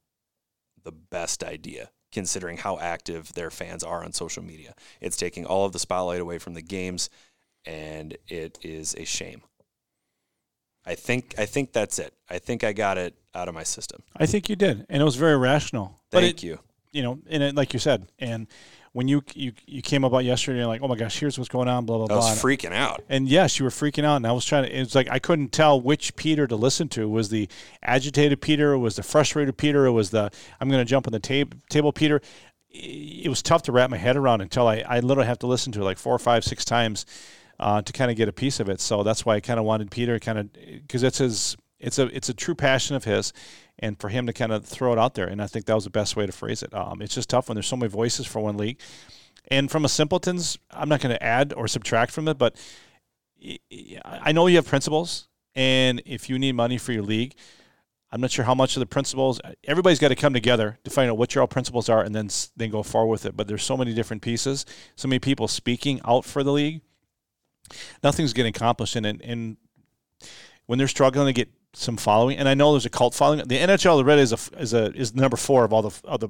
the 0.85 0.93
best 0.93 1.43
idea 1.43 1.91
considering 2.17 2.57
how 2.57 2.79
active 2.79 3.35
their 3.35 3.51
fans 3.51 3.85
are 3.85 4.03
on 4.03 4.11
social 4.11 4.43
media. 4.43 4.75
It's 5.03 5.19
taking 5.19 5.45
all 5.45 5.67
of 5.67 5.75
the 5.75 5.79
spotlight 5.79 6.19
away 6.19 6.39
from 6.39 6.55
the 6.55 6.63
games, 6.63 7.11
and 7.67 8.17
it 8.27 8.59
is 8.63 8.95
a 8.95 9.05
shame. 9.05 9.43
I 10.87 10.95
think 10.95 11.35
I 11.37 11.45
think 11.45 11.75
that's 11.75 11.99
it. 11.99 12.15
I 12.31 12.39
think 12.39 12.65
I 12.65 12.73
got 12.73 12.97
it 12.97 13.13
out 13.35 13.49
of 13.49 13.55
my 13.55 13.65
system. 13.65 14.03
I 14.17 14.25
think 14.25 14.49
you 14.49 14.57
did, 14.57 14.87
and 14.89 15.03
it 15.03 15.05
was 15.05 15.17
very 15.17 15.37
rational. 15.37 16.01
Thank 16.11 16.39
it, 16.39 16.43
you. 16.43 16.59
You 16.91 17.03
know, 17.03 17.19
and 17.29 17.43
it, 17.43 17.55
like 17.55 17.75
you 17.75 17.79
said, 17.79 18.11
and 18.19 18.47
when 18.97 19.09
you 19.09 19.23
you 19.35 19.53
you 19.67 19.83
came 19.83 20.05
about 20.05 20.25
yesterday, 20.25 20.61
you're 20.61 20.67
like, 20.67 20.81
oh 20.81 20.89
my 20.89 20.97
gosh, 20.97 21.21
here's 21.21 21.37
what's 21.37 21.51
going 21.51 21.69
on, 21.69 21.85
blah 21.85 21.99
blah 21.99 22.07
blah. 22.07 22.17
I 22.17 22.31
was 22.31 22.43
freaking 22.43 22.73
out. 22.73 23.03
And 23.11 23.29
yes, 23.29 23.59
you 23.59 23.65
were 23.65 23.71
freaking 23.71 24.05
out, 24.05 24.17
and 24.17 24.27
I 24.27 24.33
was 24.33 24.47
trying 24.47 24.65
to. 24.65 24.71
It's 24.71 24.95
like 24.95 25.11
I 25.11 25.19
couldn't 25.19 25.53
tell 25.53 25.79
which 25.79 26.17
Peter 26.17 26.47
to 26.47 26.57
listen 26.57 26.89
to. 26.89 27.07
Was 27.07 27.29
the 27.29 27.47
agitated 27.83 28.41
Peter? 28.41 28.73
Or 28.73 28.79
was 28.79 28.97
the 28.97 29.03
frustrated 29.03 29.59
Peter? 29.59 29.85
Or 29.85 29.93
was 29.93 30.11
the 30.11 30.31
I'm 30.63 30.71
going 30.71 30.81
to 30.81 30.89
jump 30.89 31.07
on 31.07 31.13
the 31.13 31.21
tab- 31.21 31.61
table 31.69 31.93
Peter? 31.93 32.23
It 32.71 33.29
was 33.29 33.43
tough 33.43 33.65
to 33.65 33.73
wrap 33.73 33.91
my 33.91 33.99
head 33.99 34.17
around 34.17 34.41
until 34.41 34.67
I 34.67 34.83
I 34.89 35.01
literally 35.01 35.29
have 35.29 35.41
to 35.41 35.47
listen 35.47 35.73
to 35.73 35.83
it 35.83 35.85
like 35.85 35.99
four 35.99 36.15
or 36.15 36.19
five 36.19 36.43
six 36.43 36.65
times 36.65 37.05
uh, 37.61 37.83
to 37.83 37.93
kind 37.93 38.11
of 38.11 38.17
get 38.17 38.31
a 38.31 38.33
piece 38.33 38.61
of 38.61 38.71
it. 38.71 38.81
So 38.81 39.03
that's 39.03 39.27
why 39.27 39.35
I 39.35 39.41
kind 39.41 39.61
of 39.61 39.67
wanted 39.67 39.91
Peter 39.91 40.19
kind 40.19 40.39
of 40.39 40.51
because 40.55 41.03
it's 41.03 41.19
his 41.19 41.55
it's 41.79 41.99
a 41.99 42.07
it's 42.17 42.31
a 42.31 42.35
true 42.35 42.55
passion 42.55 42.97
of 42.97 43.05
his 43.05 43.35
and 43.79 44.01
for 44.01 44.09
him 44.09 44.27
to 44.27 44.33
kind 44.33 44.53
of 44.53 44.65
throw 44.65 44.93
it 44.93 44.99
out 44.99 45.15
there 45.15 45.27
and 45.27 45.43
i 45.43 45.47
think 45.47 45.67
that 45.67 45.75
was 45.75 45.85
the 45.85 45.91
best 45.91 46.17
way 46.17 46.27
to 46.27 46.33
phrase 46.33 46.63
it 46.63 46.73
um, 46.75 47.01
it's 47.03 47.15
just 47.15 47.31
tough 47.31 47.49
when 47.49 47.57
there's 47.57 47.67
so 47.67 47.77
many 47.77 47.89
voices 47.89 48.27
for 48.27 48.41
one 48.41 48.57
league 48.57 48.79
and 49.49 49.71
from 49.71 49.85
a 49.85 49.89
simpletons, 49.89 50.59
I'm 50.71 50.89
not 50.89 51.01
going 51.01 51.15
to 51.15 51.23
add 51.23 51.53
or 51.53 51.69
subtract 51.69 52.13
from 52.13 52.29
it, 52.29 52.39
but 52.39 52.57
I 54.05 54.33
know 54.33 54.47
you 54.47 54.57
have 54.57 54.67
principles, 54.67 55.29
and 55.55 56.03
if 56.05 56.29
you 56.29 56.39
need 56.39 56.53
money 56.53 56.79
for 56.79 56.93
your 56.93 57.03
league, 57.03 57.35
I'm 58.11 58.21
not 58.21 58.31
sure 58.31 58.45
how 58.45 58.55
much 58.55 58.77
of 58.77 58.81
the 58.81 58.87
principles. 58.87 59.41
Everybody's 59.65 59.99
got 59.99 60.09
to 60.09 60.15
come 60.15 60.33
together 60.33 60.79
to 60.85 60.91
find 60.91 61.11
out 61.11 61.19
what 61.19 61.35
your 61.35 61.43
all 61.43 61.49
principles 61.49 61.89
are, 61.89 62.03
and 62.03 62.15
then 62.15 62.31
then 62.57 62.71
go 62.71 62.83
forward 62.83 63.11
with 63.11 63.27
it. 63.27 63.37
But 63.37 63.47
there's 63.47 63.65
so 63.65 63.77
many 63.77 63.93
different 63.95 64.23
pieces, 64.23 64.65
so 64.97 65.07
many 65.07 65.19
people 65.19 65.49
speaking 65.49 66.01
out 66.05 66.25
for 66.25 66.43
the 66.43 66.53
league. 66.53 66.81
Nothing's 68.03 68.33
getting 68.33 68.51
accomplished, 68.51 68.97
and 68.97 69.07
and 69.07 69.57
when 70.67 70.79
they're 70.79 70.89
struggling 70.89 71.27
to 71.27 71.33
get 71.33 71.51
some 71.77 71.97
following, 71.97 72.39
and 72.39 72.49
I 72.49 72.55
know 72.55 72.73
there's 72.73 72.87
a 72.87 72.91
cult 72.91 73.15
following. 73.15 73.47
The 73.47 73.59
NHL 73.59 73.99
already 73.99 74.23
is 74.23 74.33
a 74.33 74.39
is 74.59 74.73
a 74.73 74.93
is 74.95 75.15
number 75.15 75.37
four 75.37 75.65
of 75.65 75.73
all 75.73 75.83
the 75.83 76.01
of 76.05 76.21
the 76.21 76.29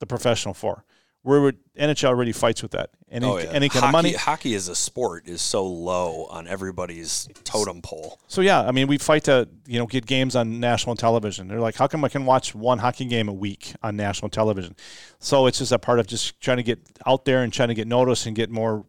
the 0.00 0.06
professional 0.06 0.54
four 0.54 0.84
where 1.22 1.52
NHL 1.78 2.08
already 2.08 2.32
fights 2.32 2.62
with 2.62 2.72
that. 2.72 2.90
Any, 3.10 3.26
oh, 3.26 3.38
yeah. 3.38 3.44
any 3.52 3.68
kind 3.68 3.84
hockey, 3.84 3.86
of 3.86 3.92
money. 3.92 4.12
Hockey 4.12 4.54
as 4.54 4.68
a 4.68 4.74
sport 4.74 5.28
is 5.28 5.40
so 5.40 5.64
low 5.64 6.26
on 6.30 6.48
everybody's 6.48 7.28
totem 7.44 7.80
pole. 7.80 8.18
So 8.26 8.40
yeah, 8.40 8.62
I 8.62 8.72
mean, 8.72 8.88
we 8.88 8.98
fight 8.98 9.24
to 9.24 9.48
you 9.66 9.78
know 9.78 9.86
get 9.86 10.06
games 10.06 10.34
on 10.34 10.58
national 10.58 10.96
television. 10.96 11.48
They're 11.48 11.60
like, 11.60 11.76
how 11.76 11.86
come 11.86 12.04
I 12.04 12.08
can 12.08 12.24
watch 12.24 12.54
one 12.54 12.78
hockey 12.78 13.04
game 13.04 13.28
a 13.28 13.32
week 13.32 13.74
on 13.82 13.96
national 13.96 14.30
television? 14.30 14.74
So 15.20 15.46
it's 15.46 15.58
just 15.58 15.72
a 15.72 15.78
part 15.78 16.00
of 16.00 16.06
just 16.06 16.40
trying 16.40 16.56
to 16.56 16.62
get 16.62 16.80
out 17.06 17.24
there 17.24 17.42
and 17.42 17.52
trying 17.52 17.68
to 17.68 17.74
get 17.74 17.86
noticed 17.86 18.26
and 18.26 18.34
get 18.34 18.50
more 18.50 18.84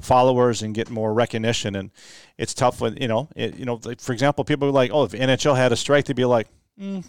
followers 0.00 0.62
and 0.62 0.74
get 0.74 0.90
more 0.90 1.12
recognition. 1.12 1.76
And 1.76 1.90
it's 2.38 2.54
tough 2.54 2.80
when 2.80 2.96
you 2.96 3.08
know, 3.08 3.28
it, 3.36 3.56
you 3.56 3.64
know, 3.64 3.80
like 3.84 4.00
for 4.00 4.12
example, 4.12 4.44
people 4.44 4.68
are 4.68 4.72
like, 4.72 4.90
oh, 4.92 5.04
if 5.04 5.12
NHL 5.12 5.56
had 5.56 5.72
a 5.72 5.76
strike, 5.76 6.06
they'd 6.06 6.16
be 6.16 6.24
like, 6.24 6.48
mm, 6.78 7.04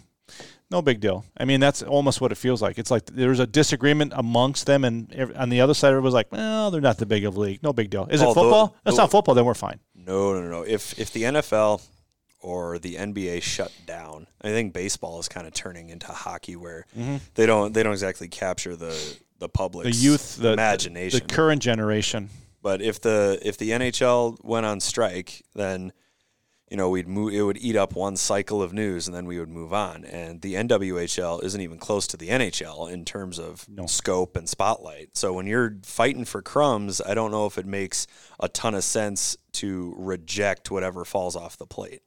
no 0.70 0.82
big 0.82 1.00
deal. 1.00 1.24
I 1.36 1.44
mean, 1.44 1.60
that's 1.60 1.82
almost 1.82 2.20
what 2.20 2.32
it 2.32 2.36
feels 2.36 2.62
like. 2.62 2.78
It's 2.78 2.90
like 2.90 3.06
there's 3.06 3.40
a 3.40 3.46
disagreement 3.46 4.12
amongst 4.16 4.66
them, 4.66 4.84
and 4.84 5.32
on 5.36 5.48
the 5.48 5.60
other 5.60 5.74
side, 5.74 5.92
it 5.94 6.00
was 6.00 6.14
like, 6.14 6.30
well, 6.32 6.70
they're 6.70 6.80
not 6.80 6.98
the 6.98 7.06
big 7.06 7.24
of 7.24 7.36
a 7.36 7.40
league. 7.40 7.62
No 7.62 7.72
big 7.72 7.90
deal. 7.90 8.06
Is 8.10 8.22
it 8.22 8.26
football? 8.26 8.76
That's 8.84 8.96
not 8.96 9.10
football. 9.10 9.34
Then 9.34 9.44
we're 9.44 9.54
fine. 9.54 9.80
No, 9.94 10.34
no, 10.34 10.48
no. 10.48 10.62
If 10.62 10.98
if 10.98 11.12
the 11.12 11.22
NFL 11.22 11.82
or 12.40 12.78
the 12.78 12.96
NBA 12.96 13.42
shut 13.42 13.72
down, 13.86 14.26
I 14.42 14.48
think 14.48 14.72
baseball 14.72 15.18
is 15.20 15.28
kind 15.28 15.46
of 15.46 15.54
turning 15.54 15.88
into 15.88 16.08
hockey, 16.08 16.56
where 16.56 16.86
mm-hmm. 16.96 17.16
they 17.34 17.46
don't 17.46 17.72
they 17.72 17.82
don't 17.82 17.92
exactly 17.92 18.28
capture 18.28 18.76
the 18.76 19.18
the 19.38 19.48
public, 19.48 19.84
the 19.84 19.92
youth, 19.92 20.36
the 20.36 20.52
imagination, 20.52 21.20
the, 21.20 21.26
the 21.26 21.34
current 21.34 21.62
generation. 21.62 22.30
But 22.64 22.80
if 22.80 22.98
the 22.98 23.38
if 23.42 23.58
the 23.58 23.72
NHL 23.72 24.42
went 24.42 24.64
on 24.64 24.80
strike, 24.80 25.42
then 25.54 25.92
you 26.70 26.78
know, 26.78 26.88
we'd 26.88 27.06
move, 27.06 27.34
it 27.34 27.42
would 27.42 27.58
eat 27.58 27.76
up 27.76 27.94
one 27.94 28.16
cycle 28.16 28.62
of 28.62 28.72
news 28.72 29.06
and 29.06 29.14
then 29.14 29.26
we 29.26 29.38
would 29.38 29.50
move 29.50 29.74
on. 29.74 30.02
And 30.06 30.40
the 30.40 30.54
NWHL 30.54 31.44
isn't 31.44 31.60
even 31.60 31.76
close 31.76 32.06
to 32.08 32.16
the 32.16 32.30
NHL 32.30 32.90
in 32.90 33.04
terms 33.04 33.38
of 33.38 33.68
no. 33.68 33.86
scope 33.86 34.34
and 34.34 34.48
spotlight. 34.48 35.14
So 35.14 35.34
when 35.34 35.46
you're 35.46 35.76
fighting 35.84 36.24
for 36.24 36.40
crumbs, 36.40 37.02
I 37.02 37.12
don't 37.12 37.30
know 37.30 37.44
if 37.44 37.58
it 37.58 37.66
makes 37.66 38.06
a 38.40 38.48
ton 38.48 38.74
of 38.74 38.82
sense 38.82 39.36
to 39.52 39.94
reject 39.98 40.70
whatever 40.70 41.04
falls 41.04 41.36
off 41.36 41.58
the 41.58 41.66
plate. 41.66 42.00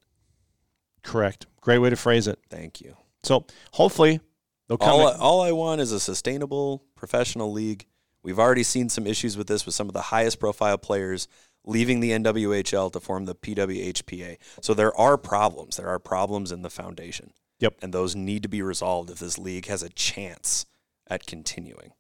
Correct. 1.04 1.46
Great 1.62 1.78
way 1.78 1.92
to 1.92 1.96
phrase 1.96 2.28
it. 2.28 2.40
Thank 2.50 2.82
you. 2.82 2.98
So 3.22 3.46
hopefully 3.74 4.20
they'll 4.68 4.80
come. 4.80 4.90
All, 4.90 5.08
all 5.08 5.42
I 5.42 5.52
want 5.52 5.82
is 5.82 5.92
a 5.92 6.00
sustainable 6.00 6.84
professional 6.96 7.52
league. 7.52 7.86
We've 8.28 8.40
already 8.40 8.64
seen 8.64 8.90
some 8.90 9.08
issues 9.08 9.38
with 9.38 9.48
this 9.48 9.66
with 9.66 9.74
some 9.74 9.88
of 9.88 9.94
the 9.94 10.02
highest 10.02 10.38
profile 10.38 10.78
players 10.78 11.30
leaving 11.64 12.02
the 12.02 12.12
NWHL 12.12 12.92
to 12.92 13.00
form 13.00 13.24
the 13.24 13.34
PWHPA. 13.34 14.36
So 14.62 14.74
there 14.74 14.94
are 15.00 15.18
problems. 15.18 15.78
There 15.78 15.88
are 15.88 15.98
problems 15.98 16.52
in 16.52 16.62
the 16.62 16.70
foundation. 16.70 17.32
Yep. 17.62 17.76
And 17.82 17.94
those 17.94 18.18
need 18.18 18.44
to 18.44 18.50
be 18.50 18.62
resolved 18.62 19.10
if 19.10 19.20
this 19.20 19.38
league 19.38 19.68
has 19.68 19.82
a 19.82 19.88
chance 19.88 20.66
at 21.10 21.26
continuing. 21.26 21.94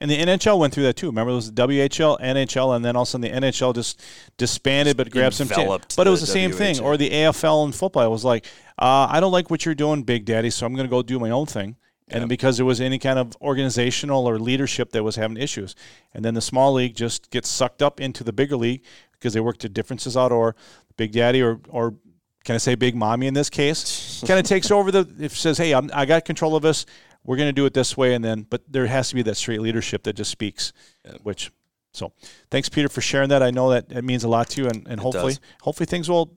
And 0.00 0.08
the 0.08 0.18
NHL 0.18 0.56
went 0.56 0.72
through 0.72 0.84
that 0.84 0.94
too. 0.94 1.06
Remember, 1.06 1.32
it 1.32 1.34
was 1.34 1.50
WHL, 1.50 2.20
NHL, 2.20 2.76
and 2.76 2.84
then 2.84 2.94
all 2.94 3.02
of 3.02 3.08
a 3.08 3.10
sudden 3.10 3.22
the 3.22 3.36
NHL 3.36 3.74
just 3.74 4.00
disbanded, 4.36 4.96
but 4.96 5.10
grabbed 5.10 5.34
some. 5.34 5.48
T- 5.48 5.66
but 5.96 6.06
it 6.06 6.10
was 6.10 6.20
the, 6.20 6.26
the 6.26 6.32
same 6.32 6.52
thing. 6.52 6.78
Or 6.78 6.96
the 6.96 7.10
AFL 7.10 7.64
and 7.64 7.74
football. 7.74 8.04
It 8.04 8.10
was 8.10 8.24
like, 8.24 8.46
uh, 8.78 9.08
I 9.10 9.18
don't 9.18 9.32
like 9.32 9.50
what 9.50 9.64
you're 9.64 9.74
doing, 9.74 10.04
Big 10.04 10.26
Daddy, 10.26 10.50
so 10.50 10.64
I'm 10.64 10.74
going 10.74 10.86
to 10.86 10.90
go 10.90 11.02
do 11.02 11.18
my 11.18 11.30
own 11.30 11.46
thing. 11.46 11.74
And 12.08 12.22
yep. 12.22 12.28
because 12.28 12.56
there 12.56 12.66
was 12.66 12.80
any 12.80 12.98
kind 12.98 13.18
of 13.18 13.36
organizational 13.40 14.28
or 14.28 14.38
leadership 14.38 14.92
that 14.92 15.02
was 15.02 15.16
having 15.16 15.36
issues, 15.36 15.74
and 16.14 16.24
then 16.24 16.34
the 16.34 16.40
small 16.40 16.72
league 16.72 16.94
just 16.94 17.30
gets 17.30 17.48
sucked 17.48 17.82
up 17.82 18.00
into 18.00 18.22
the 18.22 18.32
bigger 18.32 18.56
league 18.56 18.84
because 19.12 19.34
they 19.34 19.40
work 19.40 19.58
the 19.58 19.68
differences 19.68 20.16
out, 20.16 20.30
or 20.30 20.54
Big 20.96 21.12
Daddy, 21.12 21.42
or 21.42 21.60
or 21.68 21.94
can 22.44 22.54
I 22.54 22.58
say 22.58 22.76
Big 22.76 22.94
Mommy 22.94 23.26
in 23.26 23.34
this 23.34 23.50
case, 23.50 24.22
kind 24.26 24.38
of 24.38 24.46
takes 24.46 24.70
over 24.70 24.92
the 24.92 25.08
it 25.18 25.32
says, 25.32 25.58
hey, 25.58 25.74
I'm, 25.74 25.90
I 25.92 26.06
got 26.06 26.24
control 26.24 26.54
of 26.54 26.62
this. 26.62 26.86
We're 27.24 27.36
going 27.36 27.48
to 27.48 27.52
do 27.52 27.66
it 27.66 27.74
this 27.74 27.96
way, 27.96 28.14
and 28.14 28.24
then 28.24 28.46
but 28.48 28.62
there 28.68 28.86
has 28.86 29.08
to 29.08 29.16
be 29.16 29.22
that 29.22 29.34
straight 29.36 29.60
leadership 29.60 30.04
that 30.04 30.14
just 30.14 30.30
speaks, 30.30 30.72
yep. 31.04 31.20
which. 31.22 31.50
So, 31.92 32.12
thanks, 32.50 32.68
Peter, 32.68 32.90
for 32.90 33.00
sharing 33.00 33.30
that. 33.30 33.42
I 33.42 33.50
know 33.50 33.70
that 33.70 33.90
it 33.90 34.04
means 34.04 34.22
a 34.22 34.28
lot 34.28 34.50
to 34.50 34.60
you, 34.60 34.68
and, 34.68 34.86
and 34.86 35.00
hopefully, 35.00 35.32
does. 35.32 35.40
hopefully 35.62 35.86
things 35.86 36.10
will 36.10 36.36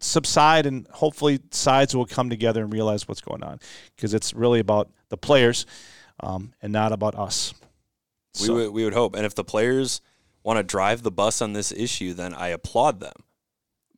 subside 0.00 0.66
and 0.66 0.86
hopefully 0.88 1.40
sides 1.50 1.94
will 1.94 2.06
come 2.06 2.30
together 2.30 2.62
and 2.62 2.72
realize 2.72 3.08
what's 3.08 3.20
going 3.20 3.42
on 3.42 3.58
because 3.96 4.14
it's 4.14 4.32
really 4.32 4.60
about 4.60 4.90
the 5.08 5.16
players 5.16 5.66
um, 6.20 6.52
and 6.62 6.72
not 6.72 6.92
about 6.92 7.14
us. 7.14 7.54
So. 8.34 8.54
We, 8.54 8.62
would, 8.62 8.72
we 8.72 8.84
would 8.84 8.94
hope. 8.94 9.16
And 9.16 9.26
if 9.26 9.34
the 9.34 9.44
players 9.44 10.00
want 10.42 10.58
to 10.58 10.62
drive 10.62 11.02
the 11.02 11.10
bus 11.10 11.42
on 11.42 11.52
this 11.52 11.72
issue, 11.72 12.14
then 12.14 12.34
I 12.34 12.48
applaud 12.48 13.00
them. 13.00 13.24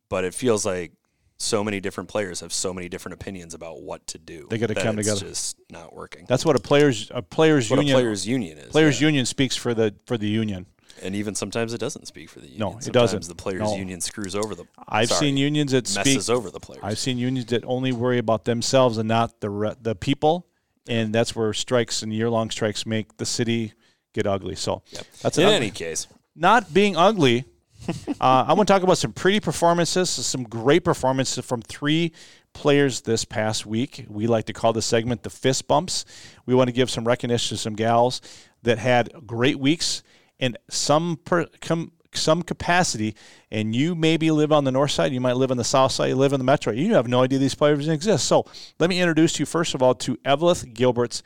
But 0.09 0.25
it 0.25 0.33
feels 0.33 0.65
like 0.65 0.93
so 1.37 1.63
many 1.63 1.79
different 1.79 2.09
players 2.09 2.41
have 2.41 2.53
so 2.53 2.73
many 2.73 2.87
different 2.87 3.13
opinions 3.13 3.53
about 3.53 3.81
what 3.81 4.05
to 4.07 4.17
do. 4.17 4.47
They 4.49 4.57
got 4.57 4.67
to 4.67 4.75
come 4.75 4.95
together. 4.95 5.19
Just 5.21 5.57
not 5.69 5.93
working. 5.93 6.25
That's 6.27 6.45
what 6.45 6.55
a 6.55 6.59
players 6.59 7.11
a 7.13 7.21
players 7.21 7.69
union. 7.69 7.95
A 7.95 7.99
players 7.99 8.27
union 8.27 8.57
is. 8.57 8.71
Players 8.71 9.01
yeah. 9.01 9.07
union 9.07 9.25
speaks 9.25 9.55
for 9.55 9.73
the 9.73 9.95
for 10.05 10.17
the 10.17 10.27
union. 10.27 10.65
And 11.03 11.15
even 11.15 11.35
sometimes 11.35 11.73
it 11.73 11.79
doesn't 11.79 12.07
speak 12.07 12.29
for 12.29 12.39
the 12.39 12.47
union. 12.47 12.59
No, 12.59 12.69
sometimes 12.71 12.87
it 12.87 12.93
doesn't. 12.93 13.27
The 13.27 13.35
players' 13.35 13.61
no. 13.61 13.75
union 13.75 14.01
screws 14.01 14.35
over 14.35 14.55
the. 14.55 14.65
I've 14.87 15.09
sorry, 15.09 15.19
seen 15.19 15.37
unions 15.37 15.71
that 15.71 15.93
messes 15.95 16.25
speak, 16.25 16.35
over 16.35 16.49
the 16.49 16.59
players. 16.59 16.83
I've 16.83 16.99
seen 16.99 17.17
unions 17.17 17.47
that 17.47 17.63
only 17.65 17.91
worry 17.91 18.17
about 18.17 18.45
themselves 18.45 18.97
and 18.97 19.07
not 19.07 19.39
the 19.41 19.49
re- 19.49 19.75
the 19.81 19.95
people, 19.95 20.47
and 20.87 21.13
that's 21.13 21.35
where 21.35 21.53
strikes 21.53 22.03
and 22.03 22.13
year 22.13 22.29
long 22.29 22.49
strikes 22.49 22.85
make 22.85 23.17
the 23.17 23.25
city 23.25 23.73
get 24.13 24.27
ugly. 24.27 24.55
So 24.55 24.83
yep. 24.91 25.05
that's 25.21 25.37
in 25.37 25.47
any 25.47 25.71
case. 25.71 26.07
Not 26.35 26.73
being 26.73 26.95
ugly, 26.95 27.45
uh, 28.07 28.45
I 28.47 28.53
want 28.53 28.67
to 28.67 28.73
talk 28.73 28.83
about 28.83 28.97
some 28.97 29.13
pretty 29.13 29.39
performances, 29.39 30.09
some 30.09 30.43
great 30.43 30.83
performances 30.83 31.43
from 31.43 31.61
three 31.61 32.13
players 32.53 33.01
this 33.01 33.25
past 33.25 33.65
week. 33.65 34.05
We 34.07 34.27
like 34.27 34.45
to 34.45 34.53
call 34.53 34.73
this 34.73 34.85
segment 34.85 35.23
the 35.23 35.29
fist 35.29 35.67
bumps. 35.67 36.05
We 36.45 36.53
want 36.53 36.67
to 36.67 36.73
give 36.73 36.89
some 36.89 37.05
recognition 37.05 37.57
to 37.57 37.61
some 37.61 37.75
gals 37.75 38.21
that 38.63 38.77
had 38.77 39.11
great 39.25 39.59
weeks 39.59 40.03
in 40.41 40.57
some 40.69 41.17
per, 41.23 41.45
com, 41.61 41.93
some 42.13 42.41
capacity, 42.41 43.15
and 43.51 43.73
you 43.75 43.95
maybe 43.95 44.31
live 44.31 44.51
on 44.51 44.65
the 44.65 44.71
north 44.71 44.91
side, 44.91 45.13
you 45.13 45.21
might 45.21 45.37
live 45.37 45.51
on 45.51 45.57
the 45.57 45.63
south 45.63 45.93
side, 45.93 46.07
you 46.07 46.15
live 46.15 46.33
in 46.33 46.39
the 46.39 46.43
metro, 46.43 46.73
you 46.73 46.93
have 46.95 47.07
no 47.07 47.23
idea 47.23 47.39
these 47.39 47.55
players 47.55 47.87
exist. 47.87 48.25
So 48.25 48.45
let 48.79 48.89
me 48.89 48.99
introduce 48.99 49.39
you 49.39 49.45
first 49.45 49.73
of 49.73 49.81
all 49.81 49.95
to 49.95 50.17
Eveleth 50.17 50.73
Gilbert's 50.73 51.23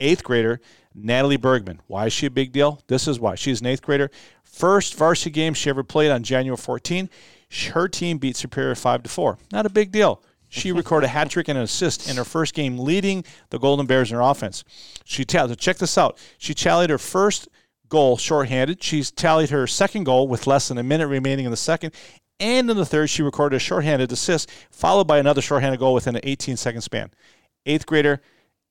eighth 0.00 0.24
grader, 0.24 0.60
Natalie 0.94 1.36
Bergman. 1.36 1.80
Why 1.86 2.06
is 2.06 2.12
she 2.12 2.26
a 2.26 2.30
big 2.30 2.52
deal? 2.52 2.80
This 2.86 3.06
is 3.06 3.20
why. 3.20 3.34
She's 3.34 3.60
an 3.60 3.66
eighth 3.66 3.82
grader. 3.82 4.10
First 4.42 4.94
varsity 4.94 5.30
game 5.30 5.54
she 5.54 5.70
ever 5.70 5.82
played 5.82 6.10
on 6.10 6.22
January 6.22 6.56
14. 6.56 7.08
Her 7.72 7.88
team 7.88 8.18
beat 8.18 8.36
Superior 8.36 8.74
5 8.74 9.02
to 9.04 9.10
4. 9.10 9.38
Not 9.52 9.66
a 9.66 9.70
big 9.70 9.92
deal. 9.92 10.22
She 10.48 10.72
recorded 10.72 11.06
a 11.06 11.10
hat 11.10 11.30
trick 11.30 11.48
and 11.48 11.56
an 11.56 11.64
assist 11.64 12.08
in 12.08 12.16
her 12.16 12.24
first 12.24 12.54
game, 12.54 12.78
leading 12.78 13.24
the 13.50 13.58
Golden 13.58 13.86
Bears 13.86 14.10
in 14.10 14.16
her 14.16 14.22
offense. 14.22 14.64
She 15.04 15.24
tallied, 15.24 15.58
check 15.58 15.78
this 15.78 15.96
out. 15.96 16.18
She 16.38 16.54
tallied 16.54 16.90
her 16.90 16.98
first 16.98 17.48
goal 17.92 18.16
shorthanded. 18.16 18.82
She's 18.82 19.10
tallied 19.10 19.50
her 19.50 19.66
second 19.66 20.04
goal 20.04 20.26
with 20.26 20.46
less 20.46 20.68
than 20.68 20.78
a 20.78 20.82
minute 20.82 21.08
remaining 21.08 21.44
in 21.44 21.50
the 21.50 21.58
second. 21.58 21.94
And 22.40 22.70
in 22.70 22.76
the 22.78 22.86
third, 22.86 23.10
she 23.10 23.22
recorded 23.22 23.56
a 23.56 23.60
shorthanded 23.60 24.10
assist, 24.10 24.50
followed 24.70 25.06
by 25.06 25.18
another 25.18 25.42
shorthanded 25.42 25.78
goal 25.78 25.92
within 25.92 26.16
an 26.16 26.22
18 26.24 26.56
second 26.56 26.80
span. 26.80 27.10
Eighth 27.66 27.84
grader, 27.84 28.22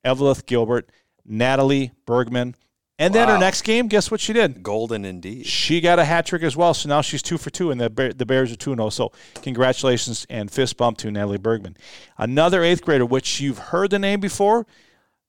Eveleth 0.04 0.48
Gilbert, 0.48 0.90
Natalie 1.24 1.92
Bergman. 2.08 2.56
And 2.98 3.14
wow. 3.14 3.20
then 3.20 3.30
her 3.30 3.38
next 3.38 3.62
game, 3.62 3.88
guess 3.88 4.10
what 4.10 4.20
she 4.20 4.34
did? 4.34 4.64
Golden 4.64 5.06
indeed. 5.06 5.46
She 5.46 5.82
got 5.82 6.00
a 6.00 6.04
hat 6.06 6.26
trick 6.26 6.42
as 6.42 6.58
well. 6.58 6.74
So 6.74 6.90
now 6.90 7.02
she's 7.02 7.22
two 7.22 7.38
for 7.38 7.52
two, 7.52 7.70
and 7.70 7.80
the, 7.80 8.14
the 8.18 8.26
Bears 8.26 8.52
are 8.52 8.56
2 8.56 8.74
0. 8.74 8.90
So 8.90 9.12
congratulations 9.44 10.26
and 10.32 10.50
fist 10.50 10.78
bump 10.78 10.98
to 10.98 11.12
Natalie 11.12 11.38
Bergman. 11.38 11.78
Another 12.18 12.64
eighth 12.64 12.84
grader, 12.84 13.06
which 13.06 13.40
you've 13.40 13.60
heard 13.60 13.92
the 13.92 14.00
name 14.00 14.20
before, 14.20 14.66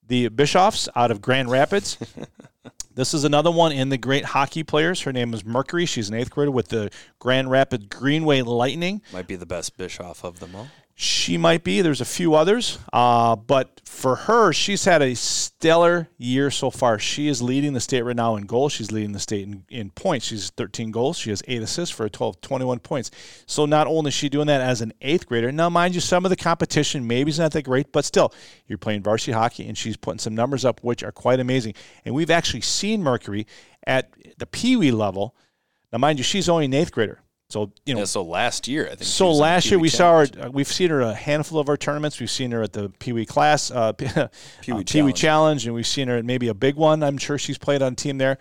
the 0.07 0.29
Bischoffs 0.29 0.89
out 0.95 1.11
of 1.11 1.21
Grand 1.21 1.51
Rapids. 1.51 1.99
This 2.95 3.15
is 3.15 3.25
another 3.25 3.51
one 3.51 3.73
in 3.73 3.89
the 3.89 3.97
great 3.97 4.25
hockey 4.25 4.63
players. 4.63 5.01
Her 5.01 5.13
name 5.15 5.33
is 5.33 5.47
Mercury. 5.47 5.87
She's 5.87 6.11
an 6.11 6.15
eighth 6.15 6.31
grader 6.31 6.51
with 6.51 6.69
the 6.69 6.91
Grand 7.19 7.51
Rapids 7.51 7.87
Greenway 7.87 8.43
Lightning. 8.43 9.01
Might 9.15 9.27
be 9.27 9.37
the 9.37 9.47
best 9.47 9.79
Bischoff 9.79 10.23
of 10.25 10.41
them 10.41 10.55
all. 10.55 10.69
She 11.03 11.37
might 11.37 11.65
be. 11.65 11.83
There's 11.83 12.01
a 12.01 12.05
few 12.05 12.35
others. 12.35 12.79
Uh, 12.93 13.35
but 13.35 13.81
for 13.85 14.15
her, 14.15 14.53
she's 14.53 14.85
had 14.85 15.03
a 15.03 15.17
stellar 15.17 16.09
year 16.17 16.49
so 16.49 16.71
far. 16.71 17.01
She 17.01 17.27
is 17.27 17.43
leading 17.43 17.73
the 17.73 17.81
state 17.81 18.03
right 18.03 18.15
now 18.15 18.37
in 18.37 18.47
goals. 18.47 18.73
She's 18.73 18.93
leading 18.93 19.11
the 19.11 19.19
state 19.19 19.49
in, 19.49 19.65
in 19.69 19.91
points. 19.91 20.27
She's 20.27 20.51
13 20.51 20.93
goals. 20.93 21.19
She 21.19 21.31
has 21.31 21.43
eight 21.49 21.61
assists 21.61 21.93
for 21.93 22.07
a 22.07 22.11
12, 22.11 22.41
21 22.41 22.79
points. 22.79 23.11
So 23.47 23.67
not 23.67 23.89
only 23.89 24.11
is 24.11 24.15
she 24.15 24.29
doing 24.29 24.47
that 24.47 24.61
as 24.61 24.81
an 24.81 24.93
eighth 25.01 25.27
grader, 25.27 25.51
now 25.51 25.69
mind 25.69 25.97
you, 25.97 26.01
some 26.01 26.25
of 26.25 26.31
the 26.31 26.37
competition 26.37 27.05
maybe 27.05 27.31
is 27.31 27.39
not 27.41 27.51
that 27.51 27.65
great, 27.65 27.91
but 27.91 28.05
still, 28.05 28.33
you're 28.69 28.79
playing 28.79 29.03
varsity 29.03 29.33
hockey 29.33 29.67
and 29.67 29.77
she's 29.77 29.97
putting 29.97 30.21
some 30.21 30.37
numbers 30.37 30.65
up 30.65 30.85
which 30.85 31.03
are 31.03 31.11
quite 31.11 31.41
amazing. 31.41 31.75
And 32.05 32.15
we've 32.15 32.31
actually 32.31 32.61
seen 32.61 33.03
Mercury 33.03 33.49
at 33.89 34.09
the 34.39 34.47
Pee 34.47 34.77
Wee 34.77 34.93
level. 34.93 35.35
Now, 35.93 35.99
mind 35.99 36.21
you, 36.21 36.23
she's 36.23 36.49
only 36.49 36.67
an 36.67 36.75
eighth 36.75 36.93
grader. 36.93 37.19
So 37.53 37.71
you 37.85 37.93
know. 37.93 38.01
Yeah, 38.01 38.07
so 38.07 38.23
last 38.23 38.67
year, 38.67 38.87
I 38.87 38.95
think. 38.95 39.03
So 39.03 39.31
last 39.31 39.71
year 39.71 39.79
we 39.79 39.91
challenge. 39.91 40.35
saw 40.35 40.45
her. 40.45 40.51
We've 40.51 40.67
seen 40.67 40.89
her 40.89 41.03
a 41.03 41.13
handful 41.13 41.59
of 41.59 41.69
our 41.69 41.77
tournaments. 41.77 42.19
We've 42.19 42.31
seen 42.31 42.51
her 42.53 42.63
at 42.63 42.73
the 42.73 42.89
Pee 42.99 43.13
Wee 43.13 43.27
class, 43.27 43.71
uh, 43.71 43.93
Pee 43.93 44.07
Wee, 44.73 44.81
uh, 44.81 44.83
challenge. 44.83 45.21
Challenge, 45.21 45.67
and 45.67 45.75
we've 45.75 45.87
seen 45.87 46.09
her 46.09 46.17
at 46.17 46.25
maybe 46.25 46.49
a 46.49 46.55
big 46.55 46.77
one. 46.77 47.03
I'm 47.03 47.19
sure 47.19 47.37
she's 47.37 47.59
played 47.59 47.83
on 47.83 47.95
team 47.95 48.17
there. 48.17 48.39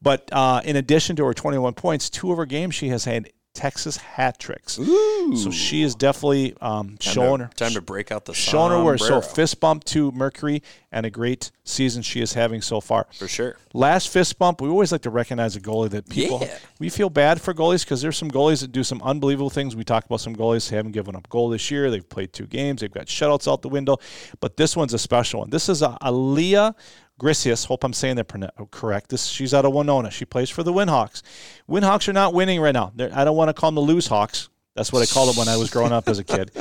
But 0.00 0.30
uh, 0.32 0.62
in 0.64 0.76
addition 0.76 1.14
to 1.16 1.26
her 1.26 1.34
21 1.34 1.74
points, 1.74 2.08
two 2.08 2.32
of 2.32 2.38
her 2.38 2.46
games 2.46 2.74
she 2.74 2.88
has 2.88 3.04
had 3.04 3.30
Texas 3.54 3.96
hat 3.96 4.38
tricks. 4.40 4.78
Ooh. 4.80 5.36
So 5.36 5.50
she 5.52 5.82
is 5.82 5.94
definitely 5.94 6.56
um, 6.60 6.96
showing 7.00 7.40
her 7.40 7.50
time 7.54 7.72
to 7.72 7.80
break 7.80 8.10
out 8.10 8.24
the 8.24 8.34
showing 8.34 8.72
her 8.72 8.82
where. 8.82 8.98
So 8.98 9.20
fist 9.20 9.60
bump 9.60 9.84
to 9.84 10.10
Mercury 10.10 10.62
and 10.90 11.06
a 11.06 11.10
great 11.10 11.52
season 11.62 12.02
she 12.02 12.20
is 12.20 12.34
having 12.34 12.60
so 12.62 12.80
far. 12.80 13.06
For 13.16 13.28
sure. 13.28 13.56
Last 13.72 14.08
fist 14.08 14.38
bump. 14.38 14.60
We 14.60 14.68
always 14.68 14.90
like 14.90 15.02
to 15.02 15.10
recognize 15.10 15.54
a 15.54 15.60
goalie 15.60 15.90
that 15.90 16.08
people. 16.08 16.40
Yeah. 16.42 16.58
We 16.80 16.88
feel 16.88 17.10
bad 17.10 17.40
for 17.40 17.54
goalies 17.54 17.84
because 17.84 18.02
there's 18.02 18.16
some 18.16 18.30
goalies 18.30 18.60
that 18.60 18.72
do 18.72 18.82
some 18.82 19.00
unbelievable 19.02 19.50
things. 19.50 19.76
We 19.76 19.84
talk 19.84 20.04
about 20.04 20.20
some 20.20 20.34
goalies 20.34 20.68
haven't 20.70 20.92
given 20.92 21.14
up 21.14 21.28
goal 21.28 21.48
this 21.48 21.70
year. 21.70 21.90
They've 21.90 22.08
played 22.08 22.32
two 22.32 22.46
games. 22.46 22.80
They've 22.80 22.92
got 22.92 23.06
shutouts 23.06 23.50
out 23.50 23.62
the 23.62 23.68
window. 23.68 23.98
But 24.40 24.56
this 24.56 24.76
one's 24.76 24.94
a 24.94 24.98
special 24.98 25.40
one. 25.40 25.50
This 25.50 25.68
is 25.68 25.80
a 25.80 25.96
Aliyah 26.02 26.74
Grisius, 27.20 27.66
hope 27.66 27.84
I'm 27.84 27.92
saying 27.92 28.16
that 28.16 28.50
correct. 28.70 29.10
This 29.10 29.26
she's 29.26 29.54
out 29.54 29.64
of 29.64 29.72
Winona. 29.72 30.10
She 30.10 30.24
plays 30.24 30.50
for 30.50 30.62
the 30.62 30.72
Winhawks. 30.72 31.22
Winhawks 31.68 32.08
are 32.08 32.12
not 32.12 32.34
winning 32.34 32.60
right 32.60 32.74
now. 32.74 32.92
They're, 32.94 33.10
I 33.14 33.24
don't 33.24 33.36
want 33.36 33.50
to 33.50 33.54
call 33.54 33.70
them 33.70 33.76
the 33.76 33.92
Lose 33.92 34.08
Hawks. 34.08 34.48
That's 34.74 34.92
what 34.92 35.02
I 35.02 35.06
called 35.06 35.28
them 35.28 35.36
when 35.36 35.48
I 35.48 35.56
was 35.56 35.70
growing 35.70 35.92
up 35.92 36.08
as 36.08 36.18
a 36.18 36.24
kid. 36.24 36.50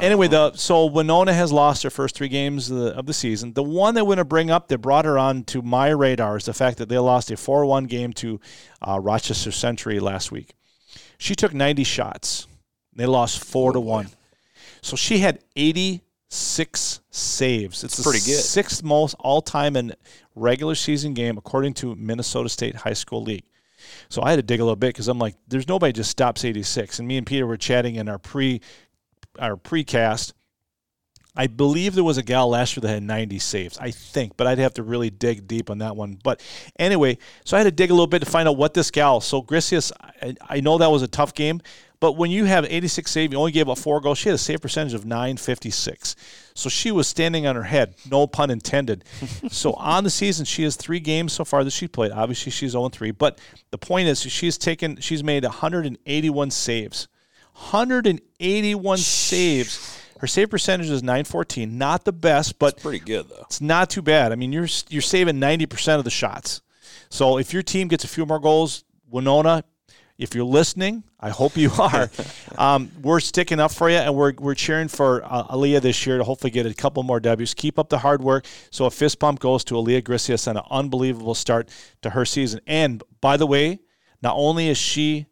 Anyway, 0.00 0.26
the 0.26 0.52
so 0.54 0.86
Winona 0.86 1.32
has 1.32 1.52
lost 1.52 1.84
her 1.84 1.90
first 1.90 2.16
three 2.16 2.28
games 2.28 2.70
of 2.70 2.78
the, 2.78 2.96
of 2.96 3.06
the 3.06 3.14
season. 3.14 3.52
The 3.52 3.62
one 3.62 3.94
that 3.94 4.04
we're 4.04 4.16
going 4.16 4.18
to 4.18 4.24
bring 4.24 4.50
up 4.50 4.66
that 4.68 4.78
brought 4.78 5.04
her 5.04 5.16
on 5.16 5.44
to 5.44 5.62
my 5.62 5.90
radar 5.90 6.36
is 6.36 6.44
the 6.44 6.52
fact 6.52 6.78
that 6.78 6.88
they 6.88 6.98
lost 6.98 7.30
a 7.30 7.34
4-1 7.34 7.88
game 7.88 8.12
to 8.14 8.40
uh, 8.86 8.98
Rochester 9.00 9.52
Century 9.52 10.00
last 10.00 10.32
week. 10.32 10.54
She 11.18 11.36
took 11.36 11.54
90 11.54 11.84
shots. 11.84 12.48
They 12.94 13.06
lost 13.06 13.42
four 13.42 13.72
to 13.72 13.80
one. 13.80 14.08
So 14.82 14.96
she 14.96 15.18
had 15.18 15.38
86 16.32 17.02
saves. 17.10 17.84
It's 17.84 17.98
the 17.98 18.02
pretty 18.02 18.20
good. 18.20 18.40
sixth 18.40 18.82
most 18.82 19.14
all 19.20 19.42
time 19.42 19.76
in 19.76 19.94
regular 20.34 20.74
season 20.74 21.12
game 21.12 21.36
according 21.36 21.74
to 21.74 21.94
Minnesota 21.94 22.48
State 22.48 22.74
High 22.74 22.94
School 22.94 23.22
League. 23.22 23.44
So 24.08 24.22
I 24.22 24.30
had 24.30 24.36
to 24.36 24.42
dig 24.42 24.58
a 24.58 24.64
little 24.64 24.76
bit 24.76 24.94
because 24.94 25.08
I'm 25.08 25.18
like, 25.18 25.34
there's 25.46 25.68
nobody 25.68 25.92
just 25.92 26.10
stops 26.10 26.42
86. 26.42 27.00
And 27.00 27.06
me 27.06 27.18
and 27.18 27.26
Peter 27.26 27.46
were 27.46 27.58
chatting 27.58 27.96
in 27.96 28.08
our 28.08 28.18
pre 28.18 28.62
our 29.38 29.56
precast. 29.56 30.32
I 31.36 31.48
believe 31.48 31.94
there 31.94 32.04
was 32.04 32.16
a 32.16 32.22
gal 32.22 32.48
last 32.48 32.76
year 32.76 32.82
that 32.82 32.88
had 32.88 33.02
90 33.02 33.38
saves. 33.38 33.76
I 33.76 33.90
think, 33.90 34.38
but 34.38 34.46
I'd 34.46 34.58
have 34.58 34.74
to 34.74 34.82
really 34.82 35.10
dig 35.10 35.46
deep 35.46 35.68
on 35.68 35.78
that 35.78 35.96
one. 35.96 36.18
But 36.22 36.42
anyway, 36.78 37.18
so 37.44 37.58
I 37.58 37.60
had 37.60 37.64
to 37.64 37.70
dig 37.72 37.90
a 37.90 37.94
little 37.94 38.06
bit 38.06 38.20
to 38.20 38.30
find 38.30 38.48
out 38.48 38.56
what 38.56 38.72
this 38.72 38.90
gal. 38.90 39.20
So 39.20 39.42
Grisius, 39.42 39.92
I, 40.22 40.34
I 40.48 40.60
know 40.60 40.78
that 40.78 40.90
was 40.90 41.02
a 41.02 41.08
tough 41.08 41.34
game, 41.34 41.60
but 42.02 42.16
when 42.16 42.32
you 42.32 42.46
have 42.46 42.64
86 42.64 43.08
save, 43.08 43.30
you 43.32 43.38
only 43.38 43.52
gave 43.52 43.68
up 43.68 43.78
four 43.78 44.00
goals. 44.00 44.18
She 44.18 44.28
had 44.28 44.34
a 44.34 44.38
save 44.38 44.60
percentage 44.60 44.92
of 44.92 45.04
956. 45.04 46.16
So 46.52 46.68
she 46.68 46.90
was 46.90 47.06
standing 47.06 47.46
on 47.46 47.54
her 47.54 47.62
head, 47.62 47.94
no 48.10 48.26
pun 48.26 48.50
intended. 48.50 49.04
so 49.52 49.74
on 49.74 50.02
the 50.02 50.10
season, 50.10 50.44
she 50.44 50.64
has 50.64 50.74
three 50.74 50.98
games 50.98 51.32
so 51.32 51.44
far 51.44 51.62
that 51.62 51.70
she 51.70 51.86
played. 51.86 52.10
Obviously, 52.10 52.50
she's 52.50 52.72
0 52.72 52.88
3. 52.88 53.12
But 53.12 53.38
the 53.70 53.78
point 53.78 54.08
is, 54.08 54.20
she's 54.20 54.58
taken, 54.58 54.96
she's 54.96 55.22
made 55.22 55.44
181 55.44 56.50
saves. 56.50 57.06
181 57.52 58.98
saves. 58.98 60.02
Her 60.18 60.26
save 60.26 60.50
percentage 60.50 60.90
is 60.90 61.04
914. 61.04 61.78
Not 61.78 62.04
the 62.04 62.12
best, 62.12 62.58
but 62.58 62.80
Pretty 62.82 62.98
good 62.98 63.28
though. 63.28 63.42
it's 63.42 63.60
not 63.60 63.90
too 63.90 64.02
bad. 64.02 64.32
I 64.32 64.34
mean, 64.34 64.52
you're 64.52 64.66
you're 64.88 65.02
saving 65.02 65.36
90% 65.36 65.98
of 65.98 66.04
the 66.04 66.10
shots. 66.10 66.62
So 67.10 67.38
if 67.38 67.52
your 67.52 67.62
team 67.62 67.86
gets 67.86 68.02
a 68.02 68.08
few 68.08 68.26
more 68.26 68.40
goals, 68.40 68.82
Winona, 69.08 69.62
if 70.18 70.34
you're 70.34 70.44
listening, 70.44 71.02
I 71.18 71.30
hope 71.30 71.56
you 71.56 71.70
are. 71.78 72.10
um, 72.58 72.90
we're 73.02 73.20
sticking 73.20 73.60
up 73.60 73.72
for 73.72 73.90
you, 73.90 73.96
and 73.96 74.14
we're, 74.14 74.32
we're 74.38 74.54
cheering 74.54 74.88
for 74.88 75.24
uh, 75.24 75.44
Aaliyah 75.48 75.80
this 75.80 76.06
year 76.06 76.18
to 76.18 76.24
hopefully 76.24 76.50
get 76.50 76.66
a 76.66 76.74
couple 76.74 77.02
more 77.02 77.20
W's. 77.20 77.54
Keep 77.54 77.78
up 77.78 77.88
the 77.88 77.98
hard 77.98 78.22
work. 78.22 78.46
So 78.70 78.84
a 78.86 78.90
fist 78.90 79.18
bump 79.18 79.40
goes 79.40 79.64
to 79.64 79.74
Aaliyah 79.74 80.02
Grisius 80.02 80.46
on 80.48 80.56
an 80.56 80.62
unbelievable 80.70 81.34
start 81.34 81.68
to 82.02 82.10
her 82.10 82.24
season. 82.24 82.60
And 82.66 83.02
by 83.20 83.36
the 83.36 83.46
way, 83.46 83.80
not 84.22 84.34
only 84.36 84.68
is 84.68 84.78
she 84.78 85.26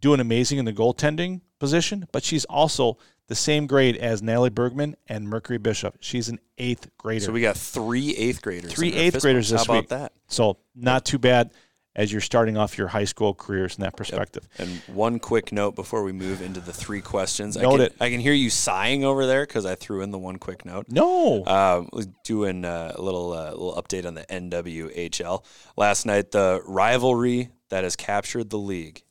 doing 0.00 0.20
amazing 0.20 0.58
in 0.58 0.64
the 0.64 0.72
goaltending 0.72 1.40
position, 1.58 2.06
but 2.12 2.22
she's 2.24 2.44
also 2.46 2.98
the 3.28 3.34
same 3.36 3.66
grade 3.68 3.96
as 3.96 4.22
Natalie 4.22 4.50
Bergman 4.50 4.96
and 5.08 5.28
Mercury 5.28 5.58
Bischoff. 5.58 5.94
She's 6.00 6.28
an 6.28 6.40
eighth 6.58 6.90
grader. 6.98 7.24
So 7.26 7.32
we 7.32 7.40
got 7.40 7.56
three 7.56 8.16
eighth 8.16 8.42
graders. 8.42 8.72
Three 8.72 8.92
eighth 8.92 9.20
graders 9.20 9.50
this 9.50 9.66
How 9.66 9.74
week. 9.74 9.86
about 9.86 10.00
that? 10.00 10.12
So 10.26 10.56
not 10.74 11.04
too 11.04 11.18
bad 11.18 11.52
as 11.96 12.12
you're 12.12 12.20
starting 12.20 12.56
off 12.56 12.78
your 12.78 12.86
high 12.88 13.04
school 13.04 13.34
careers 13.34 13.76
in 13.76 13.82
that 13.82 13.96
perspective. 13.96 14.48
And 14.58 14.70
one 14.86 15.18
quick 15.18 15.50
note 15.52 15.74
before 15.74 16.02
we 16.04 16.12
move 16.12 16.40
into 16.40 16.60
the 16.60 16.72
three 16.72 17.00
questions. 17.00 17.56
I 17.56 17.62
Note 17.62 17.72
can, 17.72 17.80
it. 17.82 17.96
I 18.00 18.10
can 18.10 18.20
hear 18.20 18.32
you 18.32 18.48
sighing 18.48 19.04
over 19.04 19.26
there 19.26 19.44
because 19.44 19.66
I 19.66 19.74
threw 19.74 20.00
in 20.02 20.10
the 20.10 20.18
one 20.18 20.36
quick 20.38 20.64
note. 20.64 20.86
No. 20.88 21.44
Um, 21.46 21.88
was 21.92 22.06
doing 22.24 22.64
uh, 22.64 22.92
a 22.94 23.02
little 23.02 23.32
uh, 23.32 23.50
little 23.50 23.74
update 23.74 24.06
on 24.06 24.14
the 24.14 24.24
NWHL 24.26 25.44
last 25.76 26.06
night. 26.06 26.30
The 26.30 26.62
rivalry 26.64 27.50
that 27.70 27.82
has 27.84 27.96
captured 27.96 28.50
the 28.50 28.58
league: 28.58 29.02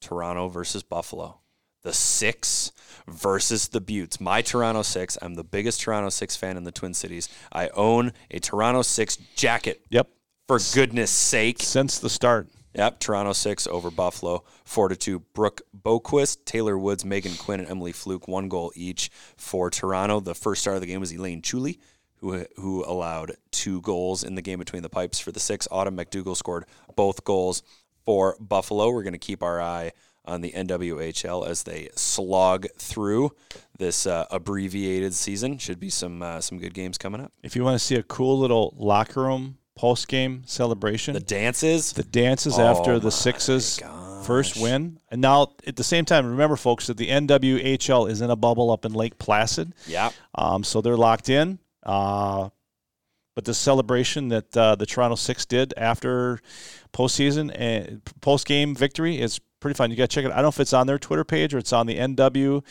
Toronto 0.00 0.48
versus 0.48 0.82
Buffalo. 0.82 1.38
The 1.82 1.92
six 1.92 2.70
versus 3.08 3.68
the 3.68 3.80
Beauts. 3.80 4.20
My 4.20 4.42
Toronto 4.42 4.82
Six. 4.82 5.18
I'm 5.20 5.34
the 5.34 5.42
biggest 5.42 5.80
Toronto 5.80 6.10
Six 6.10 6.36
fan 6.36 6.56
in 6.56 6.64
the 6.64 6.70
Twin 6.70 6.94
Cities. 6.94 7.28
I 7.52 7.68
own 7.70 8.12
a 8.30 8.38
Toronto 8.38 8.82
Six 8.82 9.16
jacket. 9.36 9.82
yep. 9.90 10.08
For 10.48 10.58
goodness 10.74 11.10
sake. 11.10 11.62
Since 11.62 11.98
the 11.98 12.10
start. 12.10 12.48
Yep, 12.74 13.00
Toronto 13.00 13.34
six 13.34 13.66
over 13.66 13.90
Buffalo, 13.90 14.44
four 14.64 14.88
to 14.88 14.96
two. 14.96 15.20
Brooke 15.34 15.60
Boquist, 15.78 16.46
Taylor 16.46 16.78
Woods, 16.78 17.04
Megan 17.04 17.34
Quinn, 17.34 17.60
and 17.60 17.68
Emily 17.68 17.92
Fluke, 17.92 18.26
one 18.26 18.48
goal 18.48 18.72
each 18.74 19.10
for 19.36 19.68
Toronto. 19.68 20.20
The 20.20 20.34
first 20.34 20.62
star 20.62 20.74
of 20.74 20.80
the 20.80 20.86
game 20.86 21.00
was 21.00 21.12
Elaine 21.12 21.42
Chuli, 21.42 21.78
who 22.16 22.46
who 22.56 22.82
allowed 22.84 23.32
two 23.50 23.82
goals 23.82 24.24
in 24.24 24.36
the 24.36 24.42
game 24.42 24.58
between 24.58 24.82
the 24.82 24.88
pipes 24.88 25.18
for 25.18 25.32
the 25.32 25.40
six. 25.40 25.68
Autumn 25.70 25.96
MacDougall 25.96 26.34
scored 26.34 26.64
both 26.96 27.24
goals 27.24 27.62
for 28.06 28.36
Buffalo. 28.40 28.90
We're 28.90 29.02
going 29.02 29.12
to 29.12 29.18
keep 29.18 29.42
our 29.42 29.60
eye 29.60 29.92
on 30.24 30.40
the 30.40 30.52
NWHL 30.52 31.46
as 31.46 31.64
they 31.64 31.90
slog 31.94 32.66
through 32.78 33.32
this 33.76 34.06
uh, 34.06 34.24
abbreviated 34.30 35.12
season. 35.12 35.58
Should 35.58 35.80
be 35.80 35.90
some 35.90 36.22
uh, 36.22 36.40
some 36.40 36.58
good 36.58 36.72
games 36.72 36.96
coming 36.96 37.20
up. 37.20 37.32
If 37.42 37.54
you 37.54 37.64
want 37.64 37.74
to 37.74 37.84
see 37.84 37.96
a 37.96 38.02
cool 38.02 38.38
little 38.38 38.74
locker 38.78 39.22
room 39.22 39.58
post 39.76 40.08
game 40.08 40.42
celebration, 40.46 41.14
The 41.14 41.20
dances. 41.20 41.92
the 41.92 42.02
dances 42.02 42.58
Oh 42.58 42.62
after 42.62 42.98
the 42.98 43.10
Sixes 43.10 43.78
gosh. 43.80 44.26
first 44.26 44.60
win. 44.60 44.98
And 45.10 45.20
now 45.20 45.54
at 45.66 45.76
the 45.76 45.84
same 45.84 46.04
time, 46.04 46.26
remember 46.26 46.56
folks 46.56 46.86
that 46.88 46.96
the 46.96 47.08
NWHL 47.08 48.10
is 48.10 48.20
in 48.20 48.30
a 48.30 48.36
bubble 48.36 48.70
up 48.70 48.84
in 48.84 48.92
Lake 48.92 49.18
Placid. 49.18 49.72
yeah. 49.86 50.10
Um, 50.34 50.62
so 50.64 50.80
they're 50.80 50.96
locked 50.96 51.28
in. 51.28 51.58
Uh, 51.82 52.50
but 53.34 53.46
the 53.46 53.54
celebration 53.54 54.28
that 54.28 54.54
uh, 54.56 54.74
the 54.74 54.84
Toronto 54.84 55.14
Six 55.16 55.46
did 55.46 55.72
after 55.78 56.38
postseason 56.92 57.50
and 57.54 58.02
post 58.20 58.46
game 58.46 58.74
victory 58.74 59.18
is 59.18 59.40
pretty 59.58 59.74
fun. 59.74 59.90
You 59.90 59.96
got 59.96 60.10
to 60.10 60.14
check 60.14 60.24
it. 60.24 60.28
out. 60.30 60.32
I 60.32 60.36
don't 60.36 60.42
know 60.44 60.48
if 60.48 60.60
it's 60.60 60.74
on 60.74 60.86
their 60.86 60.98
Twitter 60.98 61.24
page 61.24 61.54
or 61.54 61.58
it's 61.58 61.72
on 61.72 61.86
the 61.86 61.96
NW 61.96 62.62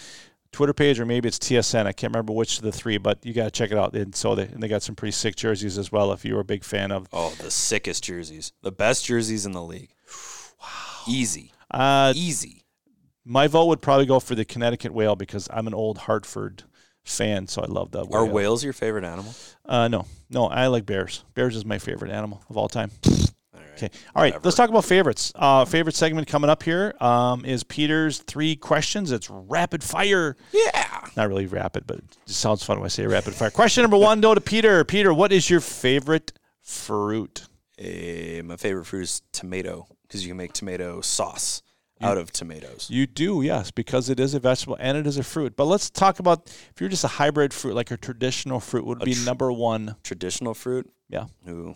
Twitter 0.52 0.74
page 0.74 1.00
or 1.00 1.06
maybe 1.06 1.28
it's 1.28 1.40
TSN. 1.40 1.86
I 1.86 1.94
can't 1.94 2.12
remember 2.14 2.34
which 2.34 2.58
of 2.58 2.64
the 2.64 2.72
three, 2.72 2.98
but 2.98 3.26
you 3.26 3.34
got 3.34 3.46
to 3.46 3.52
check 3.52 3.72
it 3.72 3.78
out. 3.78 3.96
And 3.96 4.14
so 4.16 4.36
they 4.36 4.44
and 4.44 4.62
they 4.62 4.68
got 4.68 4.84
some 4.84 4.96
pretty 4.96 5.12
sick 5.14 5.36
jerseys 5.36 5.78
as 5.78 5.92
well. 5.92 6.12
If 6.12 6.26
you 6.26 6.36
were 6.36 6.42
a 6.42 6.46
big 6.46 6.64
fan 6.64 6.92
of, 6.92 7.08
Oh, 7.14 7.34
the 7.40 7.50
sickest 7.52 8.04
jerseys. 8.04 8.52
The 8.62 8.72
best 8.72 9.06
jerseys 9.06 9.46
in 9.46 9.54
the 9.54 9.64
league. 9.64 9.94
Wow. 10.62 10.68
Easy. 11.08 11.52
uh, 11.72 12.14
Easy. 12.16 12.64
my 13.26 13.48
vote 13.48 13.66
would 13.68 13.82
probably 13.82 14.06
go 14.06 14.20
for 14.20 14.36
the 14.36 14.46
Connecticut 14.46 14.94
Whale 14.94 15.16
because 15.16 15.48
I'm 15.52 15.68
an 15.68 15.74
old 15.74 15.98
Hartford 16.00 16.64
fan, 17.04 17.48
so 17.48 17.62
I 17.64 17.66
love 17.66 17.92
the 17.92 18.06
Whale. 18.06 18.22
Are 18.22 18.26
whales 18.26 18.64
your 18.64 18.74
favorite 18.74 19.06
animal? 19.06 19.34
Uh, 19.66 19.88
no, 19.88 20.06
no, 20.30 20.46
I 20.48 20.68
like 20.68 20.86
bears. 20.86 21.24
Bears 21.34 21.56
is 21.56 21.66
my 21.66 21.80
favorite 21.80 22.12
animal 22.12 22.44
of 22.50 22.58
all 22.58 22.68
time. 22.70 22.92
Okay. 23.76 23.90
All 24.16 24.22
right. 24.22 24.30
Whatever. 24.34 24.44
Let's 24.46 24.58
talk 24.58 24.70
about 24.70 24.86
favorites. 24.86 25.32
Uh, 25.36 25.66
favorite 25.66 25.96
segment 25.96 26.28
coming 26.28 26.50
up 26.50 26.64
here 26.64 26.94
um, 27.00 27.46
is 27.46 27.64
Peter's 27.64 28.20
three 28.20 28.56
questions. 28.56 29.12
It's 29.12 29.30
rapid 29.30 29.84
fire. 29.84 30.36
Yeah. 30.52 31.08
Not 31.16 31.28
really 31.30 31.46
rapid, 31.46 31.88
but 31.88 31.98
it 31.98 32.18
just 32.26 32.40
sounds 32.40 32.64
fun 32.64 32.80
when 32.80 32.86
I 32.86 32.90
say 32.90 33.06
rapid 33.06 33.34
fire. 33.34 33.50
Question 33.50 33.84
number 33.84 33.98
one, 33.98 34.22
go 34.22 34.34
to 34.36 34.42
Peter. 34.42 34.84
Peter, 34.84 35.14
what 35.14 35.32
is 35.32 35.50
your 35.50 35.60
favorite 35.60 36.34
fruit? 36.62 37.48
Eh, 37.78 38.42
my 38.44 38.56
favorite 38.58 38.86
fruit 38.86 39.04
is 39.04 39.22
tomato 39.32 39.88
because 40.04 40.24
you 40.24 40.30
can 40.30 40.38
make 40.38 40.54
tomato 40.54 41.02
sauce 41.02 41.62
out 42.02 42.18
of 42.18 42.32
tomatoes. 42.32 42.88
You 42.90 43.06
do, 43.08 43.42
yes, 43.42 43.72
because 43.72 44.10
it 44.10 44.20
is 44.20 44.34
a 44.34 44.40
vegetable 44.40 44.78
and 44.80 44.98
it 44.98 45.06
is 45.08 45.18
a 45.18 45.24
fruit. 45.24 45.56
But 45.56 45.66
let's 45.66 45.90
talk 45.90 46.20
about 46.20 46.48
if 46.48 46.74
you're 46.80 46.90
just 46.90 47.04
a 47.04 47.08
hybrid 47.10 47.54
fruit, 47.54 47.76
like 47.76 47.92
a 47.92 47.98
traditional 47.98 48.60
fruit 48.60 48.86
would 48.86 49.00
be 49.00 49.14
tr- 49.14 49.26
number 49.26 49.52
one. 49.52 49.96
Traditional 50.04 50.54
fruit. 50.54 50.90
Yeah. 51.10 51.26
Ooh. 51.48 51.76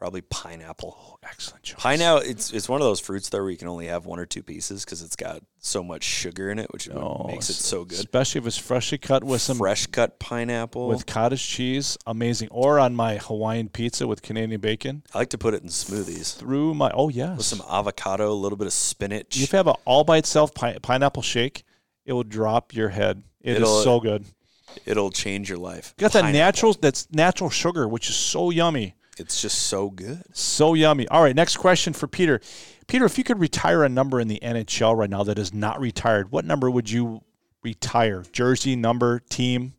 Probably 0.00 0.22
pineapple. 0.22 0.96
Oh, 0.98 1.18
Excellent 1.28 1.62
choice. 1.62 1.78
Pineapple. 1.78 2.22
It's 2.26 2.52
it's 2.54 2.70
one 2.70 2.80
of 2.80 2.86
those 2.86 3.00
fruits 3.00 3.28
though 3.28 3.42
where 3.42 3.50
you 3.50 3.58
can 3.58 3.68
only 3.68 3.86
have 3.88 4.06
one 4.06 4.18
or 4.18 4.24
two 4.24 4.42
pieces 4.42 4.82
because 4.82 5.02
it's 5.02 5.14
got 5.14 5.42
so 5.58 5.82
much 5.84 6.02
sugar 6.04 6.50
in 6.50 6.58
it, 6.58 6.72
which 6.72 6.88
Oh, 6.88 7.26
makes 7.28 7.50
it 7.50 7.52
so 7.56 7.84
good. 7.84 7.98
Especially 7.98 8.38
if 8.40 8.46
it's 8.46 8.56
freshly 8.56 8.96
cut 8.96 9.22
with 9.22 9.42
some 9.42 9.58
Fresh 9.58 9.88
cut 9.88 10.18
pineapple. 10.18 10.88
with 10.88 11.04
cottage 11.04 11.46
cheese, 11.46 11.98
amazing. 12.06 12.48
Or 12.50 12.78
on 12.78 12.94
my 12.96 13.18
Hawaiian 13.18 13.68
pizza 13.68 14.06
with 14.06 14.22
Canadian 14.22 14.62
bacon. 14.62 15.02
I 15.14 15.18
like 15.18 15.28
to 15.30 15.38
put 15.38 15.52
it 15.52 15.62
in 15.62 15.68
smoothies 15.68 16.34
Through 16.34 16.72
my 16.72 16.90
oh 16.94 17.10
yes, 17.10 17.36
with 17.36 17.44
some 17.46 17.62
avocado, 17.70 18.32
a 18.32 18.32
little 18.32 18.56
bit 18.56 18.68
of 18.68 18.72
spinach. 18.72 19.36
If 19.38 19.52
you 19.52 19.56
have 19.58 19.66
an 19.66 19.74
all 19.84 20.04
by 20.04 20.16
itself 20.16 20.54
pi- 20.54 20.78
pineapple 20.80 21.20
shake, 21.22 21.62
it 22.06 22.14
will 22.14 22.24
drop 22.24 22.74
your 22.74 22.88
head. 22.88 23.22
It 23.42 23.50
is 23.52 23.56
It'll- 23.58 23.82
so 23.82 24.00
good. 24.00 24.24
It'll 24.86 25.10
change 25.10 25.50
your 25.50 25.58
life. 25.58 25.92
You 25.98 26.02
got 26.02 26.12
that 26.12 26.32
natural 26.32 26.72
that's 26.72 27.06
natural 27.12 27.50
sugar, 27.50 27.86
which 27.86 28.08
is 28.08 28.16
so 28.16 28.48
yummy. 28.48 28.94
It's 29.20 29.42
just 29.42 29.66
so 29.66 29.90
good. 29.90 30.22
So 30.32 30.74
yummy. 30.74 31.06
All 31.08 31.22
right, 31.22 31.36
next 31.36 31.58
question 31.58 31.92
for 31.92 32.08
Peter. 32.08 32.40
Peter, 32.86 33.04
if 33.04 33.18
you 33.18 33.24
could 33.24 33.38
retire 33.38 33.84
a 33.84 33.88
number 33.88 34.18
in 34.18 34.28
the 34.28 34.40
NHL 34.42 34.96
right 34.96 35.10
now 35.10 35.22
that 35.24 35.38
is 35.38 35.52
not 35.52 35.78
retired, 35.78 36.32
what 36.32 36.44
number 36.44 36.70
would 36.70 36.90
you 36.90 37.22
retire? 37.62 38.24
Jersey, 38.32 38.76
number, 38.76 39.20
team? 39.20 39.74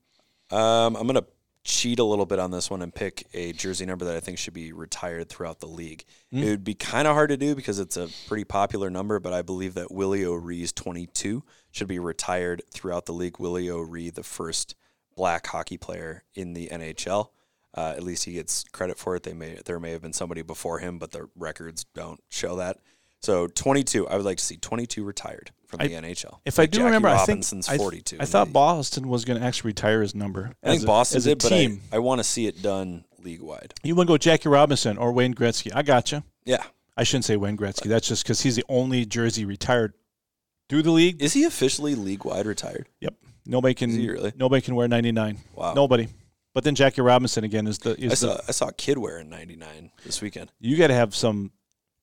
Um, 0.51 0.95
I'm 0.95 1.07
gonna 1.07 1.25
cheat 1.63 1.99
a 1.99 2.03
little 2.03 2.25
bit 2.25 2.39
on 2.39 2.51
this 2.51 2.69
one 2.69 2.81
and 2.81 2.93
pick 2.93 3.25
a 3.33 3.51
jersey 3.53 3.85
number 3.85 4.05
that 4.05 4.15
I 4.15 4.19
think 4.19 4.37
should 4.37 4.53
be 4.53 4.73
retired 4.73 5.29
throughout 5.29 5.59
the 5.59 5.67
league. 5.67 6.05
Hmm. 6.31 6.43
It 6.43 6.49
would 6.49 6.63
be 6.63 6.73
kind 6.73 7.07
of 7.07 7.15
hard 7.15 7.29
to 7.29 7.37
do 7.37 7.55
because 7.55 7.79
it's 7.79 7.97
a 7.97 8.09
pretty 8.27 8.43
popular 8.43 8.89
number, 8.89 9.19
but 9.19 9.33
I 9.33 9.41
believe 9.41 9.73
that 9.73 9.91
Willie 9.91 10.25
O'Ree's 10.25 10.71
22 10.71 11.43
should 11.71 11.87
be 11.87 11.99
retired 11.99 12.61
throughout 12.71 13.05
the 13.05 13.13
league. 13.13 13.39
Willie 13.39 13.69
O'Ree, 13.69 14.09
the 14.09 14.23
first 14.23 14.75
black 15.15 15.47
hockey 15.47 15.77
player 15.77 16.23
in 16.33 16.53
the 16.53 16.69
NHL. 16.71 17.29
Uh, 17.74 17.93
at 17.95 18.03
least 18.03 18.26
he 18.26 18.34
gets 18.34 18.63
credit 18.72 18.97
for 18.97 19.15
it. 19.15 19.24
They 19.24 19.34
may 19.34 19.59
there 19.65 19.80
may 19.80 19.91
have 19.91 20.01
been 20.01 20.13
somebody 20.13 20.41
before 20.41 20.80
him, 20.80 20.99
but 20.99 21.11
the 21.11 21.30
records 21.36 21.86
don't 21.95 22.22
show 22.30 22.57
that. 22.57 22.78
So 23.22 23.47
22, 23.47 24.07
I 24.07 24.15
would 24.15 24.26
like 24.26 24.38
to 24.38 24.43
see 24.43 24.57
22 24.57 25.03
retired 25.03 25.51
from 25.67 25.80
the 25.80 25.89
NHL. 25.89 26.39
If 26.43 26.57
I 26.59 26.65
do 26.65 26.80
Jackie 26.80 26.86
remember, 26.86 27.09
Robinson's 27.09 27.69
I 27.69 27.74
think 27.74 27.82
I, 27.82 27.84
42. 27.84 28.15
I 28.17 28.19
in 28.22 28.26
thought 28.26 28.47
the- 28.47 28.51
Boston 28.53 29.07
was 29.07 29.26
going 29.26 29.39
to 29.39 29.45
actually 29.45 29.69
retire 29.69 30.01
his 30.01 30.15
number. 30.15 30.51
I 30.63 30.72
think 30.72 30.84
a- 30.84 30.86
Boston 30.88 31.22
did, 31.22 31.38
but 31.39 31.49
team. 31.49 31.82
I, 31.91 31.97
I 31.97 31.99
want 31.99 32.19
to 32.19 32.24
see 32.24 32.47
it 32.47 32.61
done 32.63 33.05
league 33.19 33.41
wide. 33.41 33.74
you 33.84 33.93
want 33.95 34.07
to 34.07 34.13
go 34.13 34.17
Jackie 34.17 34.49
Robinson 34.49 34.97
or 34.97 35.11
Wayne 35.13 35.36
Gretzky? 35.36 35.72
I 35.74 35.84
got 35.84 36.11
you. 36.11 36.24
Yeah, 36.45 36.63
I 36.97 37.03
shouldn't 37.03 37.26
say 37.26 37.38
Wayne 37.38 37.57
Gretzky. 37.57 37.88
That's 37.88 38.07
just 38.07 38.24
because 38.24 38.41
he's 38.41 38.55
the 38.55 38.65
only 38.67 39.05
jersey 39.05 39.45
retired 39.45 39.93
through 40.67 40.82
the 40.82 40.91
league. 40.91 41.22
is 41.22 41.34
he 41.34 41.43
officially 41.43 41.93
league 41.93 42.26
wide 42.26 42.47
retired? 42.47 42.88
Yep. 43.01 43.13
Nobody 43.45 43.76
can. 43.76 43.95
Really? 43.95 44.34
Nobody 44.36 44.61
can 44.61 44.74
wear 44.76 44.88
ninety 44.88 45.11
nine. 45.11 45.38
Wow. 45.55 45.74
Nobody. 45.76 46.07
But 46.53 46.63
then 46.63 46.75
Jackie 46.75 47.01
Robinson 47.01 47.43
again 47.43 47.65
is 47.67 47.79
the 47.79 47.95
I 48.09 48.13
saw 48.13 48.35
the 48.35 48.43
I 48.47 48.51
saw 48.51 48.67
a 48.67 48.73
kid 48.73 48.97
wearing 48.97 49.29
99 49.29 49.91
this 50.05 50.21
weekend. 50.21 50.51
you 50.59 50.77
got 50.77 50.87
to 50.87 50.93
have 50.93 51.15
some 51.15 51.51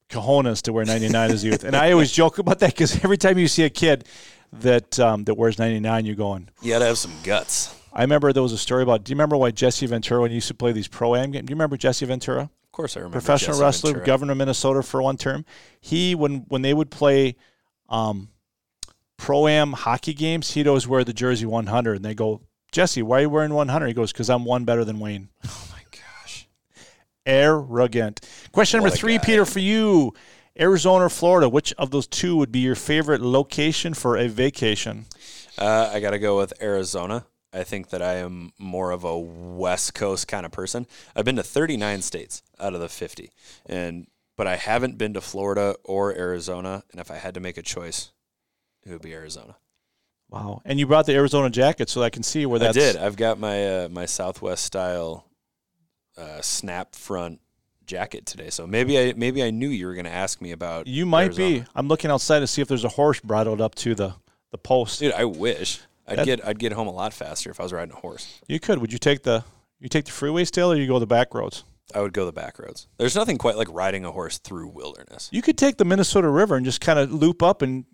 cojones 0.09 0.62
to 0.62 0.72
wear 0.72 0.84
99 0.86 1.30
as 1.30 1.44
a 1.44 1.49
youth. 1.49 1.64
And 1.64 1.76
I 1.76 1.92
always 1.92 2.11
joke 2.11 2.38
about 2.38 2.61
that 2.61 2.70
because 2.70 3.05
every 3.05 3.18
time 3.18 3.36
you 3.38 3.46
see 3.49 3.64
a 3.64 3.70
kid 3.70 4.07
that 4.53 4.99
um, 4.99 5.24
that 5.24 5.34
wears 5.34 5.59
99, 5.59 6.07
you're 6.07 6.14
going. 6.16 6.49
You 6.62 6.72
got 6.72 6.78
to 6.78 6.86
have 6.86 6.99
some 6.99 7.12
guts. 7.22 7.74
I 7.92 8.03
remember 8.03 8.32
there 8.32 8.42
was 8.42 8.53
a 8.53 8.59
story 8.59 8.82
about. 8.82 9.05
Do 9.05 9.11
you 9.11 9.14
remember 9.16 9.36
why 9.36 9.51
Jesse 9.51 9.86
Ventura 9.86 10.22
when 10.22 10.30
he 10.30 10.36
used 10.36 10.49
to 10.49 10.55
play 10.55 10.72
these 10.72 10.88
pro 10.88 11.14
am 11.14 11.30
games? 11.30 11.46
Do 11.46 11.51
you 11.51 11.57
remember 11.57 11.76
Jesse 11.76 12.07
Ventura, 12.07 12.42
Of 12.42 12.72
course, 12.72 12.96
I 12.96 13.01
remember 13.01 13.14
professional 13.20 13.57
Jesse 13.57 13.62
wrestler, 13.64 13.90
Ventura. 13.92 14.07
governor 14.07 14.32
of 14.32 14.38
Minnesota 14.38 14.82
for 14.82 15.03
one 15.03 15.16
term? 15.18 15.44
He 15.80 16.14
when 16.14 16.46
when 16.49 16.62
they 16.62 16.72
would 16.72 16.90
play. 16.90 17.36
Um, 17.90 18.28
Pro 19.16 19.49
am 19.49 19.72
hockey 19.72 20.14
games, 20.14 20.53
he'd 20.53 20.68
always 20.68 20.86
wear 20.86 21.03
the 21.03 21.12
jersey 21.12 21.44
100, 21.44 21.96
and 21.96 22.05
they 22.05 22.14
go, 22.14 22.40
Jesse, 22.73 23.03
why 23.03 23.19
are 23.19 23.23
you 23.23 23.31
wearing 23.31 23.55
100? 23.55 23.87
He 23.87 23.95
goes, 23.95 24.12
because 24.12 24.29
I'm 24.31 24.45
one 24.45 24.64
better 24.64 24.85
than 24.85 24.99
Wayne. 24.99 25.29
Oh 25.47 25.69
my 25.73 25.83
gosh. 25.91 26.47
arrogant. 27.27 28.21
Question 28.53 28.81
number 28.81 28.95
three, 28.95 29.19
guy. 29.19 29.25
Peter, 29.25 29.45
for 29.45 29.61
you. 29.61 30.14
Arizona 30.61 31.05
or 31.05 31.09
Florida, 31.09 31.49
which 31.49 31.73
of 31.75 31.91
those 31.93 32.07
two 32.09 32.37
would 32.37 32.51
be 32.51 32.59
your 32.59 32.75
favorite 32.75 33.21
location 33.21 33.95
for 33.95 34.16
a 34.16 34.27
vacation? 34.29 35.07
Uh, 35.57 35.91
I 35.93 36.01
got 36.01 36.11
to 36.11 36.19
go 36.19 36.37
with 36.37 36.53
Arizona. 36.61 37.27
I 37.53 37.62
think 37.62 37.91
that 37.91 38.03
I 38.03 38.14
am 38.14 38.53
more 38.59 38.91
of 38.91 39.05
a 39.05 39.16
West 39.16 39.95
Coast 39.95 40.27
kind 40.29 40.45
of 40.45 40.53
person. 40.53 40.87
I've 41.14 41.25
been 41.25 41.37
to 41.37 41.43
39 41.43 42.03
states 42.03 42.43
out 42.59 42.75
of 42.75 42.81
the 42.81 42.89
50, 42.89 43.31
and 43.66 44.07
but 44.37 44.47
I 44.47 44.57
haven't 44.57 44.99
been 44.99 45.14
to 45.14 45.21
Florida 45.21 45.77
or 45.85 46.12
Arizona. 46.12 46.83
And 46.93 47.01
if 47.01 47.11
I 47.11 47.16
had 47.16 47.35
to 47.35 47.41
make 47.41 47.57
a 47.57 47.62
choice, 47.62 48.11
it 48.85 48.91
would 48.91 49.03
be 49.03 49.14
Arizona. 49.14 49.57
Wow. 50.31 50.61
And 50.64 50.79
you 50.79 50.87
brought 50.87 51.07
the 51.07 51.14
Arizona 51.14 51.49
jacket 51.51 51.89
so 51.89 52.03
I 52.03 52.11
can 52.11 52.22
see 52.22 52.45
where 52.47 52.59
that's. 52.59 52.76
I 52.76 52.81
did. 52.81 52.97
I've 52.97 53.16
got 53.16 53.39
my 53.39 53.85
uh, 53.85 53.89
my 53.89 54.05
Southwest 54.07 54.64
style 54.64 55.24
uh, 56.16 56.41
snap 56.43 56.95
front 56.95 57.41
jacket 57.87 58.26
today. 58.26 58.51
So 58.51 58.66
maybe 58.66 58.99
I 58.99 59.14
maybe 59.16 59.43
I 59.43 59.51
knew 59.51 59.68
you 59.68 59.87
were 59.87 59.95
going 59.95 60.05
to 60.05 60.11
ask 60.12 60.41
me 60.41 60.53
about. 60.53 60.87
You 60.87 61.07
might 61.07 61.24
Arizona. 61.39 61.61
be. 61.61 61.64
I'm 61.74 61.89
looking 61.89 62.11
outside 62.11 62.41
to 62.41 62.47
see 62.47 62.61
if 62.61 62.68
there's 62.68 62.85
a 62.85 62.89
horse 62.91 63.20
bridled 63.20 63.61
up 63.61 63.74
to 63.76 63.95
the, 63.95 64.14
the 64.51 64.59
post. 64.59 65.01
Dude, 65.01 65.14
I 65.14 65.24
wish 65.24 65.81
I'd 66.07 66.18
That- 66.18 66.26
get 66.26 66.47
I'd 66.47 66.59
get 66.59 66.72
home 66.72 66.89
a 66.89 66.93
lot 66.93 67.12
faster 67.14 67.51
if 67.51 67.59
I 67.61 67.62
was 67.62 67.72
riding 67.72 67.93
a 67.95 67.99
horse. 67.99 68.41
You 68.49 68.61
could. 68.61 68.79
Would 68.81 68.93
you 68.93 68.99
take 68.99 69.22
the 69.22 69.45
you 69.81 69.89
take 69.89 70.05
the 70.05 70.12
freeway 70.12 70.45
still 70.45 70.72
or 70.72 70.76
you 70.76 70.87
go 70.87 70.99
the 70.99 71.07
back 71.07 71.35
roads? 71.35 71.64
I 71.95 72.03
would 72.03 72.12
go 72.12 72.26
the 72.26 72.33
back 72.33 72.59
roads. 72.59 72.87
There's 72.99 73.16
nothing 73.16 73.39
quite 73.39 73.57
like 73.57 73.68
riding 73.70 74.05
a 74.05 74.12
horse 74.12 74.37
through 74.37 74.68
wilderness. 74.68 75.31
You 75.33 75.41
could 75.41 75.57
take 75.57 75.79
the 75.79 75.87
Minnesota 75.87 76.29
River 76.29 76.55
and 76.57 76.66
just 76.66 76.83
kind 76.83 76.99
of 76.99 77.11
loop 77.11 77.43
up 77.43 77.62
and 77.62 77.87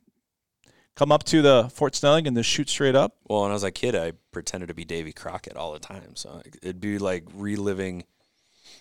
come 0.96 1.12
up 1.12 1.24
to 1.24 1.42
the 1.42 1.70
Fort 1.72 1.94
Snelling 1.94 2.26
and 2.26 2.36
just 2.36 2.48
shoot 2.48 2.68
straight 2.68 2.94
up. 2.94 3.16
Well, 3.28 3.42
when 3.42 3.50
I 3.50 3.54
was 3.54 3.64
a 3.64 3.70
kid, 3.70 3.94
I 3.94 4.12
pretended 4.32 4.68
to 4.68 4.74
be 4.74 4.84
Davy 4.84 5.12
Crockett 5.12 5.56
all 5.56 5.72
the 5.72 5.78
time. 5.78 6.16
So 6.16 6.42
it'd 6.62 6.80
be 6.80 6.98
like 6.98 7.24
reliving 7.34 8.04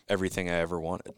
everything 0.08 0.50
I 0.50 0.54
ever 0.54 0.80
wanted. 0.80 1.14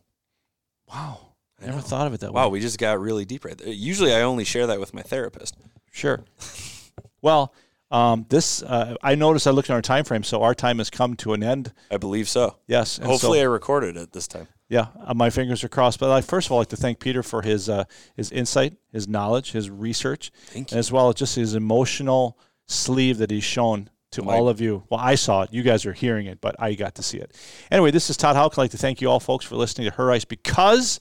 Wow. 0.87 1.35
I 1.61 1.67
Never 1.67 1.79
thought 1.79 2.07
of 2.07 2.13
it 2.13 2.19
that 2.19 2.33
way. 2.33 2.41
Wow, 2.41 2.49
we 2.49 2.59
just 2.59 2.77
got 2.77 2.99
really 2.99 3.25
deep 3.25 3.45
right 3.45 3.57
there. 3.57 3.69
Usually 3.69 4.13
I 4.13 4.21
only 4.21 4.43
share 4.43 4.67
that 4.67 4.79
with 4.79 4.93
my 4.93 5.01
therapist. 5.01 5.55
Sure. 5.91 6.23
well, 7.21 7.53
um, 7.91 8.25
this 8.29 8.63
uh, 8.63 8.95
I 9.01 9.15
noticed. 9.15 9.47
I 9.47 9.51
looked 9.51 9.69
at 9.69 9.73
our 9.73 9.81
time 9.81 10.03
frame, 10.05 10.23
so 10.23 10.41
our 10.41 10.55
time 10.55 10.79
has 10.79 10.89
come 10.89 11.15
to 11.17 11.33
an 11.33 11.43
end. 11.43 11.73
I 11.91 11.97
believe 11.97 12.27
so. 12.27 12.57
Yes. 12.67 12.97
Hopefully 12.97 13.39
so, 13.39 13.43
I 13.43 13.47
recorded 13.47 13.95
it 13.97 14.11
this 14.11 14.27
time. 14.27 14.47
yeah, 14.69 14.87
uh, 15.05 15.13
my 15.13 15.29
fingers 15.29 15.63
are 15.63 15.69
crossed. 15.69 15.99
But 15.99 16.11
I 16.11 16.21
first 16.21 16.47
of 16.47 16.51
all 16.51 16.59
like 16.59 16.69
to 16.69 16.75
thank 16.77 16.99
Peter 16.99 17.21
for 17.23 17.41
his 17.41 17.69
uh, 17.69 17.85
his 18.15 18.31
insight, 18.31 18.77
his 18.91 19.07
knowledge, 19.07 19.51
his 19.51 19.69
research, 19.69 20.31
as 20.71 20.91
well 20.91 21.09
as 21.09 21.15
just 21.15 21.35
his 21.35 21.53
emotional 21.55 22.37
sleeve 22.67 23.19
that 23.19 23.29
he's 23.29 23.43
shown 23.43 23.89
to 24.11 24.23
Mike. 24.23 24.35
all 24.35 24.49
of 24.49 24.59
you. 24.61 24.83
Well, 24.89 24.99
I 24.99 25.15
saw 25.15 25.43
it. 25.43 25.53
You 25.53 25.61
guys 25.61 25.85
are 25.85 25.93
hearing 25.93 26.25
it, 26.25 26.41
but 26.41 26.55
I 26.57 26.73
got 26.73 26.95
to 26.95 27.03
see 27.03 27.17
it. 27.19 27.35
Anyway, 27.69 27.91
this 27.91 28.09
is 28.09 28.17
Todd 28.17 28.35
Houck. 28.35 28.53
I'd 28.53 28.57
like 28.57 28.71
to 28.71 28.77
thank 28.77 29.01
you 29.01 29.09
all, 29.09 29.19
folks, 29.19 29.45
for 29.45 29.55
listening 29.55 29.89
to 29.89 29.95
Her 29.95 30.11
Ice 30.11 30.25
because 30.25 30.99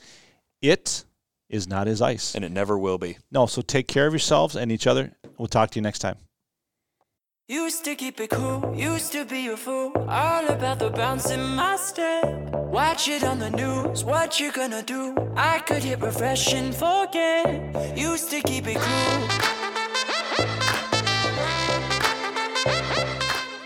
it 0.61 1.05
is 1.49 1.69
not 1.69 1.87
his 1.87 2.03
ice. 2.03 2.35
And 2.35 2.45
it 2.45 2.51
never 2.51 2.77
will 2.79 2.99
be. 2.99 3.19
No, 3.31 3.47
so 3.47 3.63
take 3.63 3.87
care 3.89 4.07
of 4.07 4.13
yourselves 4.13 4.57
and 4.57 4.73
each 4.73 4.87
other. 4.87 5.13
We'll 5.39 5.47
talk 5.47 5.71
to 5.71 5.77
you 5.77 5.83
next 5.83 6.01
time. 6.01 6.17
Used 7.47 7.85
to 7.85 7.95
keep 7.95 8.19
it 8.21 8.31
cool, 8.31 8.73
used 8.75 9.13
to 9.13 9.27
be 9.27 9.49
a 9.49 9.57
fool. 9.59 9.93
All 10.09 10.49
about 10.49 10.79
the 10.79 10.89
bounce 10.89 11.31
in 11.31 11.43
my 11.43 11.77
step. 11.77 12.25
Watch 12.55 13.07
it 13.07 13.23
on 13.23 13.39
the 13.39 13.51
news, 13.51 14.03
what 14.03 14.41
you 14.41 14.51
gonna 14.51 14.83
do? 14.83 15.15
I 15.37 15.59
could 15.59 15.83
hit 15.83 16.01
refresh 16.01 16.55
and 16.55 16.75
forget. 16.75 17.99
Used 17.99 18.31
to 18.31 18.41
keep 18.41 18.67
it 18.67 18.79
cool, 18.79 19.29